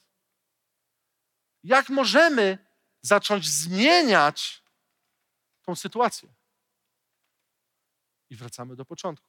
Jak 1.63 1.89
możemy 1.89 2.57
zacząć 3.01 3.49
zmieniać 3.49 4.63
tą 5.61 5.75
sytuację? 5.75 6.33
I 8.29 8.35
wracamy 8.35 8.75
do 8.75 8.85
początku. 8.85 9.27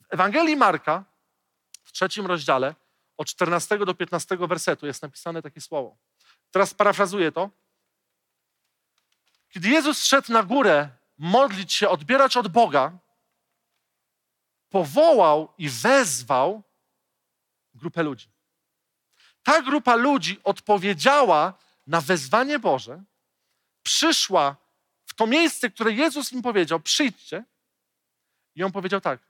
W 0.00 0.06
Ewangelii 0.14 0.56
Marka, 0.56 1.04
w 1.82 1.92
trzecim 1.92 2.26
rozdziale, 2.26 2.74
od 3.16 3.28
14 3.28 3.78
do 3.78 3.94
15 3.94 4.36
wersetu 4.36 4.86
jest 4.86 5.02
napisane 5.02 5.42
takie 5.42 5.60
słowo. 5.60 5.98
Teraz 6.50 6.74
parafrazuję 6.74 7.32
to. 7.32 7.50
Kiedy 9.52 9.68
Jezus 9.68 10.04
szedł 10.04 10.32
na 10.32 10.42
górę 10.42 10.88
modlić 11.18 11.72
się, 11.72 11.88
odbierać 11.88 12.36
od 12.36 12.48
Boga, 12.48 12.98
powołał 14.68 15.54
i 15.58 15.68
wezwał 15.68 16.62
grupę 17.74 18.02
ludzi. 18.02 18.28
Ta 19.42 19.62
grupa 19.62 19.94
ludzi 19.94 20.40
odpowiedziała 20.44 21.54
na 21.86 22.00
wezwanie 22.00 22.58
Boże, 22.58 23.04
przyszła 23.82 24.56
w 25.06 25.14
to 25.14 25.26
miejsce, 25.26 25.70
które 25.70 25.92
Jezus 25.92 26.32
im 26.32 26.42
powiedział: 26.42 26.80
przyjdźcie. 26.80 27.44
I 28.54 28.62
on 28.62 28.72
powiedział 28.72 29.00
tak: 29.00 29.20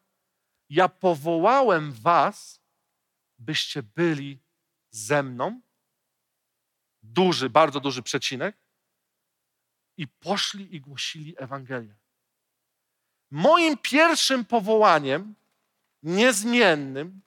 Ja 0.68 0.88
powołałem 0.88 1.92
was, 1.92 2.60
byście 3.38 3.82
byli 3.82 4.42
ze 4.90 5.22
mną. 5.22 5.60
Duży, 7.02 7.50
bardzo 7.50 7.80
duży 7.80 8.02
przecinek. 8.02 8.61
I 9.96 10.08
poszli 10.08 10.76
i 10.76 10.80
głosili 10.80 11.34
Ewangelię. 11.38 11.94
Moim 13.30 13.78
pierwszym 13.78 14.44
powołaniem, 14.44 15.34
niezmiennym 16.02 17.20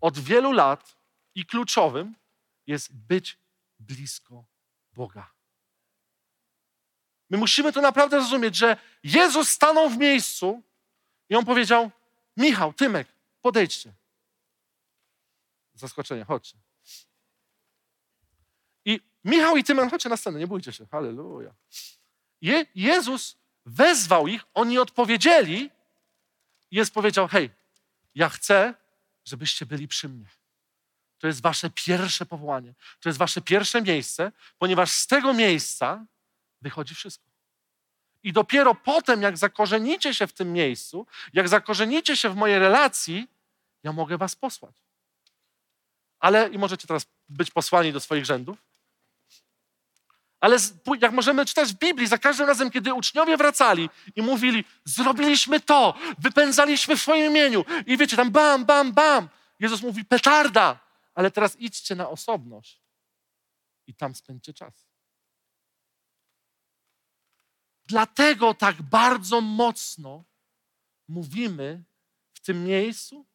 od 0.00 0.18
wielu 0.18 0.52
lat 0.52 0.96
i 1.34 1.46
kluczowym, 1.46 2.14
jest 2.66 2.94
być 2.94 3.38
blisko 3.78 4.44
Boga. 4.92 5.32
My 7.30 7.38
musimy 7.38 7.72
to 7.72 7.80
naprawdę 7.80 8.20
zrozumieć, 8.20 8.56
że 8.56 8.76
Jezus 9.04 9.48
stanął 9.48 9.90
w 9.90 9.98
miejscu 9.98 10.62
i 11.28 11.36
on 11.36 11.44
powiedział: 11.44 11.90
Michał, 12.36 12.72
Tymek, 12.72 13.08
podejdźcie. 13.42 13.92
Zaskoczenie, 15.74 16.24
chodźcie. 16.24 16.58
I 18.84 19.00
Michał 19.24 19.56
i 19.56 19.64
Tymek, 19.64 19.90
chodźcie 19.90 20.08
na 20.08 20.16
scenę, 20.16 20.38
nie 20.38 20.46
bójcie 20.46 20.72
się. 20.72 20.86
Halleluja. 20.86 21.54
Je, 22.42 22.66
Jezus 22.74 23.36
wezwał 23.66 24.28
ich, 24.28 24.44
oni 24.54 24.78
odpowiedzieli. 24.78 25.70
Jezus 26.70 26.94
powiedział: 26.94 27.28
Hej, 27.28 27.50
ja 28.14 28.28
chcę, 28.28 28.74
żebyście 29.24 29.66
byli 29.66 29.88
przy 29.88 30.08
mnie. 30.08 30.26
To 31.18 31.26
jest 31.26 31.42
wasze 31.42 31.70
pierwsze 31.70 32.26
powołanie. 32.26 32.74
To 33.00 33.08
jest 33.08 33.18
wasze 33.18 33.40
pierwsze 33.40 33.82
miejsce, 33.82 34.32
ponieważ 34.58 34.92
z 34.92 35.06
tego 35.06 35.34
miejsca 35.34 36.04
wychodzi 36.60 36.94
wszystko. 36.94 37.30
I 38.22 38.32
dopiero 38.32 38.74
potem, 38.74 39.22
jak 39.22 39.38
zakorzenicie 39.38 40.14
się 40.14 40.26
w 40.26 40.32
tym 40.32 40.52
miejscu, 40.52 41.06
jak 41.32 41.48
zakorzenicie 41.48 42.16
się 42.16 42.28
w 42.28 42.36
mojej 42.36 42.58
relacji, 42.58 43.28
ja 43.82 43.92
mogę 43.92 44.18
was 44.18 44.36
posłać. 44.36 44.76
Ale 46.18 46.48
i 46.48 46.58
możecie 46.58 46.86
teraz 46.86 47.06
być 47.28 47.50
posłani 47.50 47.92
do 47.92 48.00
swoich 48.00 48.24
rzędów. 48.24 48.71
Ale 50.42 50.56
jak 51.00 51.12
możemy 51.12 51.46
czytać 51.46 51.72
w 51.72 51.78
Biblii, 51.78 52.06
za 52.06 52.18
każdym 52.18 52.46
razem, 52.46 52.70
kiedy 52.70 52.94
uczniowie 52.94 53.36
wracali 53.36 53.90
i 54.16 54.22
mówili, 54.22 54.64
zrobiliśmy 54.84 55.60
to, 55.60 55.94
wypędzaliśmy 56.18 56.96
w 56.96 57.00
swoim 57.00 57.30
imieniu. 57.30 57.64
I 57.86 57.96
wiecie, 57.96 58.16
tam 58.16 58.30
bam, 58.30 58.64
bam, 58.64 58.92
bam. 58.92 59.28
Jezus 59.60 59.82
mówi, 59.82 60.04
petarda, 60.04 60.80
ale 61.14 61.30
teraz 61.30 61.56
idźcie 61.56 61.94
na 61.94 62.08
osobność 62.08 62.82
i 63.86 63.94
tam 63.94 64.14
spędźcie 64.14 64.54
czas. 64.54 64.86
Dlatego 67.86 68.54
tak 68.54 68.82
bardzo 68.82 69.40
mocno 69.40 70.24
mówimy 71.08 71.84
w 72.32 72.40
tym 72.40 72.64
miejscu, 72.64 73.26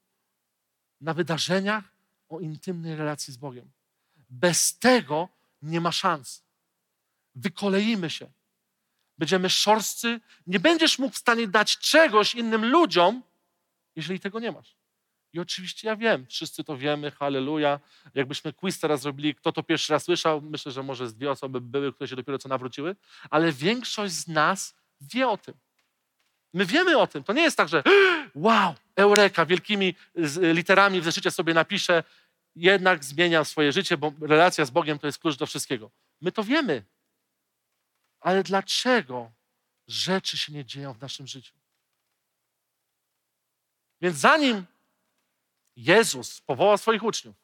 na 1.01 1.13
wydarzeniach 1.13 1.83
o 2.29 2.39
intymnej 2.39 2.95
relacji 2.95 3.33
z 3.33 3.37
Bogiem. 3.37 3.71
Bez 4.29 4.79
tego 4.79 5.29
nie 5.61 5.81
ma 5.81 5.91
szans. 5.91 6.46
Wykoleimy 7.37 8.09
się. 8.09 8.31
Będziemy 9.17 9.49
szorstcy. 9.49 10.19
Nie 10.47 10.59
będziesz 10.59 10.99
mógł 10.99 11.15
w 11.15 11.17
stanie 11.17 11.47
dać 11.47 11.77
czegoś 11.77 12.35
innym 12.35 12.65
ludziom, 12.65 13.23
jeżeli 13.95 14.19
tego 14.19 14.39
nie 14.39 14.51
masz. 14.51 14.75
I 15.33 15.39
oczywiście 15.39 15.87
ja 15.87 15.95
wiem, 15.95 16.25
wszyscy 16.29 16.63
to 16.63 16.77
wiemy, 16.77 17.11
halleluja. 17.11 17.79
Jakbyśmy 18.13 18.53
quiz 18.53 18.79
teraz 18.79 19.01
zrobili, 19.01 19.35
kto 19.35 19.51
to 19.51 19.63
pierwszy 19.63 19.93
raz 19.93 20.03
słyszał, 20.03 20.41
myślę, 20.41 20.71
że 20.71 20.83
może 20.83 21.07
z 21.07 21.13
dwie 21.13 21.31
osoby 21.31 21.61
były, 21.61 21.93
które 21.93 22.07
się 22.07 22.15
dopiero 22.15 22.37
co 22.37 22.49
nawróciły, 22.49 22.95
ale 23.29 23.51
większość 23.51 24.13
z 24.13 24.27
nas 24.27 24.75
wie 25.01 25.27
o 25.27 25.37
tym. 25.37 25.53
My 26.53 26.65
wiemy 26.65 26.97
o 26.97 27.07
tym. 27.07 27.23
To 27.23 27.33
nie 27.33 27.41
jest 27.41 27.57
tak, 27.57 27.69
że 27.69 27.83
wow, 28.35 28.73
eureka, 28.95 29.45
wielkimi 29.45 29.95
literami 30.53 31.01
w 31.01 31.03
zeszycie 31.03 31.31
sobie 31.31 31.53
napiszę, 31.53 32.03
jednak 32.55 33.03
zmieniam 33.03 33.45
swoje 33.45 33.71
życie, 33.71 33.97
bo 33.97 34.13
relacja 34.21 34.65
z 34.65 34.69
Bogiem 34.69 34.99
to 34.99 35.07
jest 35.07 35.19
klucz 35.19 35.37
do 35.37 35.45
wszystkiego. 35.45 35.91
My 36.21 36.31
to 36.31 36.43
wiemy. 36.43 36.83
Ale 38.27 38.43
dlaczego 38.43 39.31
rzeczy 39.87 40.37
się 40.37 40.53
nie 40.53 40.65
dzieją 40.65 40.93
w 40.93 41.01
naszym 41.01 41.27
życiu? 41.27 41.55
Więc 44.01 44.17
zanim 44.17 44.65
Jezus 45.75 46.41
powołał 46.41 46.77
swoich 46.77 47.03
uczniów, 47.03 47.35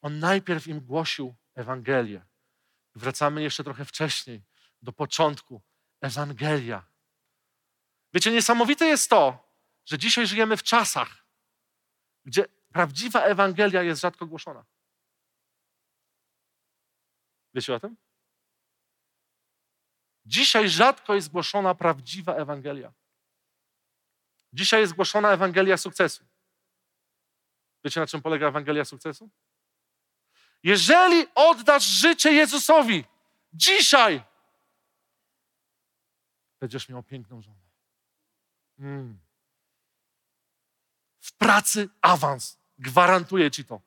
on 0.00 0.18
najpierw 0.18 0.66
im 0.66 0.80
głosił 0.80 1.34
Ewangelię. 1.54 2.26
Wracamy 2.94 3.42
jeszcze 3.42 3.64
trochę 3.64 3.84
wcześniej, 3.84 4.42
do 4.82 4.92
początku. 4.92 5.62
Ewangelia. 6.00 6.86
Wiecie, 8.14 8.32
niesamowite 8.32 8.86
jest 8.86 9.10
to, 9.10 9.52
że 9.86 9.98
dzisiaj 9.98 10.26
żyjemy 10.26 10.56
w 10.56 10.62
czasach, 10.62 11.26
gdzie 12.24 12.44
prawdziwa 12.72 13.22
Ewangelia 13.22 13.82
jest 13.82 14.00
rzadko 14.00 14.26
głoszona. 14.26 14.64
Wiecie 17.54 17.74
o 17.74 17.80
tym? 17.80 17.96
Dzisiaj 20.26 20.68
rzadko 20.68 21.14
jest 21.14 21.28
głoszona 21.28 21.74
prawdziwa 21.74 22.34
Ewangelia. 22.34 22.92
Dzisiaj 24.52 24.80
jest 24.80 24.92
głoszona 24.92 25.32
Ewangelia 25.32 25.76
sukcesu. 25.76 26.24
Wiecie, 27.84 28.00
na 28.00 28.06
czym 28.06 28.22
polega 28.22 28.48
Ewangelia 28.48 28.84
sukcesu? 28.84 29.30
Jeżeli 30.62 31.26
oddasz 31.34 31.84
życie 31.84 32.32
Jezusowi 32.32 33.04
dzisiaj, 33.52 34.22
będziesz 36.60 36.88
miał 36.88 37.02
piękną 37.02 37.42
żonę. 37.42 37.60
Mm. 38.78 39.18
W 41.20 41.32
pracy 41.32 41.88
awans. 42.00 42.58
Gwarantuję 42.78 43.50
ci 43.50 43.64
to. 43.64 43.80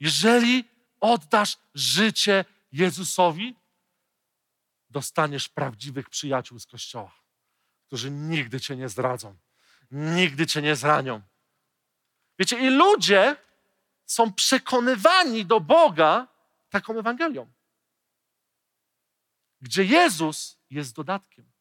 Jeżeli 0.00 0.64
oddasz 1.00 1.58
życie 1.74 2.44
Jezusowi, 2.72 3.56
dostaniesz 4.90 5.48
prawdziwych 5.48 6.10
przyjaciół 6.10 6.58
z 6.58 6.66
Kościoła, 6.66 7.14
którzy 7.86 8.10
nigdy 8.10 8.60
cię 8.60 8.76
nie 8.76 8.88
zdradzą, 8.88 9.36
nigdy 9.90 10.46
cię 10.46 10.62
nie 10.62 10.76
zranią. 10.76 11.22
Wiecie, 12.38 12.58
i 12.58 12.70
ludzie 12.70 13.36
są 14.06 14.32
przekonywani 14.32 15.46
do 15.46 15.60
Boga 15.60 16.28
taką 16.70 16.98
Ewangelią, 16.98 17.52
gdzie 19.60 19.84
Jezus 19.84 20.58
jest 20.70 20.94
dodatkiem, 20.94 21.52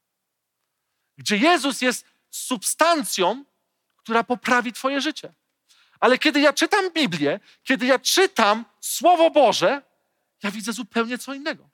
gdzie 1.18 1.38
Jezus 1.38 1.82
jest 1.82 2.06
substancją, 2.30 3.46
która 3.98 4.24
poprawi 4.24 4.74
Twoje 4.74 5.02
życie. 5.02 5.34
Ale 6.00 6.18
kiedy 6.18 6.40
ja 6.40 6.54
czytam 6.54 6.92
Biblię, 6.92 7.40
kiedy 7.64 7.86
ja 7.86 8.00
czytam 8.00 8.66
Słowo 8.82 9.32
Boże, 9.32 9.82
ja 10.44 10.52
widzę 10.52 10.74
zupełnie 10.74 11.18
co 11.18 11.34
innego. 11.34 11.70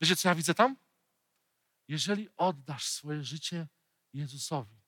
Wiecie, 0.00 0.16
co 0.16 0.28
ja 0.28 0.34
widzę 0.34 0.54
tam? 0.54 0.76
Jeżeli 1.88 2.28
oddasz 2.36 2.84
swoje 2.84 3.24
życie 3.24 3.68
Jezusowi 4.12 4.80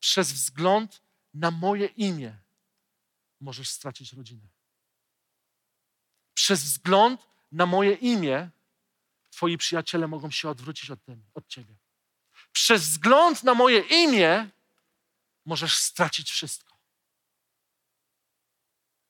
przez 0.00 0.32
wzgląd 0.32 1.02
na 1.34 1.50
moje 1.50 1.86
imię, 1.86 2.38
możesz 3.40 3.70
stracić 3.70 4.12
rodzinę. 4.12 4.48
Przez 6.34 6.62
wzgląd 6.64 7.28
na 7.52 7.66
moje 7.66 7.94
imię, 7.94 8.50
twoi 9.30 9.58
przyjaciele 9.58 10.08
mogą 10.08 10.30
się 10.30 10.48
odwrócić 10.48 10.90
od, 10.90 11.04
tym, 11.04 11.24
od 11.34 11.48
ciebie. 11.48 11.76
Przez 12.52 12.82
wzgląd 12.82 13.42
na 13.42 13.54
moje 13.54 13.80
imię, 13.80 14.50
możesz 15.44 15.78
stracić 15.78 16.30
wszystko. 16.30 16.78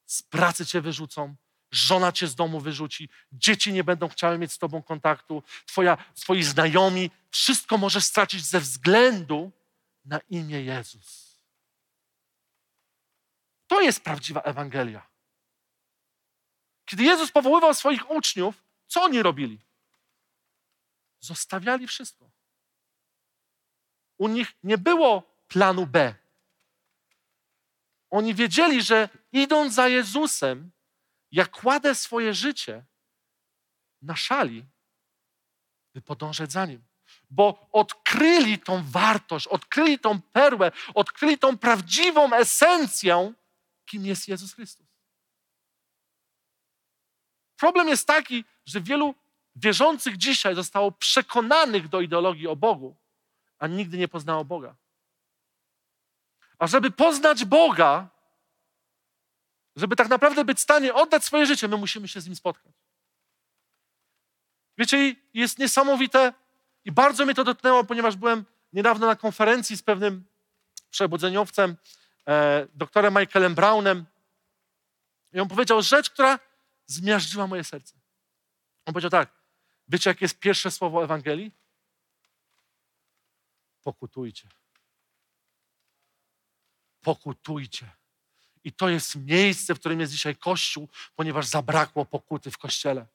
Z 0.07 0.23
pracy 0.23 0.67
cię 0.67 0.81
wyrzucą, 0.81 1.37
żona 1.71 2.13
cię 2.13 2.27
z 2.27 2.35
domu 2.35 2.61
wyrzuci, 2.61 3.09
dzieci 3.33 3.73
nie 3.73 3.85
będą 3.85 4.09
chciały 4.09 4.39
mieć 4.39 4.53
z 4.53 4.59
tobą 4.59 4.83
kontaktu, 4.83 5.43
twoja, 5.67 5.97
twoi 6.15 6.43
znajomi, 6.43 7.11
wszystko 7.31 7.79
możesz 7.79 8.05
stracić 8.05 8.45
ze 8.45 8.61
względu 8.61 9.53
na 10.05 10.19
imię 10.19 10.63
Jezus. 10.63 11.29
To 13.67 13.81
jest 13.81 14.01
prawdziwa 14.01 14.41
Ewangelia. 14.41 15.07
Kiedy 16.85 17.03
Jezus 17.03 17.33
powoływał 17.33 17.75
swoich 17.75 18.11
uczniów, 18.11 18.65
co 18.87 19.03
oni 19.03 19.23
robili? 19.23 19.59
Zostawiali 21.21 21.87
wszystko. 21.87 22.31
U 24.19 24.29
nich 24.29 24.53
nie 24.63 24.79
było 24.79 25.23
planu 25.49 25.87
B. 25.87 26.15
Oni 28.11 28.35
wiedzieli, 28.35 28.83
że 28.83 29.09
idąc 29.33 29.75
za 29.75 29.89
Jezusem, 29.89 30.71
jak 31.33 31.51
kładę 31.51 31.95
swoje 31.95 32.35
życie 32.35 32.85
na 34.03 34.17
szali, 34.17 34.65
by 35.95 36.03
podążać 36.03 36.53
za 36.53 36.67
Nim. 36.67 36.85
Bo 37.31 37.69
odkryli 37.73 38.59
tą 38.59 38.85
wartość, 38.91 39.47
odkryli 39.47 39.99
tą 39.99 40.23
perłę, 40.23 40.73
odkryli 40.95 41.39
tą 41.39 41.59
prawdziwą 41.59 42.33
esencję, 42.33 43.33
kim 43.87 44.07
jest 44.07 44.29
Jezus 44.29 44.55
Chrystus. 44.55 44.87
Problem 47.57 47.89
jest 47.89 48.07
taki, 48.07 48.45
że 48.67 48.81
wielu 48.81 49.15
wierzących 49.57 50.17
dzisiaj 50.17 50.55
zostało 50.55 50.93
przekonanych 50.93 51.89
do 51.89 52.01
ideologii 52.01 52.47
o 52.47 52.57
Bogu, 52.57 52.97
a 53.59 53.67
nigdy 53.67 53.99
nie 53.99 54.09
poznało 54.09 54.45
Boga. 54.45 54.77
A 56.59 56.67
żeby 56.67 56.91
poznać 56.91 57.45
Boga, 57.45 58.09
żeby 59.79 59.97
tak 59.97 60.09
naprawdę 60.09 60.45
być 60.45 60.59
w 60.59 60.61
stanie 60.61 60.95
oddać 60.95 61.25
swoje 61.25 61.47
życie, 61.47 61.69
my 61.69 61.77
musimy 61.77 62.09
się 62.09 62.21
z 62.21 62.27
Nim 62.27 62.37
spotkać. 62.37 62.73
Wiecie, 64.79 65.17
jest 65.35 65.59
niesamowite 65.59 66.33
i 66.85 66.93
bardzo 66.93 67.25
mnie 67.25 67.35
to 67.35 67.45
dotknęło, 67.45 67.85
ponieważ 67.85 68.17
byłem 68.17 68.45
niedawno 68.73 69.07
na 69.07 69.17
konferencji 69.17 69.77
z 69.77 69.83
pewnym 69.83 70.25
przebudzeniowcem, 70.91 71.77
e, 72.29 72.67
doktorem 72.75 73.15
Michaelem 73.15 73.55
Brownem. 73.55 74.07
I 75.33 75.41
on 75.41 75.49
powiedział 75.49 75.83
rzecz, 75.83 76.11
która 76.11 76.39
zmiażdżyła 76.87 77.47
moje 77.47 77.65
serce. 77.65 77.95
On 78.87 78.95
powiedział 78.95 79.11
tak, 79.11 79.31
wiecie 79.89 80.11
jakie 80.11 80.25
jest 80.25 80.39
pierwsze 80.39 80.71
słowo 80.71 81.05
Ewangelii? 81.05 81.53
Pokutujcie. 83.83 84.49
Pokutujcie. 87.01 87.91
I 88.69 88.73
to 88.73 88.89
jest 88.89 89.17
miejsce, 89.17 89.75
w 89.75 89.79
którym 89.81 90.01
jest 90.01 90.13
dzisiaj 90.13 90.37
Kościół, 90.37 90.89
ponieważ 91.17 91.47
zabrakło 91.47 92.05
pokuty 92.05 92.51
w 92.51 92.59
Kościele. 92.59 93.07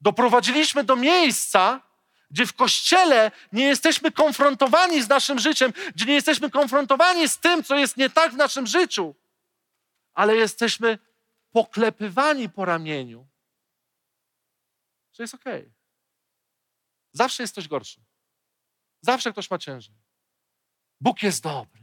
Doprowadziliśmy 0.00 0.84
do 0.84 0.96
miejsca, 0.96 1.80
gdzie 2.30 2.46
w 2.46 2.52
Kościele 2.52 3.30
nie 3.52 3.64
jesteśmy 3.64 4.12
konfrontowani 4.12 5.02
z 5.02 5.08
naszym 5.08 5.38
życiem, 5.38 5.72
gdzie 5.94 6.04
nie 6.04 6.14
jesteśmy 6.14 6.50
konfrontowani 6.50 7.28
z 7.28 7.38
tym, 7.38 7.64
co 7.64 7.76
jest 7.76 7.96
nie 7.96 8.10
tak 8.10 8.32
w 8.32 8.36
naszym 8.36 8.66
życiu, 8.66 9.14
ale 10.14 10.36
jesteśmy 10.36 10.98
poklepywani 11.52 12.48
po 12.48 12.64
ramieniu, 12.64 13.28
że 15.12 15.22
jest 15.22 15.34
okej. 15.34 15.72
Zawsze 17.12 17.42
jest 17.42 17.52
ktoś 17.52 17.68
gorszy. 17.68 18.00
Zawsze 19.00 19.32
ktoś 19.32 19.50
ma 19.50 19.58
ciężej. 19.58 19.94
Bóg 21.00 21.22
jest 21.22 21.42
dobry. 21.42 21.81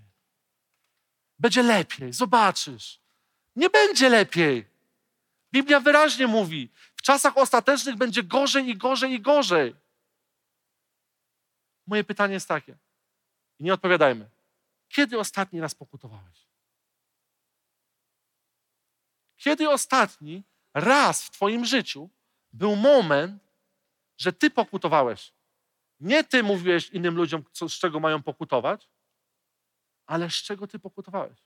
Będzie 1.39 1.63
lepiej, 1.63 2.13
zobaczysz. 2.13 2.99
Nie 3.55 3.69
będzie 3.69 4.09
lepiej. 4.09 4.65
Biblia 5.53 5.79
wyraźnie 5.79 6.27
mówi, 6.27 6.69
w 6.95 7.01
czasach 7.01 7.37
ostatecznych 7.37 7.95
będzie 7.95 8.23
gorzej 8.23 8.69
i 8.69 8.77
gorzej 8.77 9.11
i 9.11 9.21
gorzej. 9.21 9.75
Moje 11.87 12.03
pytanie 12.03 12.33
jest 12.33 12.47
takie, 12.47 12.77
i 13.59 13.63
nie 13.63 13.73
odpowiadajmy. 13.73 14.29
Kiedy 14.89 15.19
ostatni 15.19 15.61
raz 15.61 15.75
pokutowałeś? 15.75 16.47
Kiedy 19.37 19.69
ostatni 19.69 20.43
raz 20.73 21.23
w 21.23 21.31
Twoim 21.31 21.65
życiu 21.65 22.09
był 22.53 22.75
moment, 22.75 23.43
że 24.17 24.33
Ty 24.33 24.49
pokutowałeś? 24.49 25.33
Nie 25.99 26.23
Ty 26.23 26.43
mówiłeś 26.43 26.89
innym 26.89 27.15
ludziom, 27.15 27.43
co, 27.51 27.69
z 27.69 27.73
czego 27.73 27.99
mają 27.99 28.23
pokutować, 28.23 28.89
ale 30.09 30.29
z 30.29 30.33
czego 30.33 30.67
Ty 30.67 30.79
pokutowałeś? 30.79 31.37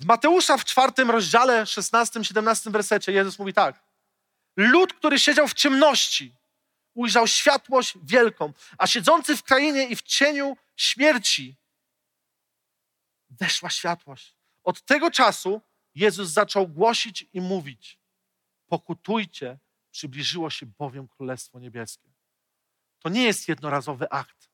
W 0.00 0.04
Mateusza 0.04 0.56
w 0.56 0.64
czwartym 0.64 1.10
rozdziale, 1.10 1.64
16-17 1.64 2.70
wersecie 2.70 3.12
Jezus 3.12 3.38
mówi 3.38 3.52
tak. 3.52 3.84
Lud, 4.56 4.92
który 4.94 5.18
siedział 5.18 5.48
w 5.48 5.54
ciemności, 5.54 6.34
ujrzał 6.94 7.26
światłość 7.26 7.94
wielką, 8.02 8.52
a 8.78 8.86
siedzący 8.86 9.36
w 9.36 9.42
krainie 9.42 9.84
i 9.88 9.96
w 9.96 10.02
cieniu 10.02 10.56
śmierci 10.76 11.56
weszła 13.30 13.70
światłość. 13.70 14.36
Od 14.64 14.82
tego 14.82 15.10
czasu 15.10 15.60
Jezus 15.94 16.28
zaczął 16.28 16.68
głosić 16.68 17.26
i 17.32 17.40
mówić: 17.40 17.98
Pokutujcie, 18.66 19.58
przybliżyło 19.90 20.50
się 20.50 20.66
bowiem 20.66 21.08
Królestwo 21.08 21.58
Niebieskie. 21.58 22.08
To 22.98 23.08
nie 23.08 23.22
jest 23.22 23.48
jednorazowy 23.48 24.10
akt. 24.10 24.47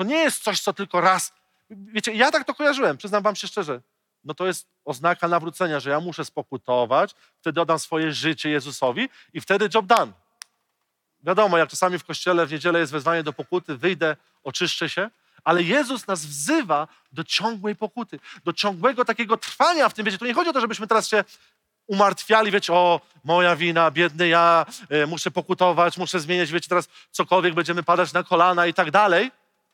To 0.00 0.04
nie 0.04 0.16
jest 0.16 0.42
coś, 0.42 0.60
co 0.60 0.72
tylko 0.72 1.00
raz. 1.00 1.32
Wiecie, 1.70 2.12
ja 2.12 2.30
tak 2.30 2.44
to 2.44 2.54
kojarzyłem, 2.54 2.96
przyznam 2.96 3.22
Wam 3.22 3.36
się 3.36 3.48
szczerze. 3.48 3.80
No 4.24 4.34
to 4.34 4.46
jest 4.46 4.68
oznaka 4.84 5.28
nawrócenia, 5.28 5.80
że 5.80 5.90
ja 5.90 6.00
muszę 6.00 6.24
spokutować, 6.24 7.14
wtedy 7.40 7.60
oddam 7.60 7.78
swoje 7.78 8.12
życie 8.12 8.50
Jezusowi 8.50 9.08
i 9.32 9.40
wtedy 9.40 9.68
job 9.74 9.86
done. 9.86 10.12
Wiadomo, 11.22 11.58
jak 11.58 11.70
czasami 11.70 11.98
w 11.98 12.04
kościele 12.04 12.46
w 12.46 12.52
niedzielę 12.52 12.78
jest 12.78 12.92
wezwanie 12.92 13.22
do 13.22 13.32
pokuty, 13.32 13.76
wyjdę, 13.76 14.16
oczyszczę 14.44 14.88
się, 14.88 15.10
ale 15.44 15.62
Jezus 15.62 16.06
nas 16.06 16.26
wzywa 16.26 16.88
do 17.12 17.24
ciągłej 17.24 17.76
pokuty, 17.76 18.20
do 18.44 18.52
ciągłego 18.52 19.04
takiego 19.04 19.36
trwania 19.36 19.88
w 19.88 19.94
tym. 19.94 20.04
Wiecie, 20.04 20.18
tu 20.18 20.24
nie 20.24 20.34
chodzi 20.34 20.50
o 20.50 20.52
to, 20.52 20.60
żebyśmy 20.60 20.86
teraz 20.86 21.08
się 21.08 21.24
umartwiali, 21.86 22.50
wiecie, 22.50 22.72
o, 22.72 23.00
moja 23.24 23.56
wina, 23.56 23.90
biedny 23.90 24.28
ja, 24.28 24.66
y, 24.92 25.06
muszę 25.06 25.30
pokutować, 25.30 25.96
muszę 25.96 26.20
zmieniać, 26.20 26.52
wiecie, 26.52 26.68
teraz 26.68 26.88
cokolwiek, 27.10 27.54
będziemy 27.54 27.82
padać 27.82 28.12
na 28.12 28.22
kolana 28.22 28.66
i 28.66 28.74
tak 28.74 28.90
dalej, 28.90 29.30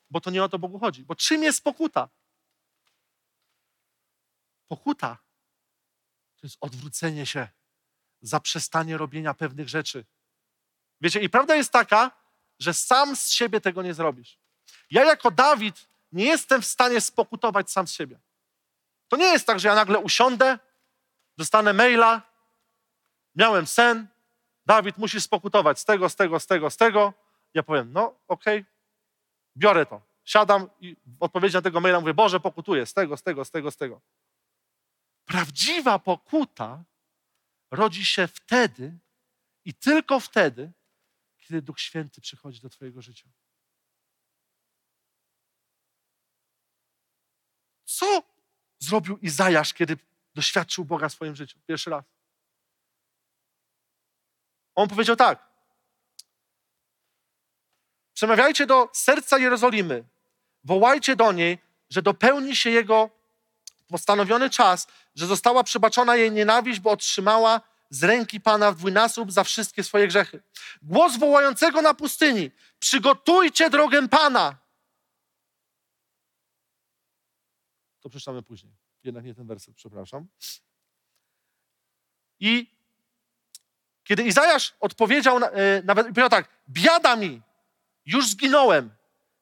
bo 0.09 0.21
to 0.21 0.29
nie 0.29 0.43
o 0.43 0.49
to 0.49 0.59
Bogu 0.59 0.79
chodzi. 0.79 1.05
Bo 1.05 1.15
czym 1.15 1.43
jest 1.43 1.63
pokuta? 1.63 2.09
Pokuta 4.67 5.17
to 6.37 6.47
jest 6.47 6.57
odwrócenie 6.61 7.25
się, 7.25 7.47
zaprzestanie 8.21 8.97
robienia 8.97 9.33
pewnych 9.33 9.69
rzeczy. 9.69 10.05
Wiecie, 11.01 11.19
i 11.19 11.29
prawda 11.29 11.55
jest 11.55 11.71
taka, 11.71 12.11
że 12.59 12.73
sam 12.73 13.15
z 13.15 13.29
siebie 13.29 13.61
tego 13.61 13.81
nie 13.81 13.93
zrobisz. 13.93 14.39
Ja 14.91 15.05
jako 15.05 15.31
Dawid 15.31 15.87
nie 16.11 16.25
jestem 16.25 16.61
w 16.61 16.65
stanie 16.65 17.01
spokutować 17.01 17.71
sam 17.71 17.87
z 17.87 17.91
siebie. 17.91 18.19
To 19.07 19.17
nie 19.17 19.25
jest 19.25 19.47
tak, 19.47 19.59
że 19.59 19.67
ja 19.67 19.75
nagle 19.75 19.99
usiądę, 19.99 20.59
dostanę 21.37 21.73
maila, 21.73 22.21
miałem 23.35 23.67
sen, 23.67 24.07
Dawid 24.65 24.97
musi 24.97 25.21
spokutować 25.21 25.79
z 25.79 25.85
tego, 25.85 26.09
z 26.09 26.15
tego, 26.15 26.39
z 26.39 26.47
tego, 26.47 26.69
z 26.69 26.77
tego. 26.77 27.13
Ja 27.53 27.63
powiem, 27.63 27.93
no 27.93 28.19
okej, 28.27 28.59
okay, 28.59 28.76
biorę 29.57 29.85
to. 29.85 30.01
Siadam 30.23 30.69
i 30.79 30.95
w 31.05 31.23
odpowiedzi 31.23 31.55
na 31.55 31.61
tego 31.61 31.81
maila 31.81 31.99
mówię, 31.99 32.13
Boże, 32.13 32.39
pokutuję 32.39 32.85
z 32.85 32.93
tego, 32.93 33.17
z 33.17 33.23
tego, 33.23 33.45
z 33.45 33.51
tego, 33.51 33.71
z 33.71 33.77
tego. 33.77 34.01
Prawdziwa 35.25 35.99
pokuta 35.99 36.83
rodzi 37.71 38.05
się 38.05 38.27
wtedy 38.27 38.99
i 39.65 39.73
tylko 39.73 40.19
wtedy, 40.19 40.71
kiedy 41.37 41.61
Duch 41.61 41.79
Święty 41.79 42.21
przychodzi 42.21 42.61
do 42.61 42.69
Twojego 42.69 43.01
życia. 43.01 43.29
Co 47.85 48.23
zrobił 48.79 49.17
Izajasz, 49.17 49.73
kiedy 49.73 49.97
doświadczył 50.35 50.85
Boga 50.85 51.09
w 51.09 51.13
swoim 51.13 51.35
życiu? 51.35 51.59
Pierwszy 51.67 51.89
raz. 51.89 52.05
On 54.75 54.87
powiedział 54.87 55.15
tak. 55.15 55.46
Przemawiajcie 58.17 58.65
do 58.65 58.89
serca 58.93 59.37
Jerozolimy, 59.37 60.03
wołajcie 60.63 61.15
do 61.15 61.31
niej, 61.31 61.59
że 61.89 62.01
dopełni 62.01 62.55
się 62.55 62.69
jego 62.69 63.09
postanowiony 63.87 64.49
czas, 64.49 64.87
że 65.15 65.25
została 65.25 65.63
przebaczona 65.63 66.15
jej 66.15 66.31
nienawiść, 66.31 66.79
bo 66.79 66.91
otrzymała 66.91 67.61
z 67.89 68.03
ręki 68.03 68.41
Pana 68.41 68.71
w 68.71 68.75
dwójnasób 68.75 69.31
za 69.31 69.43
wszystkie 69.43 69.83
swoje 69.83 70.07
grzechy. 70.07 70.43
Głos 70.81 71.17
wołającego 71.17 71.81
na 71.81 71.93
pustyni: 71.93 72.51
Przygotujcie 72.79 73.69
drogę 73.69 74.07
Pana. 74.07 74.57
To 77.99 78.09
przeczytamy 78.09 78.43
później. 78.43 78.73
Jednak 79.03 79.25
nie 79.25 79.35
ten 79.35 79.47
werset, 79.47 79.75
przepraszam. 79.75 80.27
I 82.39 82.71
kiedy 84.03 84.23
Izajasz 84.23 84.75
odpowiedział, 84.79 85.37
e, 85.37 85.81
nawet 85.83 86.07
powiedział 86.07 86.29
tak: 86.29 86.49
Biada 86.69 87.15
mi, 87.15 87.41
już 88.07 88.27
zginąłem. 88.27 88.89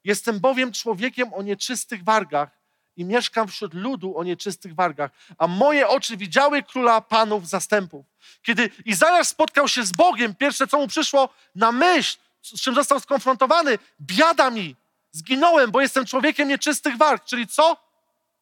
Jestem 0.04 0.40
bowiem 0.40 0.72
człowiekiem 0.72 1.34
o 1.34 1.42
nieczystych 1.42 2.04
wargach 2.04 2.50
i 2.98 3.06
mieszkam 3.06 3.48
wśród 3.48 3.74
ludu 3.74 4.18
o 4.18 4.24
nieczystych 4.24 4.76
wargach, 4.76 5.12
a 5.38 5.48
moje 5.48 5.88
oczy 5.88 6.18
widziały 6.18 6.64
króla 6.64 7.02
panów 7.02 7.48
zastępów. 7.48 8.06
Kiedy 8.42 8.70
Izajasz 8.86 9.28
spotkał 9.28 9.68
się 9.68 9.84
z 9.84 9.92
Bogiem, 9.92 10.36
pierwsze 10.36 10.68
co 10.68 10.78
mu 10.78 10.88
przyszło 10.88 11.30
na 11.56 11.72
myśl, 11.72 12.18
z 12.42 12.62
czym 12.62 12.76
został 12.76 13.00
skonfrontowany, 13.00 13.78
biada 14.02 14.50
mi, 14.50 14.76
zginąłem, 15.12 15.72
bo 15.72 15.82
jestem 15.82 16.06
człowiekiem 16.06 16.48
nieczystych 16.48 16.98
warg. 16.98 17.26
Czyli 17.26 17.48
co? 17.48 17.78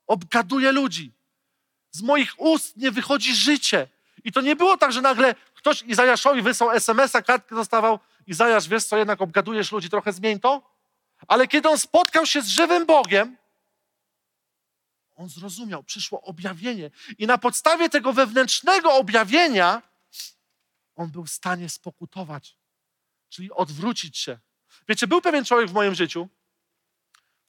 Obgaduję 0.08 0.72
ludzi. 0.72 1.12
Z 1.92 2.02
moich 2.02 2.42
ust 2.42 2.78
nie 2.78 2.92
wychodzi 2.92 3.36
życie. 3.36 3.88
I 4.24 4.32
to 4.32 4.42
nie 4.42 4.56
było 4.56 4.78
tak, 4.78 4.92
że 4.92 5.02
nagle 5.02 5.36
ktoś 5.56 5.82
Izajaszowi 5.82 6.42
wysłał 6.42 6.72
SMS-a, 6.72 7.22
kartkę 7.22 7.56
dostawał. 7.56 8.00
Izajasz, 8.28 8.68
wiesz 8.68 8.86
co, 8.86 8.98
jednak 8.98 9.22
obgadujesz 9.22 9.72
ludzi, 9.72 9.90
trochę 9.90 10.14
zmień 10.14 10.40
to. 10.40 10.74
Ale 11.28 11.48
kiedy 11.48 11.70
on 11.70 11.78
spotkał 11.78 12.26
się 12.26 12.42
z 12.42 12.48
żywym 12.48 12.86
Bogiem, 12.86 13.38
on 15.16 15.30
zrozumiał, 15.30 15.84
przyszło 15.84 16.22
objawienie. 16.22 16.92
I 17.18 17.28
na 17.28 17.38
podstawie 17.38 17.90
tego 17.90 18.14
wewnętrznego 18.14 18.96
objawienia 18.96 19.82
on 20.96 21.12
był 21.12 21.24
w 21.24 21.30
stanie 21.30 21.70
spokutować, 21.70 22.58
czyli 23.30 23.52
odwrócić 23.52 24.18
się. 24.18 24.40
Wiecie, 24.88 25.08
był 25.08 25.22
pewien 25.22 25.46
człowiek 25.46 25.70
w 25.70 25.74
moim 25.74 25.96
życiu, 25.96 26.30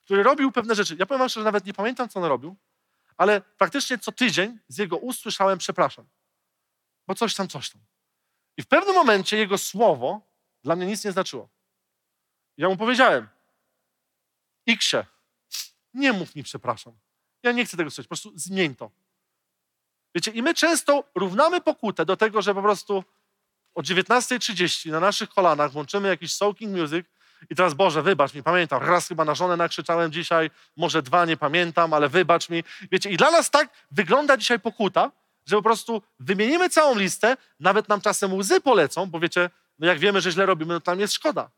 który 0.04 0.22
robił 0.22 0.52
pewne 0.52 0.74
rzeczy. 0.74 0.96
Ja 0.98 1.06
powiem 1.06 1.18
wam 1.18 1.28
że 1.28 1.42
nawet 1.42 1.66
nie 1.66 1.74
pamiętam, 1.74 2.08
co 2.08 2.20
on 2.20 2.26
robił, 2.26 2.56
ale 3.16 3.40
praktycznie 3.40 3.98
co 3.98 4.12
tydzień 4.12 4.58
z 4.68 4.78
jego 4.78 4.96
ust 4.96 5.20
słyszałem 5.20 5.58
przepraszam, 5.58 6.06
bo 7.06 7.14
coś 7.14 7.34
tam, 7.34 7.48
coś 7.48 7.70
tam. 7.70 7.82
I 8.56 8.62
w 8.62 8.66
pewnym 8.66 8.94
momencie 8.94 9.36
jego 9.36 9.58
słowo 9.58 10.33
dla 10.64 10.76
mnie 10.76 10.86
nic 10.86 11.04
nie 11.04 11.12
znaczyło. 11.12 11.48
Ja 12.56 12.68
mu 12.68 12.76
powiedziałem, 12.76 13.28
Iksie, 14.66 14.96
nie 15.94 16.12
mów 16.12 16.34
mi 16.34 16.42
przepraszam. 16.42 16.92
Ja 17.42 17.52
nie 17.52 17.64
chcę 17.64 17.76
tego 17.76 17.90
słyszeć, 17.90 18.06
po 18.06 18.08
prostu 18.08 18.32
zmień 18.34 18.74
to. 18.74 18.90
Wiecie, 20.14 20.30
i 20.30 20.42
my 20.42 20.54
często 20.54 21.04
równamy 21.14 21.60
pokutę 21.60 22.04
do 22.04 22.16
tego, 22.16 22.42
że 22.42 22.54
po 22.54 22.62
prostu 22.62 23.04
o 23.74 23.82
19.30 23.82 24.90
na 24.90 25.00
naszych 25.00 25.28
kolanach 25.28 25.72
włączymy 25.72 26.08
jakiś 26.08 26.32
soaking 26.34 26.76
music 26.76 27.06
i 27.50 27.54
teraz, 27.54 27.74
Boże, 27.74 28.02
wybacz 28.02 28.34
mi, 28.34 28.42
pamiętam, 28.42 28.82
raz 28.82 29.08
chyba 29.08 29.24
na 29.24 29.34
żonę 29.34 29.56
nakrzyczałem 29.56 30.12
dzisiaj, 30.12 30.50
może 30.76 31.02
dwa, 31.02 31.24
nie 31.24 31.36
pamiętam, 31.36 31.92
ale 31.92 32.08
wybacz 32.08 32.48
mi. 32.48 32.64
Wiecie, 32.92 33.10
i 33.10 33.16
dla 33.16 33.30
nas 33.30 33.50
tak 33.50 33.68
wygląda 33.90 34.36
dzisiaj 34.36 34.60
pokuta, 34.60 35.12
że 35.46 35.56
po 35.56 35.62
prostu 35.62 36.02
wymienimy 36.20 36.70
całą 36.70 36.98
listę, 36.98 37.36
nawet 37.60 37.88
nam 37.88 38.00
czasem 38.00 38.34
łzy 38.34 38.60
polecą, 38.60 39.06
bo 39.06 39.20
wiecie, 39.20 39.50
no 39.78 39.86
jak 39.86 39.98
wiemy, 39.98 40.20
że 40.20 40.32
źle 40.32 40.46
robimy, 40.46 40.74
no 40.74 40.80
tam 40.80 41.00
jest 41.00 41.14
szkoda. 41.14 41.50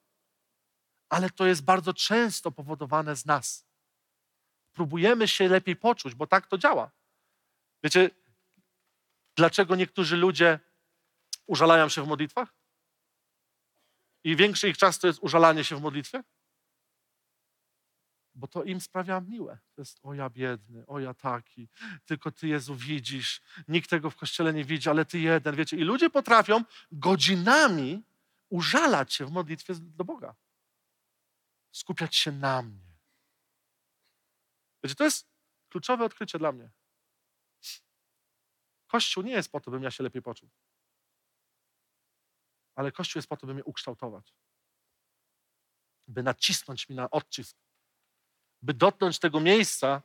Ale 1.08 1.30
to 1.30 1.46
jest 1.46 1.64
bardzo 1.64 1.94
często 1.94 2.50
powodowane 2.50 3.16
z 3.16 3.26
nas 3.26 3.66
próbujemy 4.76 5.28
się 5.28 5.48
lepiej 5.48 5.76
poczuć, 5.76 6.14
bo 6.14 6.26
tak 6.26 6.46
to 6.46 6.58
działa. 6.58 6.90
Wiecie, 7.82 8.10
dlaczego 9.36 9.76
niektórzy 9.76 10.16
ludzie 10.16 10.60
użalają 11.46 11.88
się 11.88 12.02
w 12.02 12.08
modlitwach? 12.08 12.54
I 14.24 14.36
większy 14.36 14.68
ich 14.68 14.78
czas 14.78 14.98
to 14.98 15.06
jest 15.06 15.18
użalanie 15.22 15.64
się 15.64 15.76
w 15.76 15.82
modlitwie? 15.82 16.22
Bo 18.36 18.48
to 18.48 18.64
im 18.64 18.80
sprawia 18.80 19.20
miłe. 19.20 19.58
To 19.74 19.80
jest, 19.80 19.98
o 20.02 20.14
ja 20.14 20.30
biedny, 20.30 20.86
o 20.86 21.00
ja 21.00 21.14
taki, 21.14 21.68
tylko 22.04 22.30
Ty, 22.30 22.48
Jezu, 22.48 22.74
widzisz. 22.74 23.42
Nikt 23.68 23.90
tego 23.90 24.10
w 24.10 24.16
kościele 24.16 24.52
nie 24.52 24.64
widzi, 24.64 24.90
ale 24.90 25.04
Ty 25.04 25.18
jeden, 25.18 25.56
wiecie. 25.56 25.76
I 25.76 25.80
ludzie 25.80 26.10
potrafią 26.10 26.64
godzinami 26.92 28.02
użalać 28.48 29.14
się 29.14 29.26
w 29.26 29.30
modlitwie 29.30 29.74
do 29.78 30.04
Boga. 30.04 30.34
Skupiać 31.72 32.16
się 32.16 32.32
na 32.32 32.62
mnie 32.62 32.86
Wiecie, 34.82 34.94
to 34.94 35.04
jest 35.04 35.28
kluczowe 35.68 36.04
odkrycie 36.04 36.38
dla 36.38 36.52
mnie. 36.52 36.70
Kościół 38.86 39.22
nie 39.22 39.32
jest 39.32 39.52
po 39.52 39.60
to, 39.60 39.70
bym 39.70 39.82
ja 39.82 39.90
się 39.90 40.04
lepiej 40.04 40.22
poczuł. 40.22 40.50
Ale 42.74 42.92
Kościół 42.92 43.18
jest 43.18 43.28
po 43.28 43.36
to, 43.36 43.46
by 43.46 43.54
mnie 43.54 43.64
ukształtować. 43.64 44.34
By 46.08 46.22
nacisnąć 46.22 46.88
mi 46.88 46.96
na 46.96 47.10
odcisk. 47.10 47.56
By 48.66 48.74
dotknąć 48.74 49.18
tego 49.18 49.40
miejsca, 49.40 50.02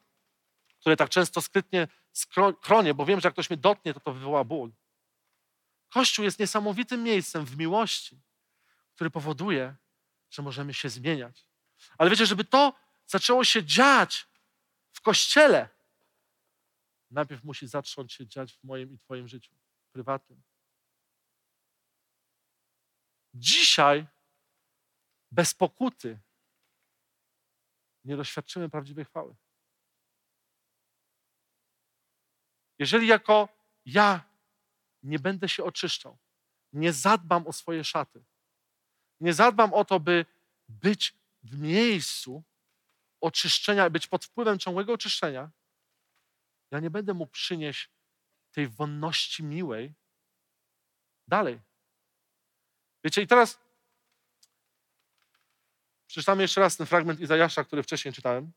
które 0.79 0.97
tak 0.97 1.09
często 1.09 1.41
skrytnie 1.41 1.87
skronie, 2.11 2.93
bo 2.93 3.05
wiem, 3.05 3.19
że 3.19 3.27
jak 3.27 3.33
ktoś 3.33 3.49
mnie 3.49 3.57
dotknie, 3.57 3.93
to 3.93 3.99
to 3.99 4.13
wywoła 4.13 4.43
ból. 4.43 4.71
Kościół 5.89 6.25
jest 6.25 6.39
niesamowitym 6.39 7.03
miejscem 7.03 7.45
w 7.45 7.57
miłości, 7.57 8.21
który 8.95 9.09
powoduje, 9.09 9.75
że 10.29 10.41
możemy 10.41 10.73
się 10.73 10.89
zmieniać. 10.89 11.45
Ale 11.97 12.09
wiecie, 12.09 12.25
żeby 12.25 12.43
to 12.43 12.73
zaczęło 13.07 13.43
się 13.43 13.63
dziać, 13.63 14.27
w 14.91 15.01
kościele, 15.01 15.69
najpierw 17.11 17.43
musi 17.43 17.67
zacząć 17.67 18.13
się 18.13 18.27
dziać 18.27 18.53
w 18.53 18.63
moim 18.63 18.93
i 18.93 18.99
Twoim 18.99 19.27
życiu 19.27 19.55
prywatnym. 19.91 20.41
Dzisiaj 23.33 24.07
bez 25.31 25.53
pokuty 25.53 26.19
nie 28.03 28.17
doświadczymy 28.17 28.69
prawdziwej 28.69 29.05
chwały. 29.05 29.35
Jeżeli 32.79 33.07
jako 33.07 33.49
ja 33.85 34.29
nie 35.03 35.19
będę 35.19 35.49
się 35.49 35.63
oczyszczał, 35.63 36.17
nie 36.73 36.93
zadbam 36.93 37.47
o 37.47 37.53
swoje 37.53 37.83
szaty, 37.83 38.23
nie 39.19 39.33
zadbam 39.33 39.73
o 39.73 39.85
to, 39.85 39.99
by 39.99 40.25
być 40.67 41.15
w 41.43 41.59
miejscu, 41.59 42.43
oczyszczenia, 43.21 43.89
być 43.89 44.07
pod 44.07 44.25
wpływem 44.25 44.59
ciągłego 44.59 44.93
oczyszczenia, 44.93 45.51
ja 46.71 46.79
nie 46.79 46.89
będę 46.89 47.13
mógł 47.13 47.31
przynieść 47.31 47.89
tej 48.51 48.67
wonności 48.67 49.43
miłej 49.43 49.93
dalej. 51.27 51.59
Wiecie, 53.03 53.21
i 53.21 53.27
teraz 53.27 53.59
przeczytamy 56.11 56.41
jeszcze 56.41 56.61
raz 56.61 56.77
ten 56.77 56.87
fragment 56.87 57.19
Izajasza, 57.19 57.63
który 57.63 57.83
wcześniej 57.83 58.13
czytałem. 58.13 58.51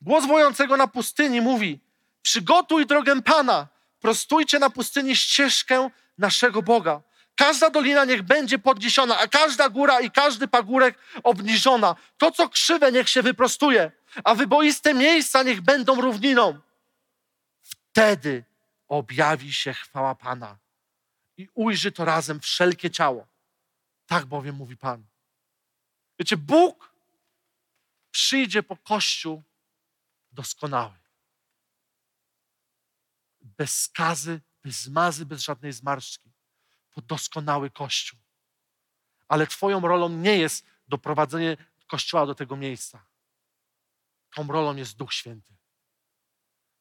Głos 0.00 0.26
wojącego 0.26 0.76
na 0.76 0.86
pustyni 0.86 1.40
mówi: 1.40 1.80
Przygotuj 2.22 2.86
drogę 2.86 3.22
Pana, 3.22 3.68
prostujcie 4.00 4.58
na 4.58 4.70
pustyni 4.70 5.16
ścieżkę 5.16 5.90
naszego 6.18 6.62
Boga. 6.62 7.02
Każda 7.34 7.70
dolina 7.70 8.04
niech 8.04 8.22
będzie 8.22 8.58
podniesiona, 8.58 9.18
a 9.18 9.28
każda 9.28 9.68
góra 9.68 10.00
i 10.00 10.10
każdy 10.10 10.48
pagórek 10.48 10.98
obniżona. 11.22 11.96
To, 12.18 12.30
co 12.30 12.48
krzywe, 12.48 12.92
niech 12.92 13.08
się 13.08 13.22
wyprostuje, 13.22 13.92
a 14.24 14.34
wyboiste 14.34 14.94
miejsca 14.94 15.42
niech 15.42 15.60
będą 15.60 16.00
równiną. 16.00 16.58
Wtedy 17.62 18.44
objawi 18.88 19.52
się 19.52 19.72
chwała 19.72 20.14
Pana 20.14 20.58
i 21.36 21.48
ujrzy 21.54 21.92
to 21.92 22.04
razem 22.04 22.40
wszelkie 22.40 22.90
ciało. 22.90 23.26
Tak 24.06 24.26
bowiem 24.26 24.54
mówi 24.54 24.76
Pan. 24.76 25.09
Wiecie, 26.20 26.36
Bóg 26.36 26.94
przyjdzie 28.10 28.62
po 28.62 28.76
Kościół 28.76 29.42
doskonały. 30.32 30.98
Bez 33.40 33.80
skazy, 33.80 34.40
bez 34.62 34.80
zmazy, 34.80 35.26
bez 35.26 35.42
żadnej 35.42 35.72
zmarszczki. 35.72 36.32
Po 36.90 37.00
doskonały 37.00 37.70
Kościół. 37.70 38.18
Ale 39.28 39.46
Twoją 39.46 39.80
rolą 39.80 40.08
nie 40.08 40.38
jest 40.38 40.66
doprowadzenie 40.88 41.56
Kościoła 41.86 42.26
do 42.26 42.34
tego 42.34 42.56
miejsca. 42.56 43.06
Tą 44.34 44.46
rolą 44.46 44.76
jest 44.76 44.96
Duch 44.96 45.14
Święty. 45.14 45.56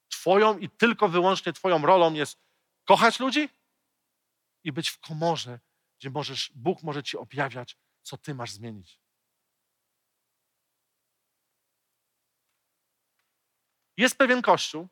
Twoją 0.09 0.57
i 0.57 0.69
tylko 0.69 1.09
wyłącznie 1.09 1.53
Twoją 1.53 1.81
rolą 1.81 2.13
jest 2.13 2.39
kochać 2.85 3.19
ludzi 3.19 3.49
i 4.63 4.71
być 4.71 4.89
w 4.89 4.99
komorze, 4.99 5.59
gdzie 5.99 6.09
możesz, 6.09 6.51
Bóg 6.55 6.83
może 6.83 7.03
Ci 7.03 7.17
objawiać, 7.17 7.77
co 8.01 8.17
Ty 8.17 8.35
masz 8.35 8.51
zmienić. 8.51 8.99
Jest 13.99 14.17
pewien 14.17 14.41
kościół, 14.41 14.87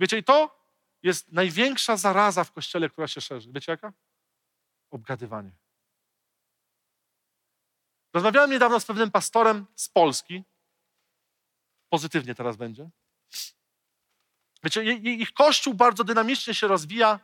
wiecie, 0.00 0.18
i 0.18 0.24
to 0.24 0.60
jest 1.02 1.32
największa 1.32 1.96
zaraza 1.96 2.44
w 2.44 2.52
kościele, 2.52 2.88
która 2.88 3.08
się 3.08 3.20
szerzy. 3.20 3.50
Wiecie 3.52 3.72
jaka? 3.72 3.92
Obgadywanie. 4.90 5.50
Rozmawiałem 8.14 8.50
niedawno 8.50 8.80
z 8.80 8.84
pewnym 8.84 9.10
pastorem 9.10 9.66
z 9.74 9.88
Polski. 9.88 10.44
Pozytywnie 11.88 12.34
teraz 12.34 12.56
będzie. 12.56 12.90
Wiecie, 14.64 14.84
ich 14.94 15.32
kościół 15.32 15.74
bardzo 15.74 16.04
dynamicznie 16.04 16.54
się 16.54 16.68
rozwija, 16.68 17.20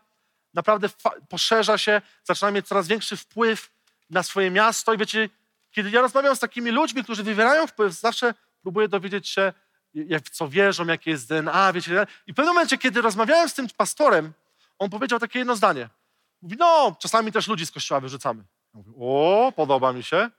naprawdę 0.55 0.89
poszerza 1.29 1.79
się, 1.79 2.03
zaczyna 2.24 2.51
mieć 2.51 2.66
coraz 2.66 2.89
większy 2.89 3.16
wpływ 3.16 3.70
na 4.11 4.22
swoje 4.22 4.51
miasto. 4.51 4.95
I 4.95 4.99
wiecie, 4.99 5.29
kiedy 5.70 5.91
ja 5.91 6.01
rozmawiam 6.01 6.37
z 6.37 6.41
takimi 6.41 6.70
ludźmi, 6.70 7.05
którzy 7.05 7.22
wywierają 7.22 7.66
wpływ, 7.66 7.93
zawsze 7.93 8.35
próbuję 8.62 8.89
dowiedzieć 8.89 9.29
się, 9.29 9.53
jak 9.97 10.24
w 10.24 10.30
co 10.30 10.49
wierzą, 10.49 10.86
jakie 10.86 11.11
jest 11.11 11.28
DNA, 11.28 11.72
wiecie. 11.72 12.07
I 12.26 12.32
w 12.32 12.36
pewnym 12.36 12.55
momencie, 12.55 12.78
kiedy 12.78 13.01
rozmawiałem 13.01 13.49
z 13.49 13.55
tym 13.55 13.68
pastorem, 13.76 14.32
on 14.78 14.90
powiedział 14.90 15.18
takie 15.18 15.38
jedno 15.38 15.57
zdanie. 15.57 15.88
Mówi, 16.42 16.57
no, 16.59 16.97
czasami 17.01 17.32
też 17.32 17.49
ludzi 17.49 17.66
z 17.66 17.70
kościoła 17.70 18.01
wyrzucamy. 18.01 18.44
Ja 18.74 18.82
o, 18.99 19.53
podoba 19.57 19.92
mi 19.92 20.03
się. 20.03 20.30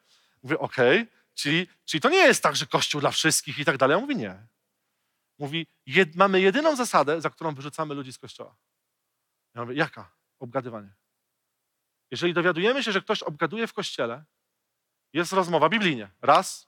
Mówię, 0.44 0.60
okej, 0.60 1.02
okay. 1.02 1.14
czyli, 1.34 1.68
czyli 1.86 2.02
to 2.02 2.10
nie 2.10 2.18
jest 2.18 2.44
tak, 2.44 2.56
że 2.56 2.66
kościół 2.66 3.02
dla 3.02 3.12
wszystkich 3.12 3.60
i 3.60 3.66
tak 3.66 3.78
dalej. 3.78 3.96
Ja 3.96 4.02
mówię, 4.02 4.16
nie. 4.16 4.48
Mówi, 5.40 5.68
jed, 5.86 6.16
mamy 6.16 6.42
jedyną 6.42 6.76
zasadę, 6.76 7.22
za 7.22 7.30
którą 7.30 7.56
wyrzucamy 7.56 7.94
ludzi 7.96 8.14
z 8.14 8.18
kościoła. 8.18 8.56
Ja 9.56 9.62
mówię, 9.62 9.76
jaka? 9.76 10.12
Obgadywanie. 10.40 10.90
Jeżeli 12.12 12.34
dowiadujemy 12.34 12.84
się, 12.84 12.92
że 12.92 13.02
ktoś 13.02 13.24
obgaduje 13.24 13.68
w 13.68 13.74
kościele, 13.74 14.24
jest 15.14 15.34
rozmowa 15.34 15.70
biblijnie. 15.70 16.10
Raz, 16.22 16.68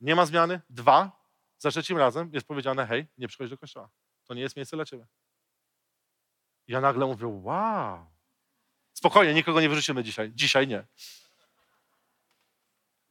nie 0.00 0.16
ma 0.16 0.26
zmiany. 0.26 0.60
Dwa, 0.70 1.17
za 1.58 1.70
trzecim 1.70 1.98
razem 1.98 2.30
jest 2.32 2.46
powiedziane, 2.46 2.86
hej, 2.86 3.06
nie 3.18 3.28
przychodź 3.28 3.50
do 3.50 3.58
kościoła. 3.58 3.90
To 4.24 4.34
nie 4.34 4.42
jest 4.42 4.56
miejsce 4.56 4.76
dla 4.76 4.84
ciebie. 4.84 5.06
Ja 6.66 6.80
nagle 6.80 7.06
mówię, 7.06 7.26
wow. 7.26 8.06
Spokojnie, 8.94 9.34
nikogo 9.34 9.60
nie 9.60 9.68
wyrzucimy 9.68 10.04
dzisiaj. 10.04 10.32
Dzisiaj 10.34 10.68
nie. 10.68 10.86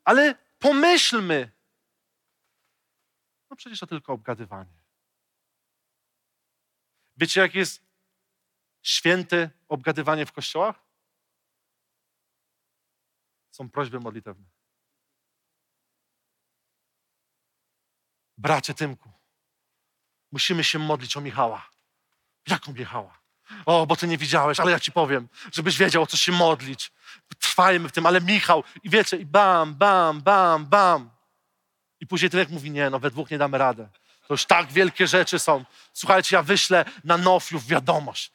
Ale 0.04 0.36
pomyślmy. 0.60 1.52
No 3.50 3.56
przecież 3.56 3.80
to 3.80 3.88
tylko 3.88 4.14
obgadywanie. 4.14 4.78
Wiecie, 7.18 7.42
jak 7.42 7.56
jest 7.56 7.86
święte 8.82 9.50
obgadywanie 9.68 10.26
w 10.26 10.32
kościołach? 10.32 10.84
Są 13.52 13.70
prośby 13.70 14.00
modlitewne. 14.00 14.46
Bracie 18.38 18.74
Tymku, 18.74 19.12
musimy 20.32 20.64
się 20.64 20.80
modlić 20.80 21.18
o 21.18 21.22
Michała. 21.22 21.70
Jaką 22.48 22.74
Michała? 22.74 23.18
O, 23.66 23.88
bo 23.88 23.96
ty 23.96 24.08
nie 24.08 24.18
widziałeś, 24.18 24.60
ale 24.60 24.72
ja 24.72 24.80
ci 24.80 24.92
powiem, 24.92 25.28
żebyś 25.52 25.78
wiedział, 25.78 26.04
o 26.04 26.08
co 26.08 26.18
się 26.18 26.32
modlić. 26.32 26.92
Trwajmy 27.40 27.90
w 27.90 27.92
tym, 27.92 28.06
ale 28.06 28.22
Michał, 28.22 28.64
i 28.84 28.90
wiecie, 28.90 29.18
i 29.18 29.26
bam, 29.26 29.76
bam, 29.76 30.22
bam, 30.22 30.66
bam. 30.66 31.10
I 32.00 32.08
później 32.08 32.30
Tymek 32.32 32.50
mówi, 32.50 32.72
nie, 32.72 32.90
no 32.90 33.00
we 33.00 33.12
dwóch 33.12 33.32
nie 33.32 33.38
damy 33.38 33.58
radę. 33.58 33.90
To 34.28 34.34
już 34.34 34.46
tak 34.46 34.72
wielkie 34.72 35.08
rzeczy 35.08 35.40
są. 35.40 35.66
Słuchajcie, 35.94 36.36
ja 36.36 36.44
wyślę 36.44 36.86
na 37.04 37.18
Nofiów 37.18 37.68
wiadomość. 37.68 38.32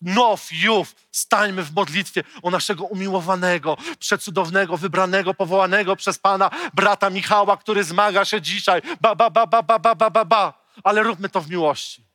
Now 0.00 0.52
Youth, 0.52 0.94
stańmy 1.10 1.62
w 1.62 1.74
modlitwie 1.74 2.24
o 2.42 2.50
naszego 2.50 2.84
umiłowanego, 2.84 3.76
przecudownego, 3.98 4.76
wybranego, 4.76 5.34
powołanego 5.34 5.96
przez 5.96 6.18
Pana 6.18 6.50
brata 6.74 7.10
Michała, 7.10 7.56
który 7.56 7.84
zmaga 7.84 8.24
się 8.24 8.40
dzisiaj. 8.40 8.82
Ba, 9.00 9.14
ba, 9.14 9.30
ba, 9.30 9.46
ba, 9.46 9.62
ba, 9.62 9.78
ba, 9.78 9.94
ba, 9.94 10.10
ba, 10.10 10.24
ba. 10.24 10.66
Ale 10.84 11.02
róbmy 11.02 11.28
to 11.28 11.40
w 11.40 11.50
miłości. 11.50 12.06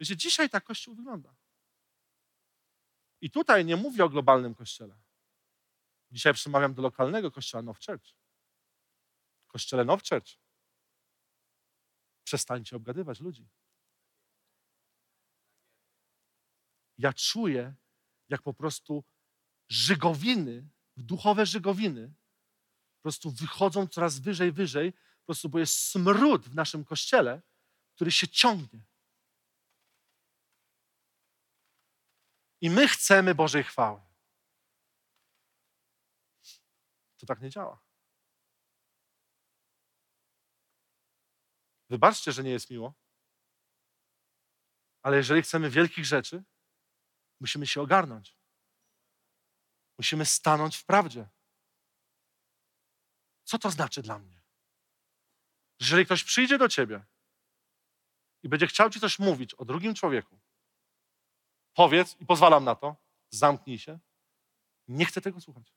Wiecie, 0.00 0.16
dzisiaj 0.16 0.50
tak 0.50 0.64
Kościół 0.64 0.94
wygląda. 0.94 1.34
I 3.20 3.30
tutaj 3.30 3.64
nie 3.64 3.76
mówię 3.76 4.04
o 4.04 4.08
globalnym 4.08 4.54
Kościele. 4.54 4.96
Dzisiaj 6.10 6.34
przemawiam 6.34 6.74
do 6.74 6.82
lokalnego 6.82 7.30
Kościoła 7.30 7.62
Now 7.62 7.78
Church. 7.86 8.14
Kościele 9.46 9.84
Now 9.84 10.02
Church. 10.08 10.38
Przestańcie 12.24 12.76
obgadywać 12.76 13.20
ludzi. 13.20 13.48
Ja 17.04 17.12
czuję, 17.12 17.74
jak 18.28 18.42
po 18.42 18.54
prostu 18.54 19.04
żygowiny, 19.68 20.68
duchowe 20.96 21.46
żygowiny, 21.46 22.14
po 22.96 23.02
prostu 23.02 23.30
wychodzą 23.30 23.86
coraz 23.88 24.18
wyżej, 24.18 24.52
wyżej, 24.52 24.92
po 24.92 25.26
prostu, 25.26 25.48
bo 25.48 25.58
jest 25.58 25.90
smród 25.90 26.48
w 26.48 26.54
naszym 26.54 26.84
kościele, 26.84 27.42
który 27.94 28.12
się 28.12 28.28
ciągnie. 28.28 28.80
I 32.60 32.70
my 32.70 32.88
chcemy 32.88 33.34
Bożej 33.34 33.64
chwały. 33.64 34.00
To 37.18 37.26
tak 37.26 37.40
nie 37.40 37.50
działa. 37.50 37.84
Wybaczcie, 41.90 42.32
że 42.32 42.42
nie 42.44 42.50
jest 42.50 42.70
miło, 42.70 42.94
ale 45.02 45.16
jeżeli 45.16 45.42
chcemy 45.42 45.70
wielkich 45.70 46.04
rzeczy, 46.04 46.44
Musimy 47.44 47.66
się 47.66 47.82
ogarnąć. 47.82 48.36
Musimy 49.98 50.26
stanąć 50.26 50.76
w 50.76 50.84
prawdzie. 50.84 51.28
Co 53.44 53.58
to 53.58 53.70
znaczy 53.70 54.02
dla 54.02 54.18
mnie? 54.18 54.40
Jeżeli 55.80 56.04
ktoś 56.04 56.24
przyjdzie 56.24 56.58
do 56.58 56.68
ciebie 56.68 57.04
i 58.42 58.48
będzie 58.48 58.66
chciał 58.66 58.90
ci 58.90 59.00
coś 59.00 59.18
mówić 59.18 59.54
o 59.54 59.64
drugim 59.64 59.94
człowieku, 59.94 60.40
powiedz 61.74 62.20
i 62.20 62.26
pozwalam 62.26 62.64
na 62.64 62.74
to, 62.74 62.96
zamknij 63.30 63.78
się. 63.78 63.98
Nie 64.88 65.04
chcę 65.04 65.20
tego 65.20 65.40
słuchać. 65.40 65.74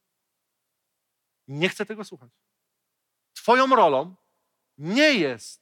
Nie 1.47 1.69
chcę 1.69 1.85
tego 1.85 2.03
słuchać. 2.03 2.31
Twoją 3.33 3.75
rolą 3.75 4.15
nie 4.77 5.13
jest 5.13 5.61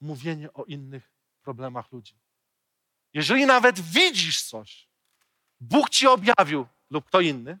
mówienie 0.00 0.52
o 0.52 0.64
innych 0.64 1.12
problemach 1.42 1.92
ludzi. 1.92 2.18
Jeżeli 3.12 3.46
nawet 3.46 3.80
widzisz 3.80 4.42
coś, 4.42 4.87
Bóg 5.60 5.90
ci 5.90 6.06
objawił 6.06 6.66
lub 6.90 7.04
kto 7.04 7.20
inny, 7.20 7.58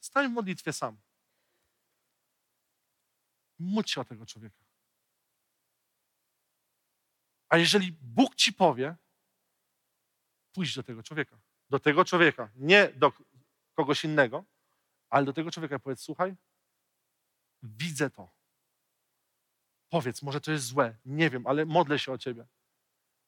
stań 0.00 0.28
w 0.28 0.32
modlitwie 0.32 0.72
sam. 0.72 0.96
Módl 3.58 3.88
się 3.88 4.00
o 4.00 4.04
tego 4.04 4.26
człowieka. 4.26 4.64
A 7.48 7.56
jeżeli 7.56 7.92
Bóg 7.92 8.34
ci 8.34 8.52
powie, 8.52 8.96
pójdź 10.52 10.74
do 10.74 10.82
tego 10.82 11.02
człowieka. 11.02 11.38
Do 11.70 11.78
tego 11.80 12.04
człowieka. 12.04 12.50
Nie 12.54 12.88
do 12.88 13.12
kogoś 13.74 14.04
innego, 14.04 14.44
ale 15.10 15.26
do 15.26 15.32
tego 15.32 15.50
człowieka 15.50 15.78
powiedz, 15.78 16.00
słuchaj, 16.00 16.36
widzę 17.62 18.10
to. 18.10 18.30
Powiedz, 19.88 20.22
może 20.22 20.40
to 20.40 20.52
jest 20.52 20.64
złe, 20.64 20.96
nie 21.04 21.30
wiem, 21.30 21.46
ale 21.46 21.66
modlę 21.66 21.98
się 21.98 22.12
o 22.12 22.18
ciebie. 22.18 22.46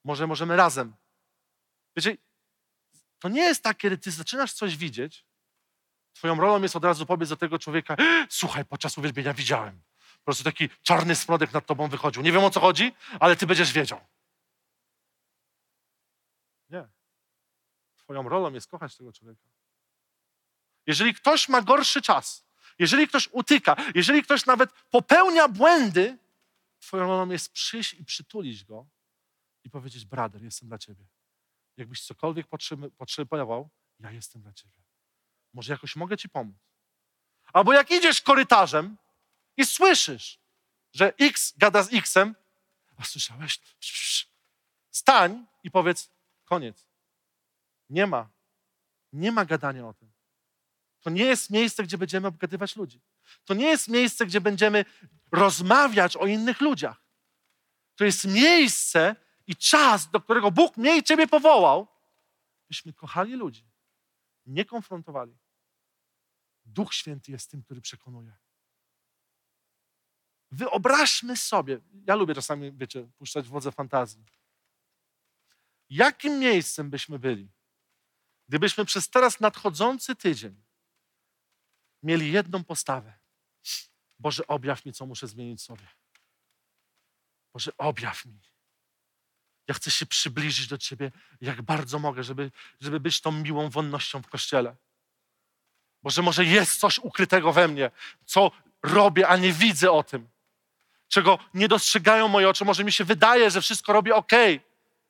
Może 0.04 0.26
możemy 0.26 0.56
razem. 0.56 0.96
Wiecie, 1.96 2.16
to 3.21 3.29
nie 3.29 3.43
jest 3.43 3.62
tak, 3.62 3.77
kiedy 3.77 3.99
ty 3.99 4.11
zaczynasz 4.11 4.53
coś 4.53 4.77
widzieć, 4.77 5.25
twoją 6.12 6.41
rolą 6.41 6.62
jest 6.62 6.77
od 6.77 6.85
razu 6.85 7.07
pobiec 7.07 7.29
do 7.29 7.37
tego 7.37 7.59
człowieka, 7.59 7.97
słuchaj, 8.29 8.64
podczas 8.64 8.99
uwielbienia 8.99 9.35
widziałem. 9.35 9.83
Po 10.18 10.25
prostu 10.25 10.45
taki 10.45 10.68
czarny 10.83 11.16
smrodek 11.16 11.53
nad 11.53 11.66
tobą 11.66 11.89
wychodził. 11.89 12.23
Nie 12.23 12.33
wiem 12.33 12.45
o 12.45 12.51
co 12.51 12.61
chodzi, 12.61 12.93
ale 13.21 13.37
ty 13.37 13.47
będziesz 13.47 13.73
wiedział. 13.73 14.01
Nie. 16.71 16.89
Twoją 17.97 18.29
rolą 18.29 18.53
jest 18.53 18.68
kochać 18.68 18.97
tego 18.97 19.12
człowieka. 19.12 19.49
Jeżeli 20.87 21.14
ktoś 21.14 21.49
ma 21.49 21.62
gorszy 21.62 22.03
czas, 22.03 22.47
jeżeli 22.79 23.09
ktoś 23.09 23.29
utyka, 23.33 23.77
jeżeli 23.95 24.23
ktoś 24.23 24.47
nawet 24.47 24.73
popełnia 24.91 25.49
błędy, 25.49 26.18
twoją 26.81 27.07
rolą 27.07 27.29
jest 27.29 27.53
przyjść 27.53 27.95
i 27.95 28.05
przytulić 28.05 28.64
go 28.64 28.87
i 29.64 29.71
powiedzieć: 29.71 30.05
Brader, 30.05 30.43
jestem 30.43 30.68
dla 30.68 30.79
ciebie. 30.79 31.05
Jakbyś 31.81 32.07
cokolwiek 32.07 32.47
potrzebował, 32.99 33.70
ja 33.99 34.11
jestem 34.11 34.43
dla 34.43 34.53
ciebie. 34.53 34.83
Może 35.53 35.72
jakoś 35.72 35.97
mogę 35.97 36.16
ci 36.16 36.28
pomóc. 36.28 36.57
Albo 37.53 37.72
jak 37.72 37.91
idziesz 37.91 38.22
korytarzem 38.22 38.97
i 39.57 39.66
słyszysz, 39.66 40.39
że 40.93 41.12
X 41.18 41.55
gada 41.57 41.83
z 41.83 41.91
Xem, 42.07 42.35
a 42.97 43.05
słyszałeś? 43.05 43.61
Stań 44.91 45.47
i 45.62 45.70
powiedz, 45.70 46.11
koniec. 46.45 46.87
Nie 47.89 48.07
ma. 48.07 48.31
Nie 49.12 49.33
ma 49.33 49.45
gadania 49.45 49.89
o 49.89 49.95
tym. 49.95 50.12
To 51.01 51.11
nie 51.11 51.24
jest 51.24 51.51
miejsce, 51.51 51.83
gdzie 51.83 51.99
będziemy 51.99 52.28
obgadywać 52.28 52.76
ludzi. 52.76 53.01
To 53.45 53.55
nie 53.55 53.66
jest 53.66 53.89
miejsce, 53.89 54.26
gdzie 54.26 54.41
będziemy 54.41 54.85
rozmawiać 55.33 56.16
o 56.16 56.26
innych 56.26 56.61
ludziach. 56.61 57.03
To 57.97 58.05
jest 58.05 58.24
miejsce 58.24 59.16
i 59.51 59.57
czas, 59.57 60.11
do 60.11 60.20
którego 60.20 60.51
Bóg 60.51 60.76
mnie 60.76 60.98
i 60.98 61.03
Ciebie 61.03 61.26
powołał, 61.26 61.86
byśmy 62.68 62.92
kochali 62.92 63.32
ludzi, 63.34 63.70
nie 64.46 64.64
konfrontowali. 64.64 65.38
Duch 66.64 66.94
Święty 66.94 67.32
jest 67.32 67.51
tym, 67.51 67.62
który 67.62 67.80
przekonuje. 67.80 68.36
Wyobraźmy 70.51 71.36
sobie, 71.36 71.80
ja 72.07 72.14
lubię 72.14 72.34
czasami, 72.34 72.72
wiecie, 72.72 73.09
puszczać 73.18 73.48
wodze 73.48 73.72
fantazji. 73.72 74.24
Jakim 75.88 76.38
miejscem 76.38 76.90
byśmy 76.90 77.18
byli, 77.18 77.51
gdybyśmy 78.48 78.84
przez 78.84 79.11
teraz 79.11 79.40
nadchodzący 79.40 80.16
tydzień 80.16 80.62
mieli 82.03 82.32
jedną 82.32 82.64
postawę? 82.64 83.18
Boże, 84.18 84.46
objaw 84.46 84.84
mi, 84.84 84.92
co 84.92 85.07
muszę 85.07 85.26
zmienić 85.26 85.62
sobie. 85.62 85.88
Boże, 87.53 87.76
objaw 87.76 88.24
mi. 88.26 88.49
Ja 89.71 89.75
chcę 89.75 89.91
się 89.91 90.07
przybliżyć 90.07 90.66
do 90.66 90.79
Ciebie, 90.79 91.12
jak 91.41 91.62
bardzo 91.62 91.99
mogę, 91.99 92.25
żeby, 92.25 92.51
żeby 92.81 93.01
być 93.01 93.21
tą 93.21 93.33
miłą 93.33 93.71
wonnością 93.71 94.23
w 94.23 94.29
kościele. 94.29 94.77
Boże, 96.03 96.23
może 96.23 96.45
jest 96.45 96.81
coś 96.81 96.99
ukrytego 96.99 97.53
we 97.53 97.68
mnie, 97.68 97.91
co 98.27 98.51
robię, 98.83 99.29
a 99.29 99.37
nie 99.37 99.53
widzę 99.53 99.91
o 99.91 100.03
tym. 100.03 100.29
Czego 101.09 101.39
nie 101.55 101.68
dostrzegają 101.68 102.29
moje 102.29 102.49
oczy. 102.49 102.64
Może 102.64 102.85
mi 102.85 102.93
się 102.93 103.05
wydaje, 103.05 103.51
że 103.51 103.61
wszystko 103.62 103.93
robię 103.93 104.14
ok. 104.14 104.33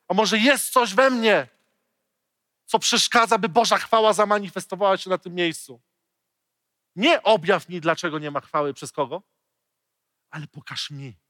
A 0.07 0.13
może 0.13 0.37
jest 0.37 0.69
coś 0.69 0.93
we 0.93 1.09
mnie, 1.09 1.47
co 2.65 2.79
przeszkadza, 2.79 3.37
by 3.37 3.49
Boża 3.49 3.77
chwała 3.77 4.13
zamanifestowała 4.13 4.97
się 4.97 5.09
na 5.09 5.17
tym 5.17 5.35
miejscu. 5.35 5.81
Nie 6.95 7.23
objaw 7.23 7.69
mi, 7.69 7.81
dlaczego 7.81 8.19
nie 8.19 8.31
ma 8.31 8.41
chwały 8.41 8.73
przez 8.73 8.91
kogo, 8.91 9.21
ale 10.29 10.47
pokaż 10.47 10.89
mi. 10.89 11.20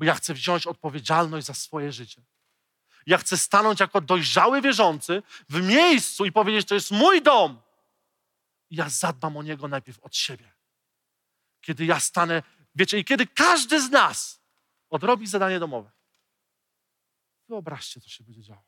Bo 0.00 0.04
ja 0.04 0.14
chcę 0.14 0.34
wziąć 0.34 0.66
odpowiedzialność 0.66 1.46
za 1.46 1.54
swoje 1.54 1.92
życie. 1.92 2.22
Ja 3.06 3.18
chcę 3.18 3.36
stanąć 3.36 3.80
jako 3.80 4.00
dojrzały 4.00 4.62
wierzący 4.62 5.22
w 5.48 5.62
miejscu 5.62 6.24
i 6.24 6.32
powiedzieć, 6.32 6.68
to 6.68 6.74
jest 6.74 6.90
mój 6.90 7.22
dom. 7.22 7.62
I 8.70 8.76
ja 8.76 8.88
zadbam 8.88 9.36
o 9.36 9.42
niego 9.42 9.68
najpierw 9.68 9.98
od 9.98 10.16
siebie. 10.16 10.52
Kiedy 11.60 11.84
ja 11.84 12.00
stanę, 12.00 12.42
wiecie, 12.74 12.98
i 12.98 13.04
kiedy 13.04 13.26
każdy 13.26 13.82
z 13.82 13.90
nas 13.90 14.42
odrobi 14.90 15.26
zadanie 15.26 15.58
domowe. 15.58 15.90
Wyobraźcie, 17.48 18.00
co 18.00 18.08
się 18.08 18.24
będzie 18.24 18.42
działo. 18.42 18.64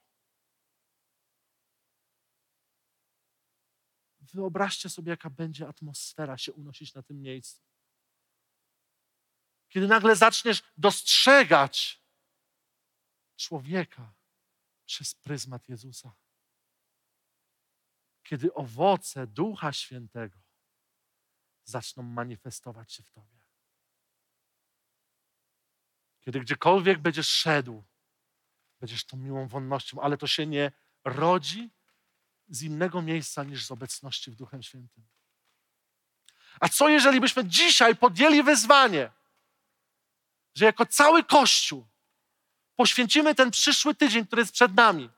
Wyobraźcie 4.20 4.88
sobie, 4.88 5.10
jaka 5.10 5.30
będzie 5.30 5.68
atmosfera 5.68 6.38
się 6.38 6.52
unosić 6.52 6.94
na 6.94 7.02
tym 7.02 7.22
miejscu. 7.22 7.71
Kiedy 9.72 9.88
nagle 9.88 10.16
zaczniesz 10.16 10.62
dostrzegać 10.76 12.02
człowieka 13.36 14.12
przez 14.86 15.14
pryzmat 15.14 15.68
Jezusa. 15.68 16.12
Kiedy 18.22 18.54
owoce 18.54 19.26
Ducha 19.26 19.72
Świętego 19.72 20.38
zaczną 21.64 22.02
manifestować 22.02 22.92
się 22.92 23.02
w 23.02 23.10
Tobie. 23.10 23.40
Kiedy 26.20 26.40
gdziekolwiek 26.40 26.98
będziesz 26.98 27.28
szedł, 27.28 27.84
będziesz 28.80 29.04
tą 29.04 29.16
miłą 29.16 29.48
wonnością, 29.48 30.00
ale 30.00 30.16
to 30.16 30.26
się 30.26 30.46
nie 30.46 30.72
rodzi 31.04 31.70
z 32.48 32.62
innego 32.62 33.02
miejsca 33.02 33.44
niż 33.44 33.66
z 33.66 33.70
obecności 33.70 34.30
w 34.30 34.34
Duchem 34.36 34.62
Świętym. 34.62 35.04
A 36.60 36.68
co 36.68 36.88
jeżeli 36.88 37.20
byśmy 37.20 37.44
dzisiaj 37.44 37.96
podjęli 37.96 38.42
wyzwanie, 38.42 39.21
że 40.54 40.64
jako 40.64 40.86
cały 40.86 41.24
Kościół 41.24 41.86
poświęcimy 42.76 43.34
ten 43.34 43.50
przyszły 43.50 43.94
tydzień, 43.94 44.26
który 44.26 44.42
jest 44.42 44.52
przed 44.52 44.74
nami, 44.74 45.10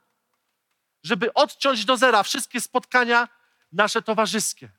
żeby 1.03 1.35
odciąć 1.35 1.85
do 1.85 1.97
zera 1.97 2.23
wszystkie 2.23 2.61
spotkania 2.61 3.29
nasze 3.73 4.03
towarzyskie, 4.03 4.71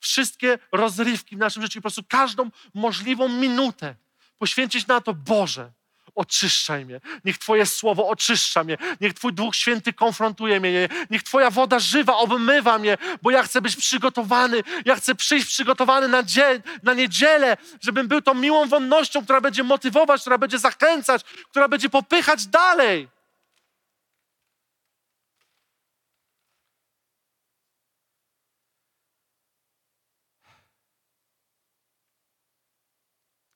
wszystkie 0.00 0.58
rozrywki 0.72 1.36
w 1.36 1.38
naszym 1.38 1.62
życiu, 1.62 1.78
po 1.78 1.82
prostu 1.82 2.02
każdą 2.08 2.50
możliwą 2.74 3.28
minutę 3.28 3.94
poświęcić 4.38 4.86
na 4.86 5.00
to, 5.00 5.14
Boże, 5.14 5.72
oczyszczaj 6.14 6.84
mnie. 6.84 7.00
Niech 7.24 7.38
Twoje 7.38 7.66
słowo 7.66 8.08
oczyszcza 8.08 8.64
mnie. 8.64 8.78
Niech 9.00 9.14
Twój 9.14 9.32
Duch 9.32 9.56
Święty 9.56 9.92
konfrontuje 9.92 10.60
mnie. 10.60 10.88
Niech 11.10 11.22
Twoja 11.22 11.50
woda 11.50 11.78
żywa 11.78 12.16
obmywa 12.16 12.78
mnie, 12.78 12.98
bo 13.22 13.30
ja 13.30 13.42
chcę 13.42 13.62
być 13.62 13.76
przygotowany. 13.76 14.62
Ja 14.84 14.96
chcę 14.96 15.14
przyjść 15.14 15.46
przygotowany 15.46 16.08
na, 16.08 16.22
dzień, 16.22 16.62
na 16.82 16.94
niedzielę, 16.94 17.56
żebym 17.80 18.08
był 18.08 18.22
tą 18.22 18.34
miłą 18.34 18.66
wonnością, 18.66 19.24
która 19.24 19.40
będzie 19.40 19.62
motywować, 19.62 20.20
która 20.20 20.38
będzie 20.38 20.58
zachęcać, 20.58 21.24
która 21.50 21.68
będzie 21.68 21.90
popychać 21.90 22.46
dalej. 22.46 23.08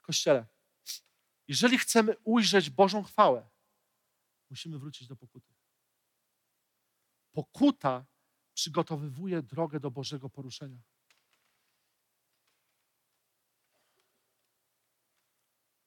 Kościele. 0.02 0.53
Jeżeli 1.48 1.78
chcemy 1.78 2.16
ujrzeć 2.24 2.70
Bożą 2.70 3.02
chwałę, 3.02 3.48
musimy 4.50 4.78
wrócić 4.78 5.08
do 5.08 5.16
pokuty. 5.16 5.54
Pokuta 7.32 8.04
przygotowywuje 8.54 9.42
drogę 9.42 9.80
do 9.80 9.90
Bożego 9.90 10.30
poruszenia. 10.30 10.78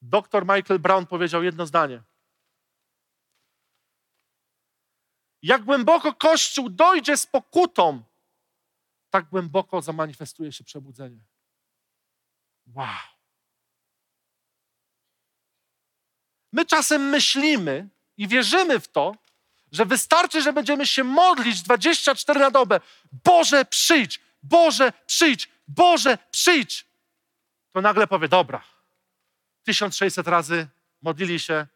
Doktor 0.02 0.42
Michael 0.42 0.80
Brown 0.80 1.06
powiedział 1.06 1.42
jedno 1.42 1.66
zdanie. 1.66 2.02
Jak 5.42 5.64
głęboko 5.64 6.14
Kościół 6.14 6.70
dojdzie 6.70 7.16
z 7.16 7.26
pokutą, 7.26 8.02
tak 9.10 9.28
głęboko 9.28 9.82
zamanifestuje 9.82 10.52
się 10.52 10.64
przebudzenie. 10.64 11.24
Wow. 12.66 13.17
My 16.52 16.66
czasem 16.66 17.02
myślimy 17.02 17.88
i 18.16 18.28
wierzymy 18.28 18.80
w 18.80 18.88
to, 18.88 19.14
że 19.72 19.86
wystarczy, 19.86 20.42
że 20.42 20.52
będziemy 20.52 20.86
się 20.86 21.04
modlić 21.04 21.62
24 21.62 22.40
na 22.40 22.50
dobę. 22.50 22.80
Boże, 23.24 23.64
przyjdź! 23.64 24.20
Boże, 24.42 24.92
przyjdź! 25.06 25.48
Boże, 25.68 26.18
przyjdź! 26.30 26.86
To 27.70 27.80
nagle 27.80 28.06
powie, 28.06 28.28
dobra, 28.28 28.64
1600 29.62 30.28
razy 30.28 30.68
modlili 31.02 31.40
się, 31.40 31.66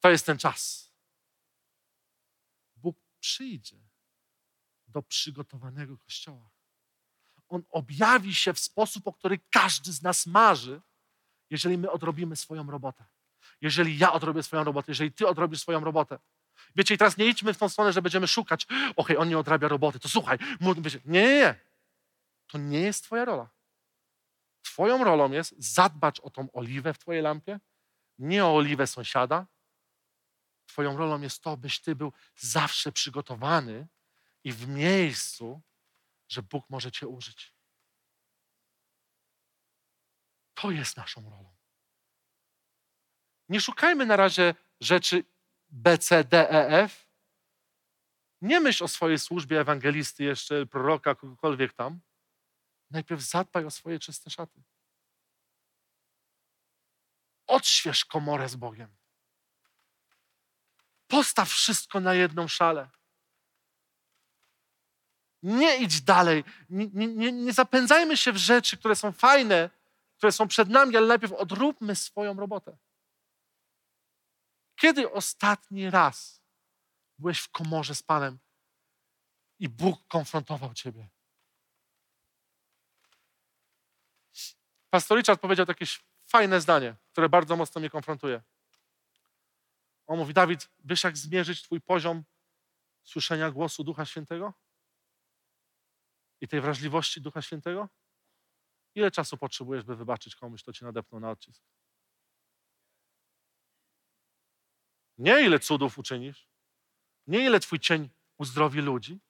to 0.00 0.10
jest 0.10 0.26
ten 0.26 0.38
czas. 0.38 0.90
Bóg 2.76 2.96
przyjdzie 3.20 3.76
do 4.88 5.02
przygotowanego 5.02 5.98
kościoła. 5.98 6.50
On 7.48 7.62
objawi 7.70 8.34
się 8.34 8.52
w 8.54 8.58
sposób, 8.58 9.06
o 9.06 9.12
który 9.12 9.38
każdy 9.50 9.92
z 9.92 10.02
nas 10.02 10.26
marzy, 10.26 10.80
jeżeli 11.52 11.78
my 11.78 11.90
odrobimy 11.90 12.36
swoją 12.36 12.70
robotę. 12.70 13.04
Jeżeli 13.60 13.98
ja 13.98 14.12
odrobię 14.12 14.42
swoją 14.42 14.64
robotę, 14.64 14.92
jeżeli 14.92 15.12
ty 15.12 15.28
odrobisz 15.28 15.60
swoją 15.60 15.80
robotę. 15.80 16.18
Wiecie, 16.76 16.94
i 16.94 16.98
teraz 16.98 17.16
nie 17.16 17.26
idźmy 17.26 17.54
w 17.54 17.58
tą 17.58 17.68
stronę, 17.68 17.92
że 17.92 18.02
będziemy 18.02 18.28
szukać, 18.28 18.64
okej, 18.64 18.92
okay, 18.96 19.18
on 19.18 19.28
nie 19.28 19.38
odrabia 19.38 19.68
roboty, 19.68 20.00
to 20.00 20.08
słuchaj, 20.08 20.38
wiecie, 20.60 21.00
nie, 21.04 21.22
nie, 21.22 21.34
nie. 21.34 21.54
To 22.46 22.58
nie 22.58 22.80
jest 22.80 23.04
twoja 23.04 23.24
rola. 23.24 23.48
Twoją 24.62 25.04
rolą 25.04 25.30
jest 25.30 25.54
zadbać 25.58 26.20
o 26.20 26.30
tą 26.30 26.48
oliwę 26.52 26.94
w 26.94 26.98
twojej 26.98 27.22
lampie, 27.22 27.60
nie 28.18 28.44
o 28.44 28.56
oliwę 28.56 28.86
sąsiada. 28.86 29.46
Twoją 30.66 30.96
rolą 30.96 31.20
jest 31.20 31.42
to, 31.42 31.56
byś 31.56 31.80
ty 31.80 31.96
był 31.96 32.12
zawsze 32.36 32.92
przygotowany 32.92 33.86
i 34.44 34.52
w 34.52 34.68
miejscu, 34.68 35.60
że 36.28 36.42
Bóg 36.42 36.70
może 36.70 36.92
cię 36.92 37.08
użyć. 37.08 37.54
To 40.62 40.70
jest 40.70 40.96
naszą 40.96 41.30
rolą. 41.30 41.54
Nie 43.48 43.60
szukajmy 43.60 44.06
na 44.06 44.16
razie 44.16 44.54
rzeczy 44.80 45.24
B, 45.68 45.98
C, 45.98 46.24
D, 46.24 46.50
E, 46.50 46.68
F. 46.82 47.08
Nie 48.40 48.60
myśl 48.60 48.84
o 48.84 48.88
swojej 48.88 49.18
służbie 49.18 49.60
ewangelisty, 49.60 50.24
jeszcze 50.24 50.66
proroka, 50.66 51.14
kogokolwiek 51.14 51.72
tam. 51.72 52.00
Najpierw 52.90 53.20
zadbaj 53.20 53.64
o 53.64 53.70
swoje 53.70 53.98
czyste 53.98 54.30
szaty. 54.30 54.62
Odśwież 57.46 58.04
komorę 58.04 58.48
z 58.48 58.56
Bogiem. 58.56 58.96
Postaw 61.08 61.48
wszystko 61.48 62.00
na 62.00 62.14
jedną 62.14 62.48
szalę. 62.48 62.90
Nie 65.42 65.76
idź 65.76 66.00
dalej. 66.00 66.44
Nie, 66.70 66.86
nie, 66.86 67.32
nie 67.32 67.52
zapędzajmy 67.52 68.16
się 68.16 68.32
w 68.32 68.36
rzeczy, 68.36 68.76
które 68.76 68.96
są 68.96 69.12
fajne, 69.12 69.70
które 70.22 70.32
są 70.32 70.48
przed 70.48 70.68
nami, 70.68 70.96
ale 70.96 71.06
najpierw 71.06 71.32
odróbmy 71.32 71.96
swoją 71.96 72.34
robotę. 72.34 72.78
Kiedy 74.76 75.12
ostatni 75.12 75.90
raz 75.90 76.42
byłeś 77.18 77.40
w 77.40 77.50
komorze 77.50 77.94
z 77.94 78.02
Panem 78.02 78.38
i 79.58 79.68
Bóg 79.68 80.06
konfrontował 80.08 80.74
ciebie? 80.74 81.08
Pastor 84.90 85.18
Richard 85.18 85.40
powiedział 85.40 85.66
jakieś 85.68 86.04
fajne 86.26 86.60
zdanie, 86.60 86.96
które 87.12 87.28
bardzo 87.28 87.56
mocno 87.56 87.78
mnie 87.78 87.90
konfrontuje. 87.90 88.42
On 90.06 90.18
mówi, 90.18 90.34
Dawid, 90.34 90.68
wiesz 90.84 91.04
jak 91.04 91.16
zmierzyć 91.16 91.62
twój 91.62 91.80
poziom 91.80 92.24
słyszenia 93.02 93.50
głosu 93.50 93.84
Ducha 93.84 94.06
Świętego? 94.06 94.52
I 96.40 96.48
tej 96.48 96.60
wrażliwości 96.60 97.20
Ducha 97.20 97.42
Świętego? 97.42 97.88
Ile 98.94 99.10
czasu 99.10 99.36
potrzebujesz, 99.36 99.84
by 99.84 99.96
wybaczyć 99.96 100.36
komuś, 100.36 100.62
kto 100.62 100.72
cię 100.72 100.84
nadepnął 100.84 101.20
na 101.20 101.30
odcisk? 101.30 101.62
Nie 105.18 105.46
ile 105.46 105.60
cudów 105.60 105.98
uczynisz, 105.98 106.48
nie 107.26 107.44
ile 107.44 107.60
twój 107.60 107.80
cień 107.80 108.10
uzdrowi 108.38 108.80
ludzi, 108.80 109.20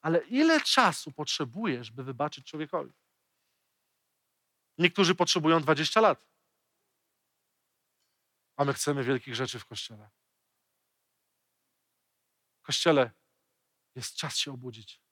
ale 0.00 0.18
ile 0.18 0.60
czasu 0.60 1.12
potrzebujesz, 1.12 1.90
by 1.90 2.04
wybaczyć 2.04 2.46
człowiekowi. 2.46 2.92
Niektórzy 4.78 5.14
potrzebują 5.14 5.60
20 5.60 6.00
lat, 6.00 6.26
a 8.56 8.64
my 8.64 8.72
chcemy 8.72 9.04
wielkich 9.04 9.34
rzeczy 9.34 9.58
w 9.58 9.64
Kościele. 9.64 10.10
Kościele 12.62 13.10
jest 13.94 14.14
czas 14.14 14.36
się 14.36 14.52
obudzić. 14.52 15.02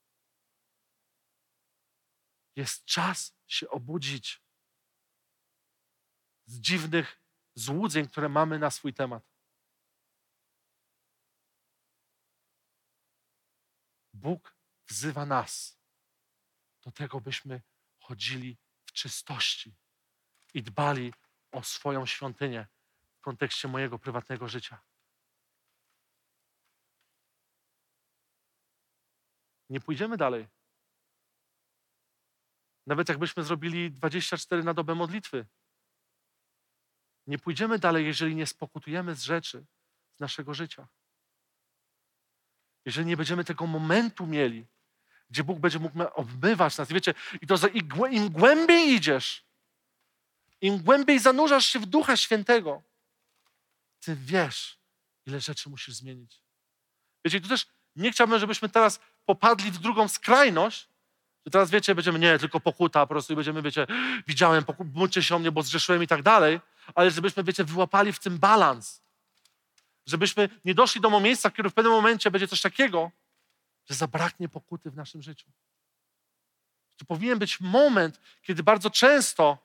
Jest 2.57 2.85
czas 2.85 3.38
się 3.49 3.71
obudzić 3.71 4.43
z 6.47 6.61
dziwnych 6.61 7.21
złudzeń, 7.55 8.09
które 8.09 8.29
mamy 8.29 8.59
na 8.59 8.71
swój 8.71 8.95
temat. 8.95 9.25
Bóg 14.15 14.57
wzywa 14.87 15.27
nas 15.27 15.81
do 16.83 16.93
tego, 16.93 17.21
byśmy 17.21 17.63
chodzili 17.99 18.59
w 18.85 18.93
czystości 18.93 19.77
i 20.55 20.63
dbali 20.63 21.13
o 21.53 21.63
swoją 21.63 22.07
świątynię 22.07 22.67
w 23.19 23.21
kontekście 23.21 23.69
mojego 23.69 23.99
prywatnego 23.99 24.49
życia. 24.49 24.81
Nie 29.69 29.81
pójdziemy 29.81 30.17
dalej. 30.17 30.49
Nawet 32.89 33.09
jakbyśmy 33.09 33.45
zrobili 33.45 33.91
24 33.91 34.65
na 34.65 34.75
dobę 34.75 34.95
modlitwy. 34.95 35.47
Nie 37.27 37.39
pójdziemy 37.39 37.79
dalej, 37.79 38.07
jeżeli 38.07 38.35
nie 38.35 38.47
spokutujemy 38.47 39.15
z 39.15 39.23
rzeczy 39.23 39.65
z 40.17 40.21
naszego 40.21 40.55
życia. 40.55 40.89
Jeżeli 42.85 43.07
nie 43.07 43.17
będziemy 43.17 43.45
tego 43.45 43.67
momentu 43.67 44.27
mieli, 44.27 44.67
gdzie 45.31 45.45
Bóg 45.45 45.59
będzie 45.59 45.79
mógł 45.79 46.03
obmywać 46.15 46.79
nas. 46.79 46.89
Wiecie, 46.89 47.15
i 47.43 47.47
to 47.47 47.57
za, 47.57 47.69
im 48.11 48.31
głębiej 48.31 48.93
idziesz, 48.93 49.45
im 50.61 50.83
głębiej 50.83 51.19
zanurzasz 51.19 51.67
się 51.67 51.79
w 51.79 51.87
Ducha 51.87 52.17
Świętego, 52.17 52.83
ty 54.01 54.17
wiesz, 54.17 54.79
ile 55.27 55.41
rzeczy 55.41 55.71
musisz 55.71 55.95
zmienić. 55.95 56.43
Wiecie, 57.25 57.41
tu 57.41 57.49
też 57.49 57.67
nie 57.97 58.13
chciałbym, 58.13 58.39
żebyśmy 58.39 58.69
teraz 58.69 59.01
popadli 59.25 59.71
w 59.71 59.79
drugą 59.79 60.09
skrajność, 60.09 60.88
że 61.49 61.53
teraz, 61.53 61.71
wiecie, 61.71 61.95
będziemy, 61.95 62.19
nie, 62.19 62.39
tylko 62.39 62.61
pokuta, 62.61 63.01
po 63.01 63.07
prostu 63.07 63.33
i 63.33 63.37
będziemy, 63.37 63.63
wiecie, 63.63 63.87
widziałem, 64.27 64.65
módlcie 64.95 65.23
się 65.23 65.37
o 65.37 65.39
mnie, 65.39 65.53
bo 65.53 65.63
zgrzeszyłem 65.63 66.03
i 66.03 66.07
tak 66.07 66.23
dalej, 66.23 66.61
ale 66.95 67.11
żebyśmy, 67.11 67.45
wiecie, 67.45 67.65
wyłapali 67.65 68.13
w 68.13 68.19
tym 68.19 68.39
balans. 68.39 69.03
Żebyśmy 70.07 70.49
nie 70.65 70.75
doszli 70.75 71.01
do 71.01 71.21
miejsca, 71.21 71.51
którym 71.51 71.71
w 71.71 71.75
pewnym 71.75 71.93
momencie 71.93 72.31
będzie 72.31 72.49
coś 72.49 72.61
takiego, 72.61 73.11
że 73.87 73.95
zabraknie 73.95 74.49
pokuty 74.49 74.91
w 74.91 74.97
naszym 74.97 75.23
życiu. 75.23 75.51
To 76.97 77.05
powinien 77.05 77.39
być 77.39 77.61
moment, 77.61 78.21
kiedy 78.43 78.63
bardzo 78.63 78.91
często 78.91 79.59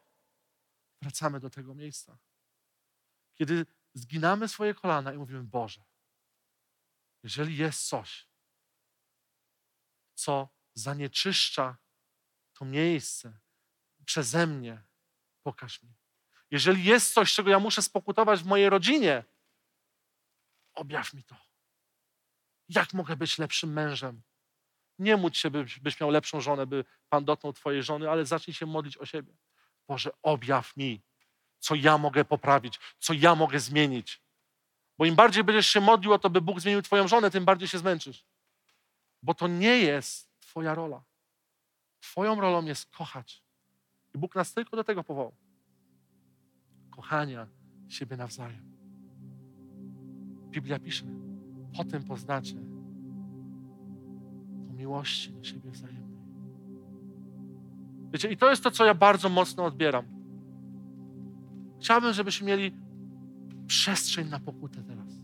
wracamy 1.01 1.39
do 1.39 1.49
tego 1.49 1.75
miejsca. 1.75 2.17
Kiedy 3.33 3.65
zginamy 3.93 4.47
swoje 4.47 4.73
kolana 4.73 5.13
i 5.13 5.17
mówimy: 5.17 5.43
Boże, 5.43 5.81
jeżeli 7.23 7.57
jest 7.57 7.87
coś, 7.87 8.27
co 10.13 10.49
zanieczyszcza 10.73 11.77
to 12.53 12.65
miejsce 12.65 13.39
przeze 14.05 14.47
mnie, 14.47 14.83
pokaż 15.43 15.83
mi. 15.83 15.93
Jeżeli 16.51 16.83
jest 16.83 17.13
coś, 17.13 17.33
czego 17.33 17.49
ja 17.49 17.59
muszę 17.59 17.81
spokutować 17.81 18.43
w 18.43 18.45
mojej 18.45 18.69
rodzinie, 18.69 19.23
objaw 20.73 21.13
mi 21.13 21.23
to. 21.23 21.35
Jak 22.69 22.93
mogę 22.93 23.15
być 23.15 23.37
lepszym 23.37 23.73
mężem? 23.73 24.21
Nie 24.99 25.17
módl 25.17 25.35
się, 25.35 25.51
byś, 25.51 25.99
miał 25.99 26.09
lepszą 26.09 26.41
żonę, 26.41 26.67
by 26.67 26.85
Pan 27.09 27.25
dotknął 27.25 27.53
Twojej 27.53 27.83
żony, 27.83 28.09
ale 28.09 28.25
zacznij 28.25 28.53
się 28.53 28.65
modlić 28.65 28.97
o 28.97 29.05
siebie. 29.05 29.33
Boże, 29.87 30.11
objaw 30.21 30.77
mi, 30.77 31.01
co 31.59 31.75
ja 31.75 31.97
mogę 31.97 32.25
poprawić, 32.25 32.79
co 32.99 33.13
ja 33.13 33.35
mogę 33.35 33.59
zmienić. 33.59 34.21
Bo 34.97 35.05
im 35.05 35.15
bardziej 35.15 35.43
będziesz 35.43 35.67
się 35.67 35.81
modlił 35.81 36.13
o 36.13 36.19
to, 36.19 36.29
by 36.29 36.41
Bóg 36.41 36.59
zmienił 36.59 36.81
Twoją 36.81 37.07
żonę, 37.07 37.31
tym 37.31 37.45
bardziej 37.45 37.67
się 37.67 37.77
zmęczysz. 37.77 38.25
Bo 39.21 39.33
to 39.33 39.47
nie 39.47 39.77
jest 39.77 40.32
Twoja 40.53 40.75
rola. 40.75 41.03
Twoją 41.99 42.41
rolą 42.41 42.65
jest 42.65 42.89
kochać. 42.91 43.43
I 44.15 44.17
Bóg 44.17 44.35
nas 44.35 44.53
tylko 44.53 44.75
do 44.75 44.83
tego 44.83 45.03
powołał. 45.03 45.35
Kochania 46.89 47.47
siebie 47.87 48.17
nawzajem. 48.17 48.71
Biblia 50.49 50.79
pisze, 50.79 51.05
potem 51.77 52.03
poznacie 52.03 52.55
po 54.67 54.73
miłości 54.73 55.33
do 55.33 55.43
siebie 55.43 55.71
wzajemnej. 55.71 56.17
Wiecie, 58.11 58.31
i 58.31 58.37
to 58.37 58.49
jest 58.49 58.63
to, 58.63 58.71
co 58.71 58.85
ja 58.85 58.93
bardzo 58.93 59.29
mocno 59.29 59.65
odbieram. 59.65 60.05
Chciałbym, 61.79 62.13
żebyśmy 62.13 62.47
mieli 62.47 62.71
przestrzeń 63.67 64.29
na 64.29 64.39
pokutę 64.39 64.83
teraz. 64.83 65.22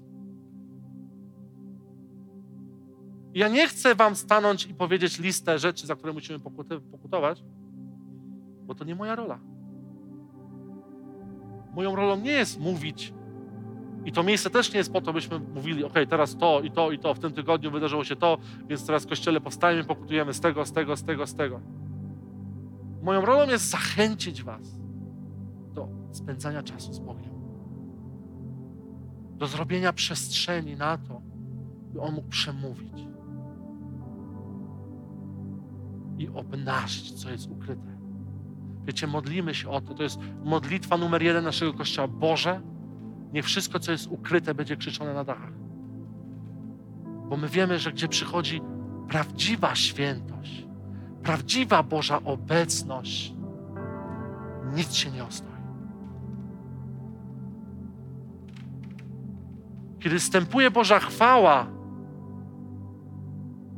Ja 3.34 3.48
nie 3.48 3.68
chcę 3.68 3.96
wam 3.96 4.16
stanąć 4.16 4.66
i 4.66 4.74
powiedzieć 4.74 5.20
listę 5.20 5.60
rzeczy, 5.60 5.88
za 5.88 5.96
które 5.96 6.14
musimy 6.14 6.40
pokutować, 6.92 7.44
bo 8.64 8.76
to 8.76 8.86
nie 8.86 8.96
moja 8.96 9.16
rola. 9.16 9.40
Moją 11.74 11.96
rolą 11.96 12.18
nie 12.18 12.32
jest 12.32 12.60
mówić, 12.60 13.14
i 14.06 14.12
to 14.12 14.24
miejsce 14.24 14.50
też 14.50 14.74
nie 14.74 14.78
jest 14.78 14.94
po 14.94 15.02
to, 15.02 15.14
byśmy 15.14 15.40
mówili, 15.40 15.84
ok, 15.84 15.94
teraz 16.10 16.38
to 16.38 16.62
i 16.62 16.72
to 16.72 16.92
i 16.92 17.00
to, 17.00 17.14
w 17.14 17.20
tym 17.20 17.34
tygodniu 17.34 17.72
wydarzyło 17.72 18.04
się 18.04 18.16
to, 18.16 18.38
więc 18.68 18.86
teraz 18.86 19.06
w 19.06 19.08
Kościele 19.08 19.42
powstajemy, 19.42 19.84
pokutujemy 19.84 20.34
z 20.34 20.40
tego, 20.40 20.66
z 20.66 20.72
tego, 20.72 20.96
z 20.96 21.04
tego, 21.04 21.28
z 21.28 21.36
tego. 21.36 21.60
Moją 23.02 23.22
rolą 23.22 23.50
jest 23.50 23.70
zachęcić 23.70 24.44
was 24.44 24.80
do 25.74 25.88
spędzania 26.12 26.64
czasu 26.64 26.94
z 26.94 27.00
Bogiem. 27.00 27.32
Do 29.38 29.48
zrobienia 29.48 29.94
przestrzeni 29.94 30.76
na 30.76 30.98
to, 30.98 31.22
by 31.94 32.02
On 32.02 32.14
mógł 32.14 32.30
przemówić. 32.30 33.09
I 36.20 36.30
obnażyć, 36.30 37.12
co 37.12 37.30
jest 37.32 37.50
ukryte. 37.52 37.98
Wiecie, 38.86 39.08
modlimy 39.08 39.54
się 39.54 39.70
o 39.70 39.82
to. 39.82 39.94
To 39.94 40.04
jest 40.04 40.20
modlitwa 40.44 40.98
numer 40.98 41.24
jeden 41.24 41.44
naszego 41.44 41.74
Kościoła. 41.74 42.08
Boże, 42.08 42.62
Niech 43.34 43.46
wszystko, 43.46 43.80
co 43.80 43.92
jest 43.92 44.08
ukryte, 44.08 44.54
będzie 44.54 44.78
krzyczone 44.78 45.14
na 45.14 45.24
dachach. 45.24 45.54
Bo 47.30 47.38
my 47.38 47.48
wiemy, 47.48 47.80
że 47.80 47.92
gdzie 47.92 48.08
przychodzi 48.08 48.62
prawdziwa 49.08 49.76
świętość, 49.76 50.68
prawdziwa 51.24 51.84
Boża 51.84 52.24
obecność, 52.24 53.34
nic 54.76 54.94
się 54.94 55.12
nie 55.12 55.24
ostoi. 55.24 55.50
Kiedy 60.00 60.20
wstępuje 60.20 60.72
Boża 60.72 61.00
chwała, 61.00 61.68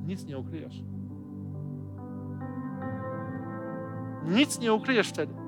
nic 0.05 0.25
nie 0.25 0.37
ukryjesz. 0.37 0.83
Nic 4.25 4.59
nie 4.59 4.73
ukryjesz 4.73 5.09
wtedy. 5.09 5.41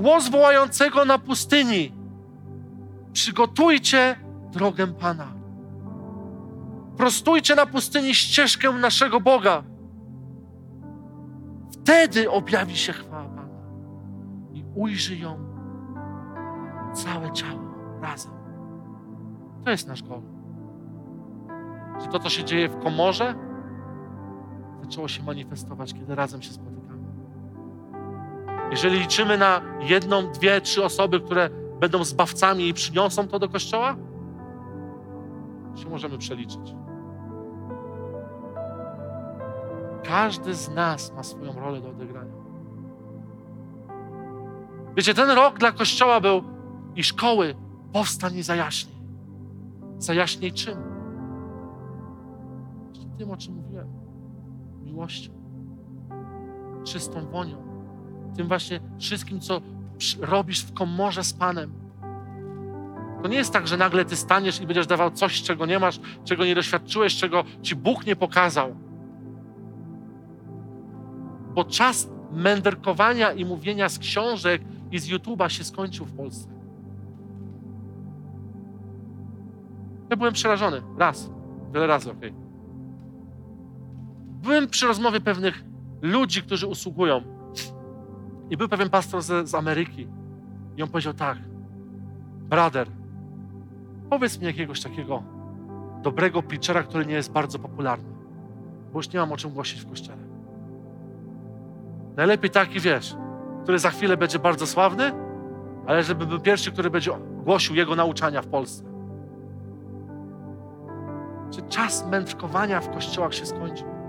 głos 0.00 0.28
wołającego 0.28 1.04
na 1.04 1.18
pustyni: 1.18 1.92
Przygotujcie 3.12 4.16
drogę 4.52 4.86
Pana. 4.86 5.26
Prostujcie 6.96 7.54
na 7.54 7.66
pustyni 7.66 8.14
ścieżkę 8.14 8.72
naszego 8.72 9.20
Boga. 9.20 9.62
Wtedy 11.72 12.30
objawi 12.30 12.76
się 12.76 12.92
chwała 12.92 13.24
Pana 13.24 13.48
i 14.52 14.64
ujrzy 14.74 15.16
ją 15.16 15.38
całe 16.94 17.32
ciało 17.32 17.60
razem. 18.02 18.32
To 19.64 19.70
jest 19.70 19.88
nasz 19.88 20.02
gol. 20.02 20.22
Czy 22.02 22.08
to, 22.08 22.18
co 22.18 22.28
się 22.28 22.44
dzieje 22.44 22.68
w 22.68 22.82
komorze, 22.82 23.34
zaczęło 24.82 25.08
się 25.08 25.22
manifestować, 25.22 25.94
kiedy 25.94 26.14
razem 26.14 26.42
się 26.42 26.52
spotykamy. 26.52 27.00
Jeżeli 28.70 28.98
liczymy 28.98 29.38
na 29.38 29.60
jedną, 29.80 30.32
dwie, 30.32 30.60
trzy 30.60 30.84
osoby, 30.84 31.20
które 31.20 31.50
będą 31.80 32.04
zbawcami 32.04 32.68
i 32.68 32.74
przyniosą 32.74 33.28
to 33.28 33.38
do 33.38 33.48
kościoła, 33.48 33.96
się 35.76 35.88
możemy 35.88 36.18
przeliczyć. 36.18 36.74
Każdy 40.04 40.54
z 40.54 40.68
nas 40.68 41.12
ma 41.16 41.22
swoją 41.22 41.52
rolę 41.52 41.80
do 41.80 41.88
odegrania. 41.88 42.32
Wiecie, 44.96 45.14
ten 45.14 45.30
rok 45.30 45.58
dla 45.58 45.72
Kościoła 45.72 46.20
był 46.20 46.42
i 46.96 47.04
szkoły 47.04 47.54
powstań 47.92 48.36
i 48.36 48.42
zajaśnij. 48.42 48.96
Zajaśnij 49.98 50.52
czym? 50.52 50.78
Tym, 53.18 53.30
o 53.30 53.36
czym 53.36 53.54
mówiłem. 53.54 53.99
Miłością. 54.90 55.32
Czystą 56.84 57.26
wonią. 57.26 57.56
Tym 58.36 58.48
właśnie 58.48 58.80
wszystkim, 58.98 59.40
co 59.40 59.60
robisz 60.20 60.62
w 60.62 60.72
komorze 60.72 61.24
z 61.24 61.32
Panem. 61.32 61.72
To 63.22 63.28
nie 63.28 63.36
jest 63.36 63.52
tak, 63.52 63.68
że 63.68 63.76
nagle 63.76 64.04
ty 64.04 64.16
staniesz 64.16 64.60
i 64.60 64.66
będziesz 64.66 64.86
dawał 64.86 65.10
coś, 65.10 65.42
czego 65.42 65.66
nie 65.66 65.78
masz, 65.78 66.00
czego 66.24 66.44
nie 66.44 66.54
doświadczyłeś, 66.54 67.16
czego 67.16 67.44
ci 67.62 67.76
Bóg 67.76 68.06
nie 68.06 68.16
pokazał. 68.16 68.76
Bo 71.54 71.64
czas 71.64 72.10
mędrkowania 72.32 73.32
i 73.32 73.44
mówienia 73.44 73.88
z 73.88 73.98
książek 73.98 74.62
i 74.90 74.98
z 74.98 75.08
YouTube'a 75.08 75.48
się 75.48 75.64
skończył 75.64 76.06
w 76.06 76.12
Polsce. 76.12 76.48
Ja 80.10 80.16
byłem 80.16 80.32
przerażony. 80.32 80.82
Raz. 80.98 81.30
Wiele 81.74 81.86
razy, 81.86 82.10
okej. 82.10 82.30
Okay. 82.30 82.39
Byłem 84.42 84.68
przy 84.68 84.86
rozmowie 84.86 85.20
pewnych 85.20 85.64
ludzi, 86.02 86.42
którzy 86.42 86.66
usługują. 86.66 87.22
I 88.50 88.56
był 88.56 88.68
pewien 88.68 88.90
pastor 88.90 89.22
z, 89.22 89.48
z 89.48 89.54
Ameryki. 89.54 90.08
I 90.76 90.82
on 90.82 90.88
powiedział 90.88 91.14
tak. 91.14 91.38
Brother, 92.48 92.88
powiedz 94.10 94.40
mi 94.40 94.46
jakiegoś 94.46 94.82
takiego 94.82 95.22
dobrego 96.02 96.42
preachera, 96.42 96.82
który 96.82 97.06
nie 97.06 97.14
jest 97.14 97.32
bardzo 97.32 97.58
popularny. 97.58 98.10
Bo 98.92 98.98
już 98.98 99.12
nie 99.12 99.20
mam 99.20 99.32
o 99.32 99.36
czym 99.36 99.50
głosić 99.50 99.80
w 99.80 99.88
kościele. 99.88 100.30
Najlepiej 102.16 102.50
taki, 102.50 102.80
wiesz, 102.80 103.16
który 103.62 103.78
za 103.78 103.90
chwilę 103.90 104.16
będzie 104.16 104.38
bardzo 104.38 104.66
sławny, 104.66 105.12
ale 105.86 106.02
żeby 106.02 106.26
był 106.26 106.40
pierwszy, 106.40 106.72
który 106.72 106.90
będzie 106.90 107.10
głosił 107.44 107.74
jego 107.74 107.96
nauczania 107.96 108.42
w 108.42 108.46
Polsce. 108.46 108.84
Czy 111.50 111.62
czas 111.62 112.06
mędrkowania 112.06 112.80
w 112.80 112.90
kościołach 112.90 113.34
się 113.34 113.46
skończył? 113.46 113.99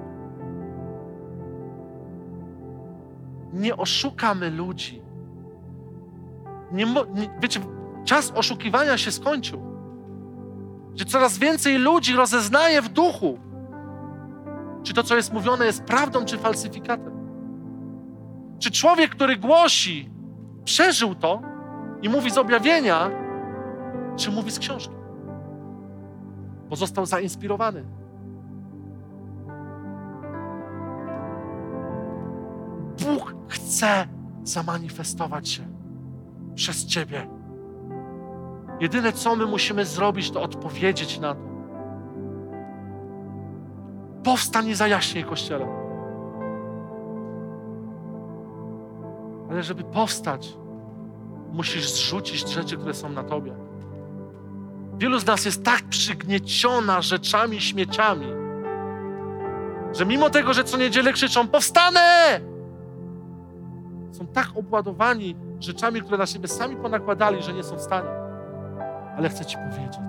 Nie 3.54 3.78
oszukamy 3.78 4.50
ludzi. 4.50 5.02
Nie, 6.72 6.86
nie, 6.86 7.30
wiecie, 7.42 7.60
czas 8.06 8.32
oszukiwania 8.36 8.98
się 8.98 9.12
skończył. 9.12 9.62
Że 10.96 11.06
coraz 11.06 11.38
więcej 11.38 11.78
ludzi 11.78 12.14
rozeznaje 12.14 12.82
w 12.82 12.90
duchu, 12.90 13.40
czy 14.84 14.94
to, 14.94 15.04
co 15.04 15.16
jest 15.16 15.34
mówione, 15.34 15.66
jest 15.66 15.84
prawdą, 15.84 16.26
czy 16.26 16.38
falsyfikatem. 16.38 17.14
Czy 18.60 18.72
człowiek, 18.72 19.12
który 19.12 19.38
głosi, 19.38 20.10
przeżył 20.66 21.16
to 21.16 21.42
i 22.02 22.10
mówi 22.10 22.32
z 22.32 22.38
objawienia, 22.38 23.12
czy 24.16 24.32
mówi 24.32 24.52
z 24.52 24.60
książki? 24.60 24.96
Bo 26.70 26.76
został 26.76 27.06
zainspirowany. 27.06 28.01
Chce 33.72 34.08
zamanifestować 34.44 35.50
się 35.50 35.64
przez 36.56 36.86
Ciebie. 36.86 37.28
Jedyne, 38.80 39.14
co 39.14 39.36
my 39.36 39.46
musimy 39.46 39.86
zrobić, 39.86 40.32
to 40.32 40.42
odpowiedzieć 40.42 41.20
na 41.20 41.36
to. 41.36 41.42
Powstań 44.24 44.68
i 44.68 44.76
zajaśnij 44.76 45.24
Kościele. 45.24 45.68
Ale 49.50 49.64
żeby 49.64 49.84
powstać, 49.84 50.58
musisz 51.52 51.90
zrzucić 51.90 52.50
rzeczy, 52.50 52.78
które 52.78 52.94
są 52.94 53.10
na 53.10 53.24
Tobie. 53.24 53.56
Wielu 54.98 55.20
z 55.20 55.26
nas 55.26 55.46
jest 55.46 55.64
tak 55.64 55.84
przygnieciona 55.84 57.02
rzeczami, 57.02 57.62
śmieciami, 57.62 58.28
że 59.94 60.06
mimo 60.06 60.30
tego, 60.30 60.54
że 60.54 60.64
co 60.64 60.78
niedzielę 60.78 61.14
krzyczą, 61.14 61.48
powstanę! 61.48 62.51
Są 64.12 64.28
tak 64.28 64.48
obładowani 64.56 65.36
rzeczami, 65.60 66.02
które 66.02 66.18
na 66.18 66.26
siebie 66.26 66.48
sami 66.48 66.76
ponakładali, 66.76 67.44
że 67.44 67.54
nie 67.54 67.64
są 67.64 67.76
w 67.76 67.82
stanie. 67.82 68.10
Ale 69.18 69.30
chcę 69.30 69.46
Ci 69.46 69.58
powiedzieć, 69.58 70.00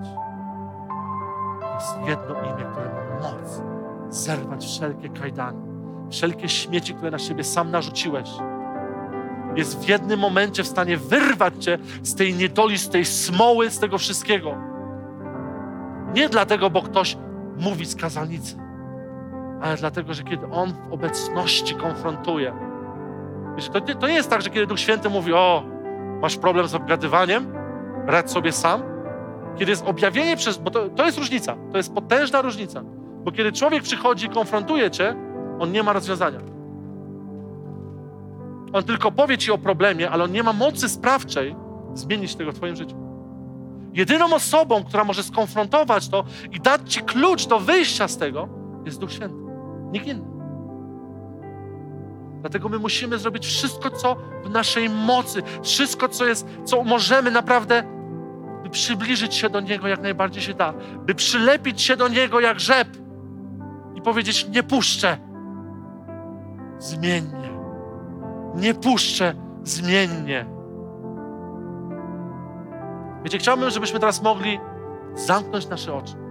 jest 1.73 1.97
jedno 2.07 2.35
imię, 2.43 2.65
które 2.71 2.89
ma 2.93 3.29
moc 3.29 3.61
zerwać 4.09 4.65
wszelkie 4.65 5.09
kajdany, 5.09 5.61
wszelkie 6.09 6.49
śmieci, 6.49 6.93
które 6.93 7.11
na 7.11 7.19
siebie 7.19 7.43
sam 7.43 7.71
narzuciłeś. 7.71 8.29
Jest 9.55 9.79
w 9.79 9.89
jednym 9.89 10.19
momencie 10.19 10.63
w 10.63 10.67
stanie 10.67 10.97
wyrwać 10.97 11.63
Cię 11.63 11.77
z 12.03 12.15
tej 12.15 12.33
niedoli, 12.33 12.77
z 12.77 12.89
tej 12.89 13.05
smoły, 13.05 13.69
z 13.69 13.79
tego 13.79 13.97
wszystkiego. 13.97 14.55
Nie 16.13 16.29
dlatego, 16.29 16.69
bo 16.69 16.81
ktoś 16.81 17.17
mówi 17.57 17.85
z 17.85 17.95
kazalnicy, 17.95 18.57
ale 19.61 19.77
dlatego, 19.77 20.13
że 20.13 20.23
kiedy 20.23 20.45
On 20.45 20.73
w 20.73 20.93
obecności 20.93 21.75
konfrontuje, 21.75 22.53
Wiesz, 23.55 23.69
to, 23.69 23.81
to 23.81 24.07
nie 24.07 24.13
jest 24.13 24.29
tak, 24.29 24.41
że 24.41 24.49
kiedy 24.49 24.67
Duch 24.67 24.79
Święty 24.79 25.09
mówi, 25.09 25.33
o, 25.33 25.63
masz 26.21 26.37
problem 26.37 26.67
z 26.67 26.75
obgadywaniem, 26.75 27.53
radź 28.07 28.31
sobie 28.31 28.51
sam. 28.51 28.83
Kiedy 29.55 29.71
jest 29.71 29.85
objawienie 29.85 30.37
przez, 30.37 30.57
bo 30.57 30.71
to, 30.71 30.89
to 30.89 31.05
jest 31.05 31.17
różnica, 31.17 31.55
to 31.71 31.77
jest 31.77 31.93
potężna 31.93 32.41
różnica. 32.41 32.81
Bo 33.23 33.31
kiedy 33.31 33.51
człowiek 33.51 33.83
przychodzi 33.83 34.25
i 34.25 34.29
konfrontuje 34.29 34.91
cię, 34.91 35.15
on 35.59 35.71
nie 35.71 35.83
ma 35.83 35.93
rozwiązania. 35.93 36.39
On 38.73 38.83
tylko 38.83 39.11
powie 39.11 39.37
ci 39.37 39.51
o 39.51 39.57
problemie, 39.57 40.09
ale 40.09 40.23
on 40.23 40.31
nie 40.31 40.43
ma 40.43 40.53
mocy 40.53 40.89
sprawczej 40.89 41.55
zmienić 41.93 42.35
tego 42.35 42.51
w 42.51 42.55
twoim 42.55 42.75
życiu. 42.75 42.95
Jedyną 43.93 44.33
osobą, 44.33 44.83
która 44.83 45.03
może 45.03 45.23
skonfrontować 45.23 46.09
to 46.09 46.23
i 46.51 46.59
dać 46.59 46.93
ci 46.93 47.01
klucz 47.01 47.47
do 47.47 47.59
wyjścia 47.59 48.07
z 48.07 48.17
tego, 48.17 48.49
jest 48.85 48.99
Duch 48.99 49.11
Święty. 49.11 49.35
Nikt 49.91 50.07
inny. 50.07 50.32
Dlatego 52.43 52.69
my 52.69 52.79
musimy 52.79 53.19
zrobić 53.19 53.45
wszystko, 53.45 53.91
co 53.91 54.15
w 54.43 54.49
naszej 54.49 54.89
mocy, 54.89 55.43
wszystko, 55.61 56.09
co 56.09 56.25
jest, 56.25 56.47
co 56.65 56.83
możemy 56.83 57.31
naprawdę, 57.31 57.83
by 58.63 58.69
przybliżyć 58.69 59.35
się 59.35 59.49
do 59.49 59.61
Niego 59.61 59.87
jak 59.87 60.01
najbardziej 60.01 60.43
się 60.43 60.53
da, 60.53 60.73
by 61.05 61.15
przylepić 61.15 61.81
się 61.81 61.97
do 61.97 62.07
Niego 62.07 62.39
jak 62.39 62.59
rzep 62.59 62.87
i 63.95 64.01
powiedzieć: 64.01 64.47
Nie 64.49 64.63
puszczę, 64.63 65.17
zmiennie. 66.79 67.49
Nie 68.55 68.73
puszczę, 68.73 69.35
zmiennie. 69.63 70.45
Wiecie, 73.23 73.37
chciałbym, 73.37 73.69
żebyśmy 73.69 73.99
teraz 73.99 74.21
mogli 74.21 74.59
zamknąć 75.15 75.67
nasze 75.67 75.93
oczy. 75.93 76.22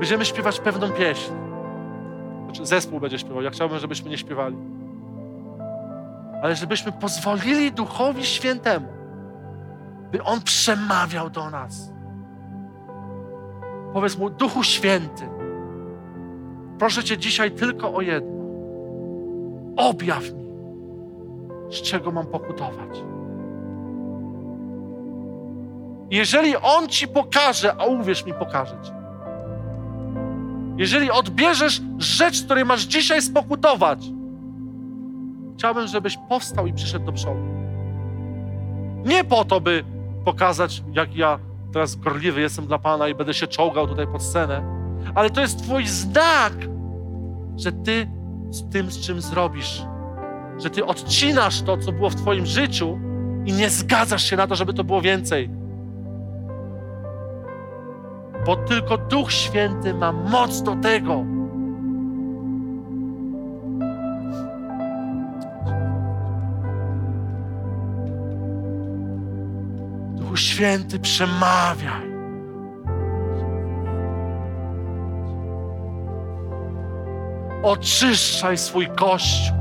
Będziemy 0.00 0.24
śpiewać 0.24 0.60
pewną 0.60 0.90
pieśń. 0.90 1.32
Znaczy, 2.44 2.66
zespół 2.66 3.00
będzie 3.00 3.18
śpiewał. 3.18 3.42
Ja 3.42 3.50
chciałbym, 3.50 3.78
żebyśmy 3.78 4.10
nie 4.10 4.18
śpiewali. 4.18 4.56
Ale 6.42 6.56
żebyśmy 6.56 6.92
pozwolili 6.92 7.72
Duchowi 7.72 8.24
Świętemu, 8.24 8.88
by 10.12 10.22
On 10.22 10.40
przemawiał 10.40 11.30
do 11.30 11.50
nas. 11.50 11.92
Powiedz 13.92 14.18
mu, 14.18 14.30
Duchu 14.30 14.62
Święty, 14.62 15.28
proszę 16.78 17.04
Cię 17.04 17.18
dzisiaj 17.18 17.50
tylko 17.50 17.94
o 17.94 18.00
jedno. 18.00 18.40
Objaw 19.76 20.32
mi, 20.32 20.44
z 21.70 21.82
czego 21.82 22.10
mam 22.10 22.26
pokutować. 22.26 23.04
Jeżeli 26.10 26.56
On 26.56 26.88
Ci 26.88 27.08
pokaże, 27.08 27.74
a 27.78 27.84
uwierz 27.84 28.26
mi, 28.26 28.34
pokaże 28.34 28.99
jeżeli 30.80 31.10
odbierzesz 31.10 31.82
rzecz, 31.98 32.42
której 32.44 32.64
masz 32.64 32.82
dzisiaj 32.82 33.22
spokutować, 33.22 33.98
chciałbym, 35.54 35.86
żebyś 35.86 36.18
powstał 36.28 36.66
i 36.66 36.72
przyszedł 36.72 37.04
do 37.04 37.12
przodu. 37.12 37.40
Nie 39.04 39.24
po 39.24 39.44
to, 39.44 39.60
by 39.60 39.84
pokazać, 40.24 40.82
jak 40.92 41.16
ja 41.16 41.38
teraz 41.72 41.96
gorliwy 41.96 42.40
jestem 42.40 42.66
dla 42.66 42.78
Pana 42.78 43.08
i 43.08 43.14
będę 43.14 43.34
się 43.34 43.46
czołgał 43.46 43.88
tutaj 43.88 44.06
pod 44.06 44.22
scenę, 44.22 44.62
ale 45.14 45.30
to 45.30 45.40
jest 45.40 45.62
Twój 45.62 45.86
znak, 45.86 46.52
że 47.56 47.72
Ty 47.72 48.08
z 48.50 48.72
tym, 48.72 48.90
z 48.90 49.00
czym 49.06 49.20
zrobisz, 49.20 49.82
że 50.58 50.70
Ty 50.70 50.86
odcinasz 50.86 51.62
to, 51.62 51.76
co 51.76 51.92
było 51.92 52.10
w 52.10 52.14
Twoim 52.14 52.46
życiu 52.46 52.98
i 53.46 53.52
nie 53.52 53.70
zgadzasz 53.70 54.30
się 54.30 54.36
na 54.36 54.46
to, 54.46 54.54
żeby 54.54 54.74
to 54.74 54.84
było 54.84 55.00
więcej 55.00 55.50
bo 58.46 58.56
tylko 58.56 58.98
Duch 58.98 59.32
Święty 59.32 59.94
ma 59.94 60.12
moc 60.12 60.62
do 60.62 60.76
tego. 60.76 61.24
Duchu 70.14 70.36
Święty, 70.36 70.98
przemawiaj. 70.98 72.10
Oczyszczaj 77.62 78.58
swój 78.58 78.86
kościół. 78.86 79.56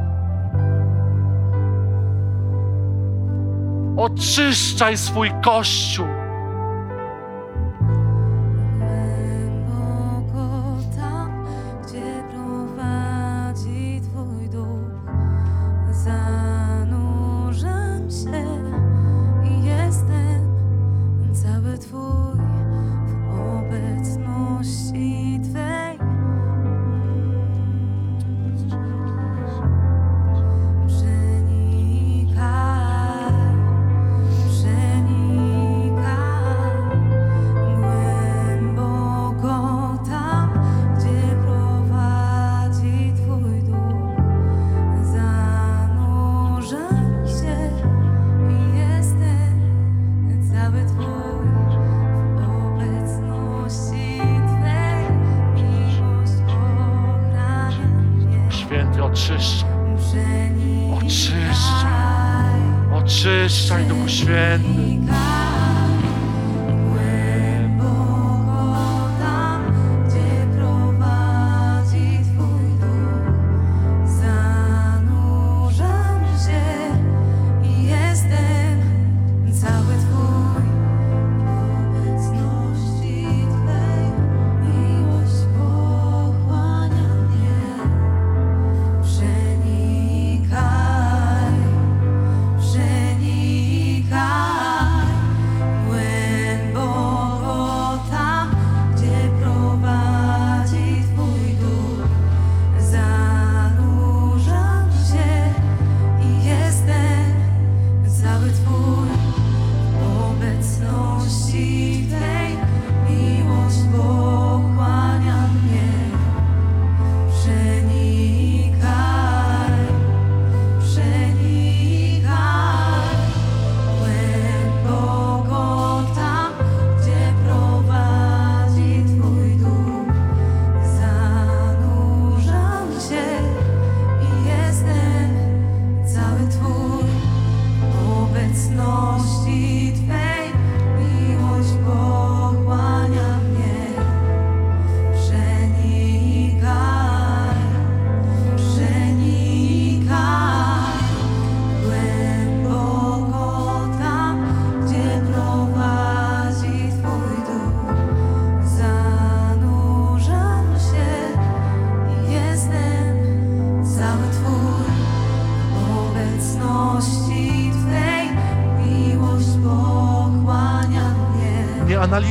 Oczyszczaj 3.98 4.98
swój 4.98 5.32
kościół. 5.44 6.19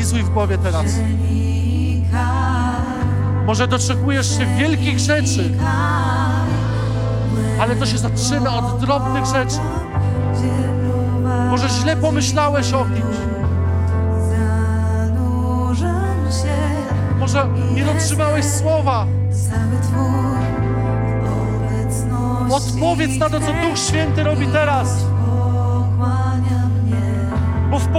Analizuj 0.08 0.30
w 0.30 0.34
głowie 0.34 0.58
teraz. 0.58 0.86
Może 3.46 3.68
doczekujesz 3.68 4.38
się 4.38 4.46
wielkich 4.46 4.98
rzeczy, 4.98 5.50
ale 7.60 7.76
to 7.76 7.86
się 7.86 7.98
zaczyna 7.98 8.58
od 8.58 8.80
drobnych 8.80 9.24
rzeczy. 9.24 9.58
Może 11.50 11.68
źle 11.68 11.96
pomyślałeś 11.96 12.72
o 12.72 12.84
kimś, 12.84 13.16
może 17.18 17.48
nie 17.74 17.84
dotrzymałeś 17.84 18.44
słowa. 18.44 19.06
Odpowiedz 22.50 23.18
na 23.18 23.30
to, 23.30 23.40
co 23.40 23.46
Duch 23.46 23.78
Święty 23.78 24.24
robi 24.24 24.46
teraz, 24.46 24.88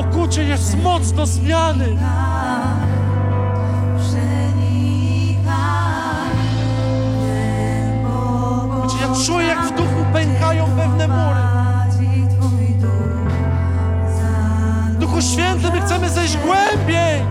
pokucie 0.03 0.43
jest 0.43 0.83
moc 0.83 1.11
do 1.11 1.25
zmiany. 1.25 1.97
Gdzie 8.85 8.97
ja 9.01 9.25
czuję, 9.25 9.47
jak 9.47 9.65
w 9.65 9.75
duchu 9.75 10.05
pękają 10.13 10.65
pewne 10.65 11.07
mury. 11.07 11.39
Duchu 14.99 15.21
Święty, 15.21 15.71
my 15.71 15.81
chcemy 15.81 16.09
zejść 16.09 16.37
głębiej. 16.37 17.21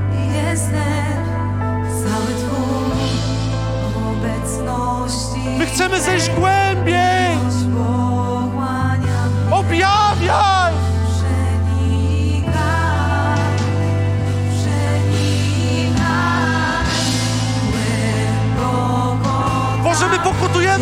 My 5.59 5.67
chcemy 5.67 6.01
zejść 6.01 6.31
głębiej. 6.31 6.58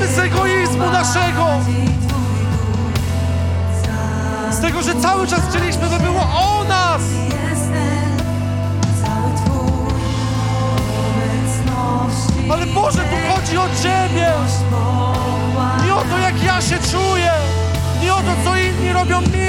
Z 0.05 0.19
egoizmu 0.19 0.91
naszego. 0.91 1.47
Z 4.51 4.61
tego, 4.61 4.83
że 4.83 4.95
cały 4.95 5.27
czas 5.27 5.41
chcieliśmy, 5.49 5.89
by 5.89 5.99
było 5.99 6.21
o 6.21 6.65
nas. 6.69 7.03
Ale 12.51 12.67
Boże, 12.67 12.99
tu 12.99 13.35
chodzi 13.35 13.59
o 13.59 13.69
Ciebie. 13.83 14.33
Nie 15.85 15.95
o 15.95 16.03
to, 16.03 16.19
jak 16.19 16.43
ja 16.43 16.61
się 16.61 16.79
czuję. 16.91 17.33
Nie 18.03 18.15
o 18.15 18.17
to, 18.17 18.33
co 18.45 18.57
inni 18.57 18.93
robią 18.93 19.21
mi. 19.21 19.47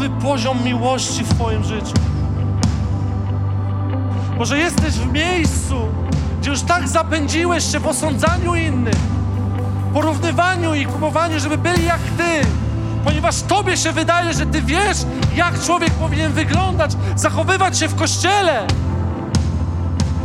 Nowy 0.00 0.20
poziom 0.22 0.64
miłości 0.64 1.24
w 1.24 1.34
Twoim 1.34 1.64
życiu. 1.64 1.94
Może 4.38 4.58
jesteś 4.58 4.94
w 4.94 5.12
miejscu, 5.12 5.74
gdzie 6.40 6.50
już 6.50 6.62
tak 6.62 6.88
zapędziłeś 6.88 7.72
się 7.72 7.80
w 7.80 7.86
osądzaniu 7.86 8.54
innych, 8.54 8.94
porównywaniu 9.94 10.74
ich, 10.74 10.88
próbowaniu, 10.88 11.40
żeby 11.40 11.58
byli 11.58 11.84
jak 11.84 12.00
Ty, 12.00 12.46
ponieważ 13.04 13.42
Tobie 13.42 13.76
się 13.76 13.92
wydaje, 13.92 14.34
że 14.34 14.46
Ty 14.46 14.62
wiesz, 14.62 14.98
jak 15.36 15.64
człowiek 15.64 15.90
powinien 15.90 16.32
wyglądać, 16.32 16.90
zachowywać 17.16 17.78
się 17.78 17.88
w 17.88 17.94
kościele. 17.94 18.66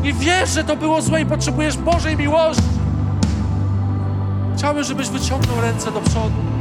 I 0.04 0.14
wiesz, 0.14 0.50
że 0.50 0.64
to 0.64 0.76
było 0.76 1.02
złe 1.02 1.22
i 1.22 1.26
potrzebujesz 1.26 1.78
Bożej 1.78 2.18
miłości. 2.18 2.64
Chciałbym, 4.58 4.84
żebyś 4.84 5.10
wyciągnął 5.10 5.62
ręce 5.62 5.92
do 5.92 6.02
przodu. 6.02 6.55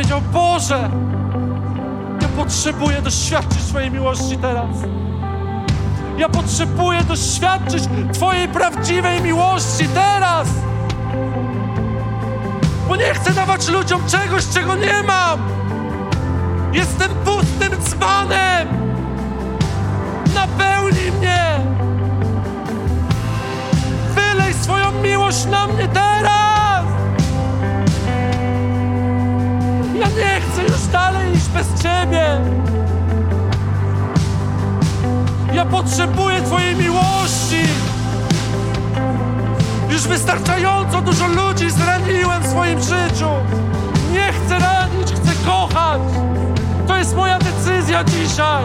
Powiedział, 0.00 0.20
Boże, 0.32 0.90
ja 2.22 2.28
potrzebuję 2.28 3.02
doświadczyć 3.02 3.62
Twojej 3.62 3.90
miłości 3.90 4.38
teraz. 4.38 4.76
Ja 6.18 6.28
potrzebuję 6.28 7.04
doświadczyć 7.04 7.84
Twojej 8.12 8.48
prawdziwej 8.48 9.20
miłości 9.20 9.88
teraz. 9.94 10.48
Bo 12.88 12.96
nie 12.96 13.14
chcę 13.14 13.32
dawać 13.32 13.68
ludziom 13.68 14.00
czegoś, 14.06 14.48
czego 14.48 14.76
nie 14.76 15.02
mam. 15.02 15.38
Jestem 16.72 17.10
pustym 17.24 17.82
dzbanem. 17.82 18.68
Napełnij 20.34 21.12
mnie. 21.12 21.60
Wylej 24.14 24.54
swoją 24.54 24.92
miłość 24.92 25.46
na 25.46 25.66
mnie 25.66 25.88
teraz. 25.88 26.39
Bez 31.60 31.82
Ciebie. 31.82 32.40
Ja 35.52 35.66
potrzebuję 35.66 36.42
Twojej 36.42 36.76
miłości. 36.76 37.62
Już 39.90 40.02
wystarczająco 40.02 41.00
dużo 41.00 41.26
ludzi 41.26 41.70
zraniłem 41.70 42.42
w 42.42 42.46
swoim 42.46 42.80
życiu. 42.80 43.28
Nie 44.12 44.32
chcę 44.32 44.58
ranić, 44.58 45.12
chcę 45.12 45.32
kochać. 45.46 46.00
To 46.86 46.96
jest 46.96 47.16
moja 47.16 47.38
decyzja 47.38 48.04
dzisiaj. 48.04 48.64